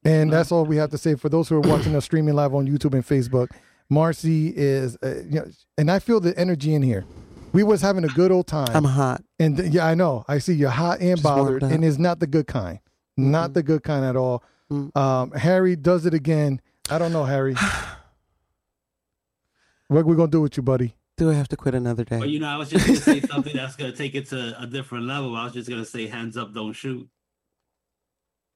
[0.05, 2.55] And that's all we have to say for those who are watching us streaming live
[2.55, 3.49] on YouTube and Facebook.
[3.91, 7.05] Marcy is, uh, you know, and I feel the energy in here.
[7.53, 8.75] We was having a good old time.
[8.75, 9.25] I'm hot.
[9.41, 10.25] And th- yeah, I know.
[10.29, 12.79] I see you're hot and Just bothered, and it's not the good kind.
[13.17, 14.45] Not the good kind at all.
[14.71, 14.97] Mm.
[14.97, 16.61] Um, Harry does it again.
[16.89, 17.55] I don't know, Harry.
[19.89, 20.95] what we gonna do with you, buddy?
[21.17, 22.19] Do I have to quit another day?
[22.19, 24.67] Well, you know, I was just gonna say something that's gonna take it to a
[24.67, 25.35] different level.
[25.35, 27.09] I was just gonna say, hands up, don't shoot.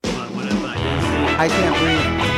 [0.02, 1.36] But whatever I say.
[1.36, 2.33] I can't breathe.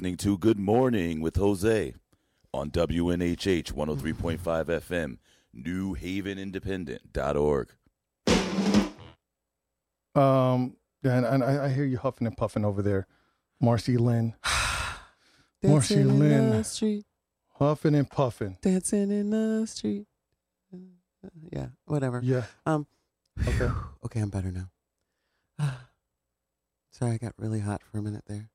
[0.00, 1.92] Listening to Good Morning with Jose
[2.54, 5.18] on WNHH 103.5 FM,
[5.54, 7.68] newhavenindependent.org.
[10.14, 13.06] Um, and, and I, I hear you huffing and puffing over there,
[13.60, 14.32] Marcey Lynn,
[15.62, 16.48] Marcey Dancing in Lynn.
[16.48, 17.04] the street,
[17.58, 18.56] huffing and puffing.
[18.62, 20.06] dancing in the street.
[21.52, 22.22] Yeah, whatever.
[22.24, 22.44] Yeah.
[22.64, 22.86] Um.
[23.46, 23.68] Okay.
[24.06, 24.70] Okay, I'm better now.
[26.90, 28.48] Sorry, I got really hot for a minute there.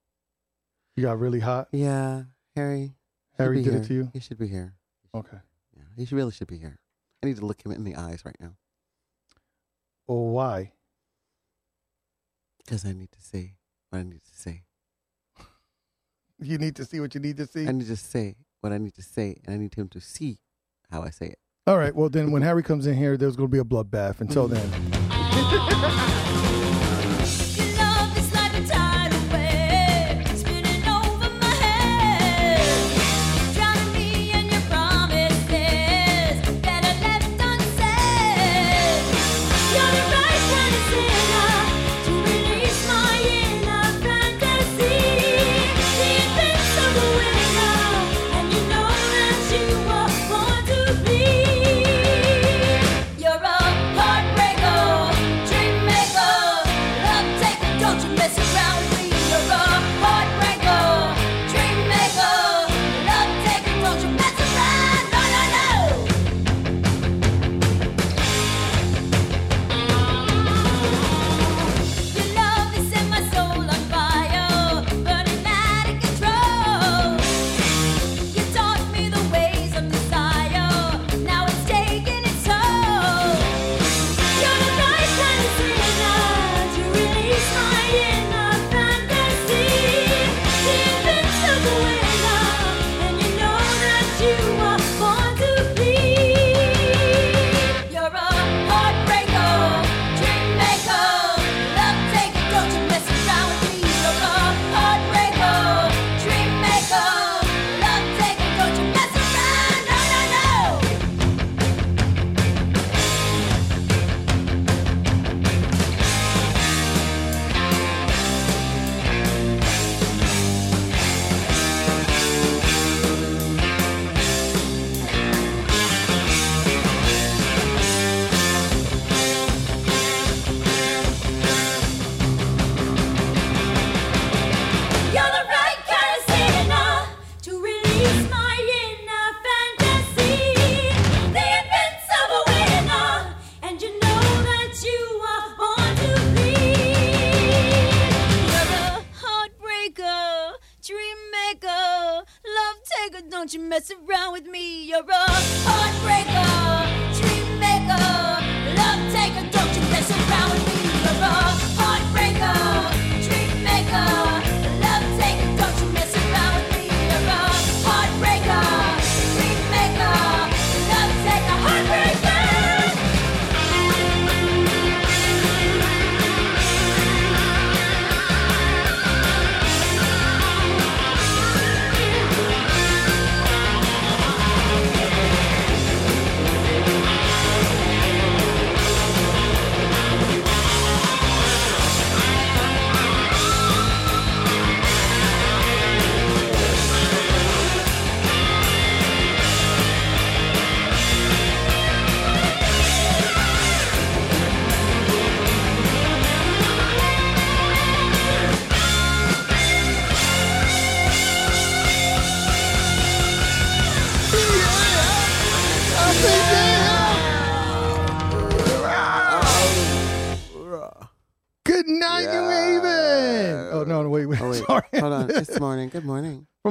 [0.95, 1.67] You got really hot.
[1.71, 2.23] Yeah,
[2.55, 2.93] Harry.
[3.37, 4.09] Harry did it to you?
[4.13, 4.75] He should be here.
[5.13, 5.37] Okay.
[5.75, 6.79] Yeah, he should, really should be here.
[7.21, 8.55] I need to look him in the eyes right now
[10.07, 10.71] Well, why?
[12.63, 13.55] because I need to say
[13.89, 14.63] what I need to say.
[16.39, 17.67] You need to see what you need to see.
[17.67, 20.39] I need to say what I need to say, and I need him to see
[20.91, 21.39] how I say it.
[21.65, 21.95] All right.
[21.95, 24.19] Well, then when Harry comes in here, there's going to be a bloodbath.
[24.21, 24.69] Until then.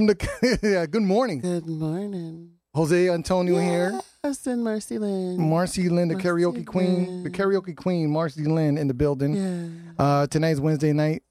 [0.04, 0.84] From the yeah.
[0.84, 2.50] Good morning, Good morning.
[2.74, 3.98] Jose Antonio here.
[4.22, 5.40] Yes, and Marcey Lynn.
[5.40, 9.34] Marcey Lynn, the Marcey karaoke queen, the karaoke queen, Marcey Lynn in the building.
[9.34, 9.68] Yeah.
[10.04, 11.22] Uh, tonight's Wednesday night.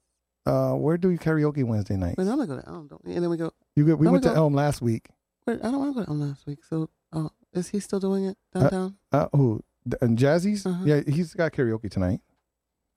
[0.44, 2.16] Uh, where do you karaoke Wednesday night?
[2.18, 3.14] Wait, I'm gonna go to Elm, don't we?
[3.14, 3.52] And then we go.
[3.76, 5.06] You go, we went to gonna go- Elm last week.
[5.46, 6.64] Wait, I don't want to go to Elm last week.
[6.68, 8.96] So, oh, is he still doing it downtown?
[9.12, 9.62] Uh, who?
[9.86, 10.66] D- And Jazzy's?
[10.66, 10.82] Uh-huh.
[10.84, 12.20] Yeah, he's got karaoke tonight.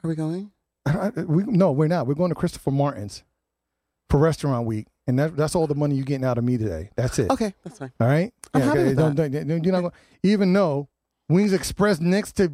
[0.04, 0.50] Are we going?
[1.28, 2.08] we no, we're not.
[2.08, 3.24] We're going to Christopher Martin's
[4.10, 6.90] for restaurant week, and that, that's all the money you're getting out of me today.
[6.96, 7.30] That's it.
[7.32, 7.92] Okay, that's fine.
[8.00, 8.32] All right.
[8.54, 9.32] I'm happy with don't, that.
[9.32, 9.94] don't- you're not going.
[10.24, 10.90] Even though
[11.30, 12.52] Wings Express next to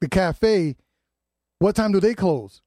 [0.00, 0.76] the cafe,
[1.58, 2.62] what time do they close?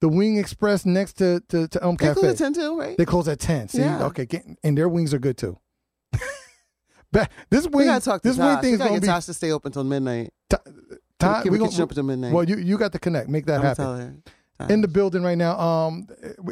[0.00, 2.20] the Wing Express next to to, to Elm They Cafe.
[2.20, 2.98] close at 10 too, right?
[2.98, 3.68] They close at ten.
[3.68, 4.04] See, Yeah.
[4.06, 5.56] okay, get, and their wings are good too.
[7.12, 8.60] Ba- this we wing, gotta talk to this wing Tosh.
[8.62, 9.12] thing We is gotta going get to be.
[9.12, 10.32] Tosh to stay open till midnight.
[10.50, 12.32] Todd, Keep we gonna- kitchen open till midnight.
[12.32, 13.28] well, you you got to connect.
[13.28, 13.84] Make that I'm happen.
[13.84, 14.14] tell her.
[14.58, 14.70] Tosh.
[14.70, 15.58] in the building right now.
[15.58, 16.08] Um,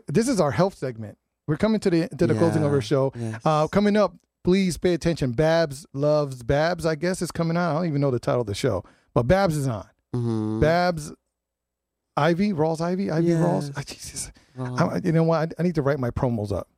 [0.07, 1.19] this is our health segment.
[1.51, 3.13] We're coming to the to the closing of our show.
[3.17, 3.41] yes.
[3.45, 4.15] Uh, coming up,
[4.45, 5.33] please pay attention.
[5.33, 6.87] Babs loves Babs.
[6.87, 7.73] I guess is coming out.
[7.73, 9.87] I don't even know the title of the show, but Babs is on.
[10.15, 10.61] Mhm.
[10.61, 11.13] Babs,
[12.17, 13.69] Ivy Rawls, Ivy, Ivy Rawls.
[13.69, 13.73] Yes.
[13.77, 15.53] Ah, Jesus, Well, I, you know what?
[15.59, 16.69] I, I need to write my promos up.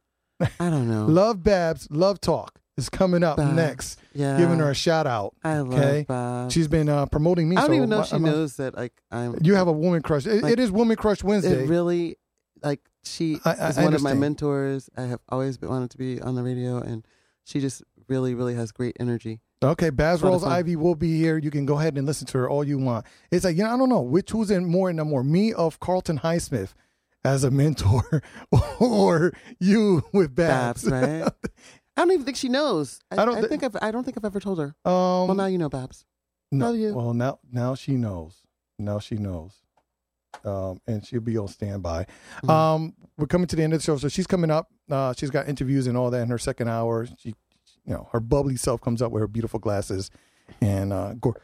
[0.40, 1.06] I don't know.
[1.08, 3.54] Love Babs, Love Talk is coming up Babs.
[3.54, 4.00] next.
[4.14, 4.38] yeah.
[4.38, 5.34] Giving her a shout out.
[5.44, 6.04] I love okay?
[6.08, 6.54] Babs.
[6.54, 7.56] She's been uh, promoting me.
[7.56, 9.36] I don't so even know my- if she I'm a- knows that like I'm.
[9.42, 10.26] You have a woman crush.
[10.26, 11.64] It, Like, it is Woman Crush Wednesday.
[11.64, 12.16] It really
[12.62, 14.88] like she I- I- is one of my mentors.
[14.96, 17.06] I have always been wanted to be on the radio, and
[17.44, 19.40] she just really, really has great energy.
[19.64, 20.50] Okay, Baz It's a lot of Rawls.
[20.52, 21.38] Ivy will be here.
[21.38, 23.06] You can go ahead and listen to her all you want.
[23.30, 25.22] It's like, you know, I don't know which who's in more and more.
[25.22, 26.70] Me of Carlton Highsmith
[27.24, 28.22] as a mentor
[28.80, 30.82] or you with Babs.
[30.88, 31.32] Babs, right?
[31.96, 32.98] I don't even think she knows.
[33.10, 33.76] I, I I don't don't thi- think I've.
[33.80, 34.74] I don't think I've ever told her.
[34.84, 36.04] um, well, now you know, Babs.
[36.50, 36.72] no.
[36.94, 38.38] Well, now now she knows.
[38.78, 39.61] Now she knows.
[40.44, 42.06] Um, and she'll be on standby.
[42.42, 42.50] Mhm.
[42.50, 44.68] Um, we're coming to the end of the show, so she's coming up.
[44.90, 47.06] Uh, she's got interviews and all that in her second hour.
[47.18, 47.28] She,
[47.84, 50.10] you know, her bubbly self comes up with her beautiful glasses
[50.60, 51.40] and uh, gor-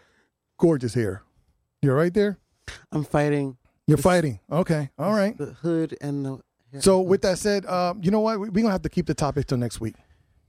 [0.58, 1.22] gorgeous hair.
[1.82, 2.38] You're right there.
[2.92, 3.56] I'm fighting.
[3.86, 4.40] You're It's- fighting.
[4.50, 4.90] Okay.
[4.98, 5.36] All right.
[5.36, 6.30] The hood and the.
[6.72, 8.40] hair- So with that said, um, you know what?
[8.40, 9.94] We're gonna have to keep the topic till next week.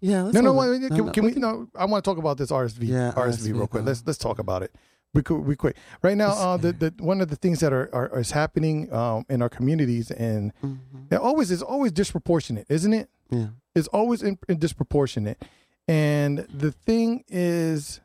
[0.01, 0.23] yeah.
[0.23, 0.81] Let's No, no, wait, it.
[0.81, 1.31] wait, can, can we?
[1.33, 2.87] No, I want to talk about this RSV.
[2.87, 3.83] Yeah, RSV, real quick.
[3.83, 4.73] uh, Let's let's talk about it.
[5.13, 5.75] We could we quick.
[6.03, 9.25] Right now, uh, the, the one of the things that are, are is happening um,
[9.27, 10.77] in our communities, and Mhm.
[11.11, 13.09] it always is always disproportionate, isn't it?
[13.31, 13.47] Yeah.
[13.73, 15.41] It's always in, in disproportionate,
[15.87, 18.01] and the thing is,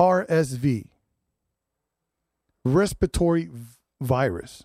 [0.00, 0.86] RSV,
[2.64, 3.64] respiratory v-
[4.00, 4.64] virus.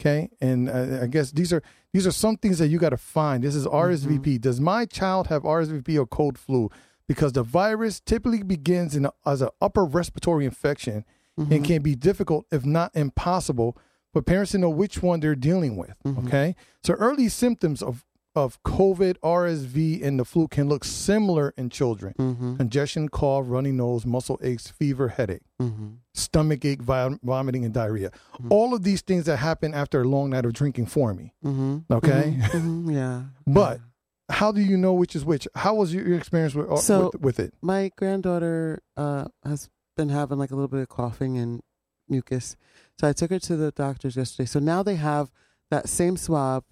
[0.00, 1.62] Okay, and uh, I guess these are
[1.94, 3.42] these are some things that you got to find.
[3.42, 4.38] This is RSVP.
[4.42, 6.70] Does my child have RSVP or cold flu?
[7.08, 11.04] Because the virus typically begins in a, as an upper respiratory infection
[11.38, 13.76] and can be difficult, if not impossible,
[14.12, 15.94] for parents to know which one they're dealing with.
[16.06, 18.04] Okay, so early symptoms of
[18.34, 22.56] of COVID, RSV, and the flu can look similar in children: Mm-hmm.
[22.56, 25.86] congestion, cough, runny nose, muscle aches, fever, headache Mm-hmm.
[26.12, 28.10] stomach ache, vom- vomiting, and diarrhea.
[28.50, 31.32] All of these things that happen after a long night of drinking for me.
[31.44, 31.92] Mm-hmm.
[31.92, 32.30] Okay.
[32.52, 33.22] hmm Yeah.
[33.46, 33.80] But
[34.28, 35.46] how do you know which is which?
[35.54, 37.54] How was your, your experience with, uh, So- with with it?
[37.62, 41.62] my granddaughter uh, has been having like a little bit of coughing and
[42.08, 42.56] mucus.
[43.00, 44.46] So I took her to the doctors yesterday.
[44.46, 45.30] So now they have
[45.70, 46.64] that same swab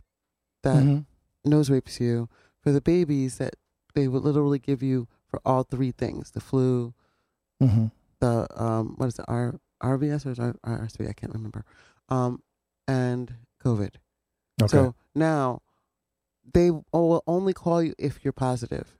[0.62, 1.06] that Mhm.
[1.44, 2.28] nose rapes you
[2.60, 3.54] for the babies that
[3.94, 6.94] they would literally give you for all three things the flu,
[7.62, 7.90] Mhm.
[8.20, 11.08] the, um, what is it, R- RVS or RSV?
[11.08, 11.64] I can't remember.
[12.08, 12.42] Um,
[12.88, 13.94] and COVID.
[14.62, 14.68] Okay.
[14.68, 15.62] So now
[16.52, 18.96] they will only call you if you're positive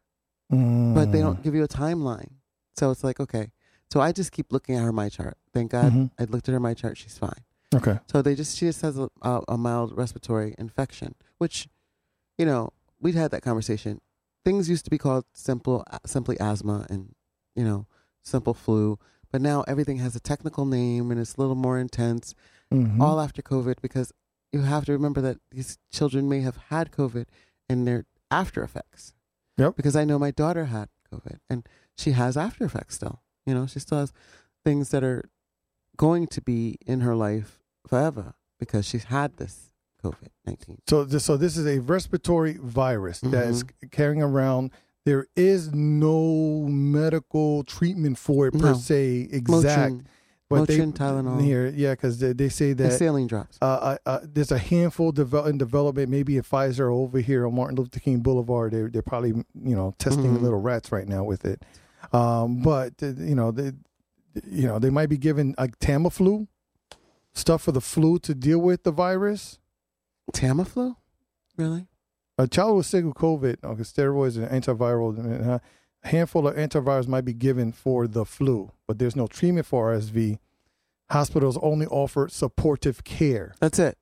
[0.51, 1.13] but Mm.
[1.13, 2.33] they don't give you a timeline.
[2.77, 3.51] So it's like, okay.
[3.93, 5.35] So I just keep looking at her MyChart.
[5.53, 6.11] Thank God Mhm.
[6.19, 6.97] I looked at her MyChart.
[6.97, 7.43] She's fine.
[7.75, 7.99] Okay.
[8.11, 11.69] So they just she just has a, a, mild respiratory infection, which,
[12.39, 14.01] you know, we'd had that conversation.
[14.45, 17.15] Things used to be called simple, simply asthma, and
[17.57, 17.87] you know,
[18.23, 18.99] simple flu.
[19.33, 22.35] But now everything has a technical name and it's a little more intense.
[22.73, 23.01] Mhm.
[23.01, 24.13] All after COVID, because
[24.55, 27.27] you have to remember that these children may have had COVID
[27.69, 29.13] and their after effects.
[29.59, 29.77] Yep.
[29.77, 31.69] Because I know my daughter had COVID and
[31.99, 33.21] she has after effects still.
[33.47, 34.13] You know, she still has
[34.65, 35.29] things that are
[35.97, 39.73] going to be in her life forever because she's had this
[40.03, 40.79] COVID 19.
[40.89, 43.89] So this, so this is a respiratory virus that is mm-hmm.
[43.89, 44.71] carrying around.
[45.05, 48.75] There is no medical treatment for it per No.
[48.75, 49.95] se exact.
[49.95, 50.05] Motrin,
[50.51, 51.43] but they Motrin, Tylenol.
[51.43, 53.59] here, yeah, because they, they say and that saline drops.
[53.63, 56.09] uh, uh, uh, there's a handful devel- in development.
[56.11, 59.95] Maybe at Pfizer over here on Martin Luther King Boulevard, they're they're probably you know
[59.99, 60.43] testing Mhm.
[60.43, 61.65] little rats right now with it.
[62.13, 63.73] Um, but uh, you know they,
[64.47, 66.47] you know they might be giving like Tamiflu
[67.33, 69.59] stuff for the flu to deal with the virus.
[70.33, 70.97] Tamiflu?
[71.57, 71.87] Really?
[72.39, 75.59] A child with sick with COVID, okay, steroids and antiviral, uh,
[76.05, 79.93] a handful of antivirals might be given for the flu, but there's no treatment for
[79.95, 80.39] RSV.
[81.11, 83.55] Hospitals only offer supportive care.
[83.61, 83.97] That's it.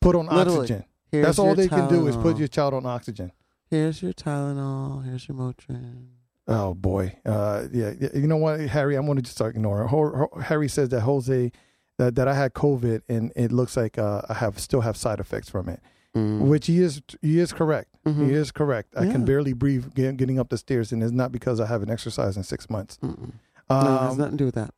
[0.00, 0.58] Put on Literally.
[0.60, 0.84] oxygen.
[1.10, 3.32] Here's That's all they can do is put your child on oxygen.
[3.70, 5.04] Here's your Tylenol.
[5.04, 6.06] Here's your Motrin.
[6.46, 8.08] Oh boy, uh, yeah, yeah.
[8.14, 8.94] You know what, Harry?
[8.96, 9.88] I'm going to just start ignoring.
[9.88, 11.52] Ho- Ho- Harry says that Jose
[11.98, 15.20] that, that I had COVID and it looks like uh, I have still have side
[15.20, 15.80] effects from it,
[16.16, 16.40] Mm.
[16.48, 17.90] which he is he is correct.
[18.14, 18.26] Mhm.
[18.26, 18.94] He is correct.
[18.96, 21.90] I can barely breathe get, getting up the stairs, and it's not because I haven't
[21.90, 22.98] exercised in six months.
[23.02, 23.32] Mm-mm.
[23.70, 24.72] no, it has Um, nothing to do with that.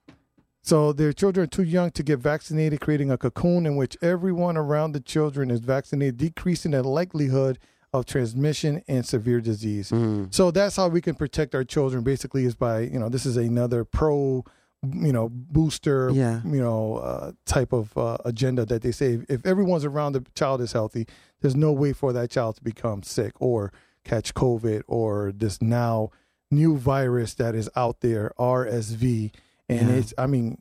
[0.63, 4.57] So their children are too young to get vaccinated, creating a cocoon in which everyone
[4.59, 7.59] around the children is vaccinated, decreasing the likelihood
[7.93, 9.91] of transmission and severe disease.
[9.91, 10.33] Mm.
[10.33, 12.03] So that's how we can protect our children.
[12.05, 14.45] Basically, is by you know this is another pro,
[14.83, 16.41] you know, booster, Yeah.
[16.45, 20.61] you know, uh, type of uh, agenda that they say if everyone's around the child
[20.63, 21.07] is healthy,
[21.41, 23.73] there's no way for that child to become sick or
[24.05, 26.11] catch COVID or this now
[26.51, 29.33] new virus that is out there, RSV,
[29.69, 29.95] and Yeah.
[29.97, 30.57] it's I mean,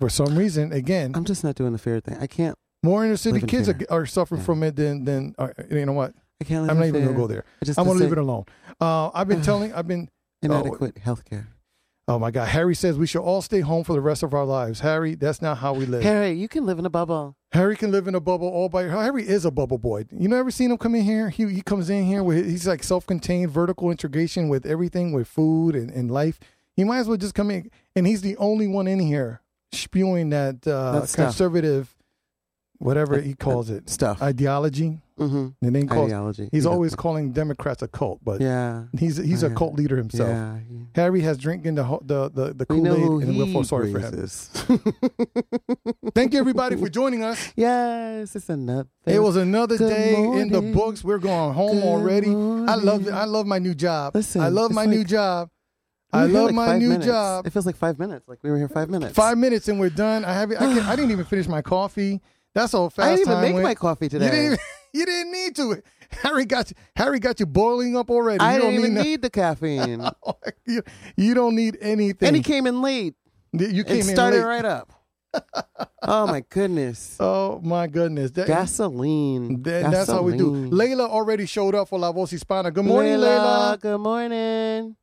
[0.00, 2.16] for some reason again, I'm just not doing the fair thing.
[2.20, 2.56] I can't.
[2.82, 4.44] more inner city in kids are, are suffering Yeah.
[4.46, 6.14] from it than than uh, you know what.
[6.40, 6.68] I can't.
[6.70, 7.44] I'm not even gonna go there.
[7.62, 8.44] I just I'm gonna to leave it alone.
[8.80, 9.72] Uh, I've been telling.
[9.74, 10.08] I've been.
[10.42, 11.48] Inadequate health care.
[12.06, 12.48] Oh my God.
[12.48, 14.80] Harry says we should all stay home for the rest of our lives.
[14.80, 16.02] Harry, that's not how we live.
[16.02, 17.36] Harry, you can live in a bubble.
[17.52, 20.04] Harry can live in a bubble all by Harry is a bubble boy.
[20.10, 21.30] You know, ever seen him come in here?
[21.30, 25.74] He he comes in here with he's like self-contained, vertical integration with everything, with food
[25.74, 26.38] and, and life.
[26.76, 29.40] He might as well just come in, and he's the only one in here
[29.72, 31.94] spewing that, uh, That conservative,
[32.78, 34.20] whatever he calls it, Stuff.
[34.20, 34.98] ideology.
[35.18, 35.36] Mm-hmm.
[35.62, 36.48] And then he calls, Ideology.
[36.50, 36.70] he's Yeah.
[36.72, 38.84] always calling Democrats a cult, but Yeah.
[38.98, 40.28] he's he's a cult leader himself.
[40.28, 40.58] Yeah.
[40.96, 44.00] Harry has drinking the the the, the Kool Aid, and we'll he feel sorry for
[44.00, 44.12] him.
[46.14, 47.52] Thank you everybody for joining us.
[47.56, 48.88] yes, it's another.
[49.06, 51.04] It was another Good day in the books.
[51.04, 52.28] We're going home Good already.
[52.30, 53.12] I love it.
[53.12, 54.14] I love my new job.
[54.14, 55.48] Listen, I love my new job.
[56.12, 57.06] I love like my new minutes.
[57.06, 57.46] job.
[57.46, 58.28] It feels like five minutes.
[58.28, 59.14] Like we were here five minutes.
[59.14, 60.24] Five minutes and we're done.
[60.24, 60.58] I haven't.
[60.58, 62.20] I, can, I didn't even finish my coffee.
[62.54, 63.64] That's all fast I didn't even make went.
[63.64, 64.56] my coffee today.
[64.94, 65.34] You didn't.
[65.34, 65.82] Even, you didn't need to.
[66.22, 66.76] Harry got you.
[66.96, 68.38] Harry got you boiling up already.
[68.40, 70.00] I you didn't don't even need, the caffeine.
[70.26, 70.34] Oh,
[70.66, 70.82] you,
[71.16, 72.28] you don't need anything.
[72.28, 73.14] and he came in late.
[73.52, 74.44] you came It in started late.
[74.46, 74.92] right up.
[76.02, 77.16] oh my goodness.
[77.18, 78.30] Oh my goodness.
[78.32, 79.62] That- Gasoline.
[79.64, 80.70] that- that's how we do.
[80.70, 82.72] Layla already showed up for La Voz Hispana.
[82.72, 83.80] Good morning, Layla.
[83.80, 84.96] Good morning.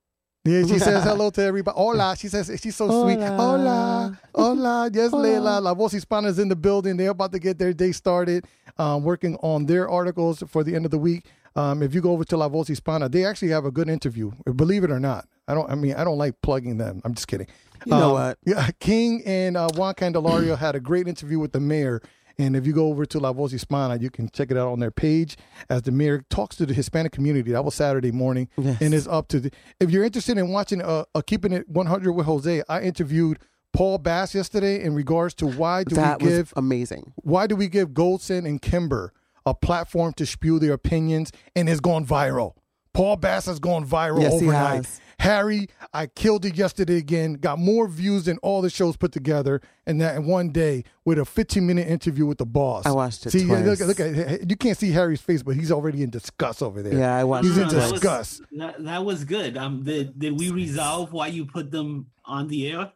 [0.44, 1.76] Yeah, she says hello to everybody.
[1.78, 2.16] Hola.
[2.18, 3.20] She says she's so sweet.
[3.20, 4.20] Hola.
[4.34, 4.90] Hola.
[4.92, 5.28] Yes, Hola.
[5.28, 5.62] Layla.
[5.62, 6.98] La Voz Hispana is in the building.
[6.98, 8.46] They're about to get their day started,
[8.80, 11.26] um, working on their articles for the end of the week.
[11.56, 14.32] Um, if you go over to La Voz Hispana, they actually have a good interview.
[14.56, 15.28] Believe it or not.
[15.48, 15.70] I don't.
[15.70, 17.02] I mean, I don't like plugging them.
[17.06, 17.48] I'm just kidding.
[17.86, 18.38] You know Um, what?
[18.46, 22.02] Yeah, King and uh, Juan Candelario had a great interview with the mayor.
[22.42, 24.80] And if you go over to La Voz Hispana, you can check it out on
[24.80, 25.38] their page
[25.70, 27.52] as the mayor talks to the Hispanic community.
[27.52, 28.82] That was Saturday morning, Yes.
[28.82, 29.40] and is up to.
[29.40, 33.38] The, if you're interested in watching uh, uh, Keeping It 100 with Jose, I interviewed
[33.74, 37.14] Paul Bass yesterday in regards to why do That we was give amazing.
[37.18, 39.14] why do we give Goldson and Kimber
[39.46, 42.54] a platform to spew their opinions, and it's gone viral.
[42.94, 44.86] Paul Bass has gone viral Yes, he overnight.
[44.86, 45.02] has.
[45.20, 47.34] Harry, I killed it yesterday again.
[47.36, 51.20] Got more views than all the shows put together, and that in one day with
[51.20, 52.88] a 15 minute interview with the boss.
[52.88, 55.72] I watched it See, yeah, look, look at you can't see Harry's face, but he's
[55.72, 56.96] already in disgust over there.
[56.98, 58.42] Yeah, I watched He's it in No, that was- disgust.
[58.58, 59.58] That, that was good.
[59.58, 62.92] Um, did did we resolve why you put them on the air?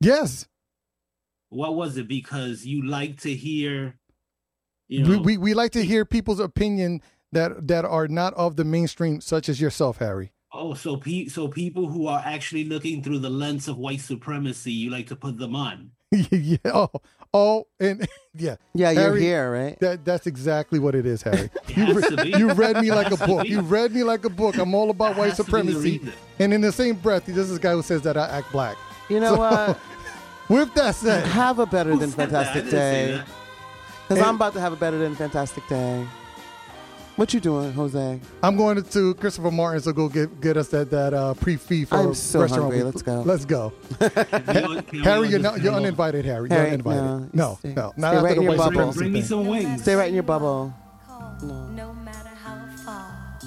[0.00, 0.46] Yes,
[1.50, 2.08] What was it?
[2.08, 3.94] Because you like to hear,
[4.88, 7.00] you know, we, we we like to hear people's opinion
[7.34, 10.32] that that are not of the mainstream, such as yourself, Harry.
[10.52, 14.72] oh, so pe- so people who are actually looking through the lens of white supremacy,
[14.72, 15.90] you like to put them on.
[16.30, 16.58] yeah.
[16.66, 16.90] Oh,
[17.32, 18.56] oh, and yeah.
[18.72, 19.78] Yeah, you're here, right?
[19.80, 21.50] That that's exactly what it is, Harry.
[21.68, 22.28] It You, has re- to be.
[22.38, 23.48] you read me like a book.
[23.48, 24.56] You read me like a book.
[24.56, 26.12] I'm all about That white has to be the supremacy.
[26.38, 28.76] And in the same breath, this is a guy who says that I act black.
[29.10, 29.78] You know So- what?
[30.48, 32.52] With that said, Have a better Who than said that?
[32.52, 33.22] Fantastic day.
[34.06, 36.06] Because I'm about to have a better than fantastic day.
[37.16, 38.20] What you doing, Jose?
[38.42, 41.88] I'm going to Christopher Martin's to go get get us that that uh, prix fixe
[41.88, 42.62] for I'm so restaurant.
[42.62, 42.82] hungry.
[42.82, 43.22] Let's go.
[43.22, 43.72] Let's go.
[44.00, 46.24] Can we- can we Harry, you're not, you're uninvited.
[46.24, 47.02] Harry, Harry, you're uninvited.
[47.02, 48.92] no, No, stay- no, stay not right after in the your white bubble.
[48.92, 49.82] supremacy Bring me some wings.
[49.82, 50.74] Stay right in your bubble.
[51.06, 51.38] Call,
[51.76, 53.38] no matter how far.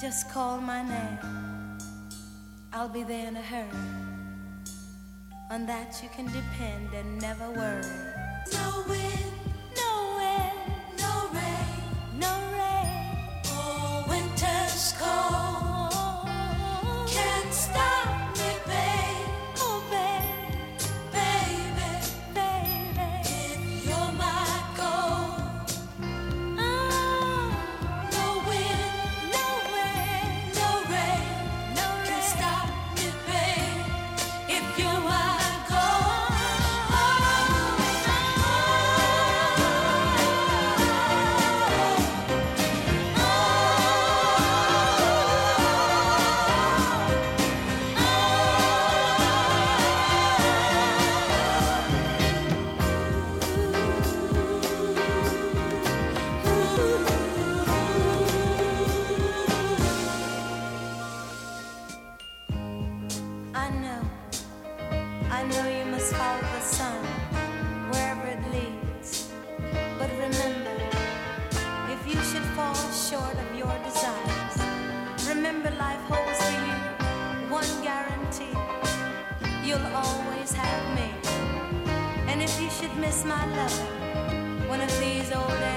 [0.00, 1.18] Just call my name.
[2.72, 3.68] I'll be there in a hurry.
[5.50, 7.82] On that you can depend and never worry.
[8.52, 8.84] No
[12.18, 13.16] no rain.
[13.46, 15.65] Oh, winter's cold.
[83.16, 85.75] Miss my love one of these old days,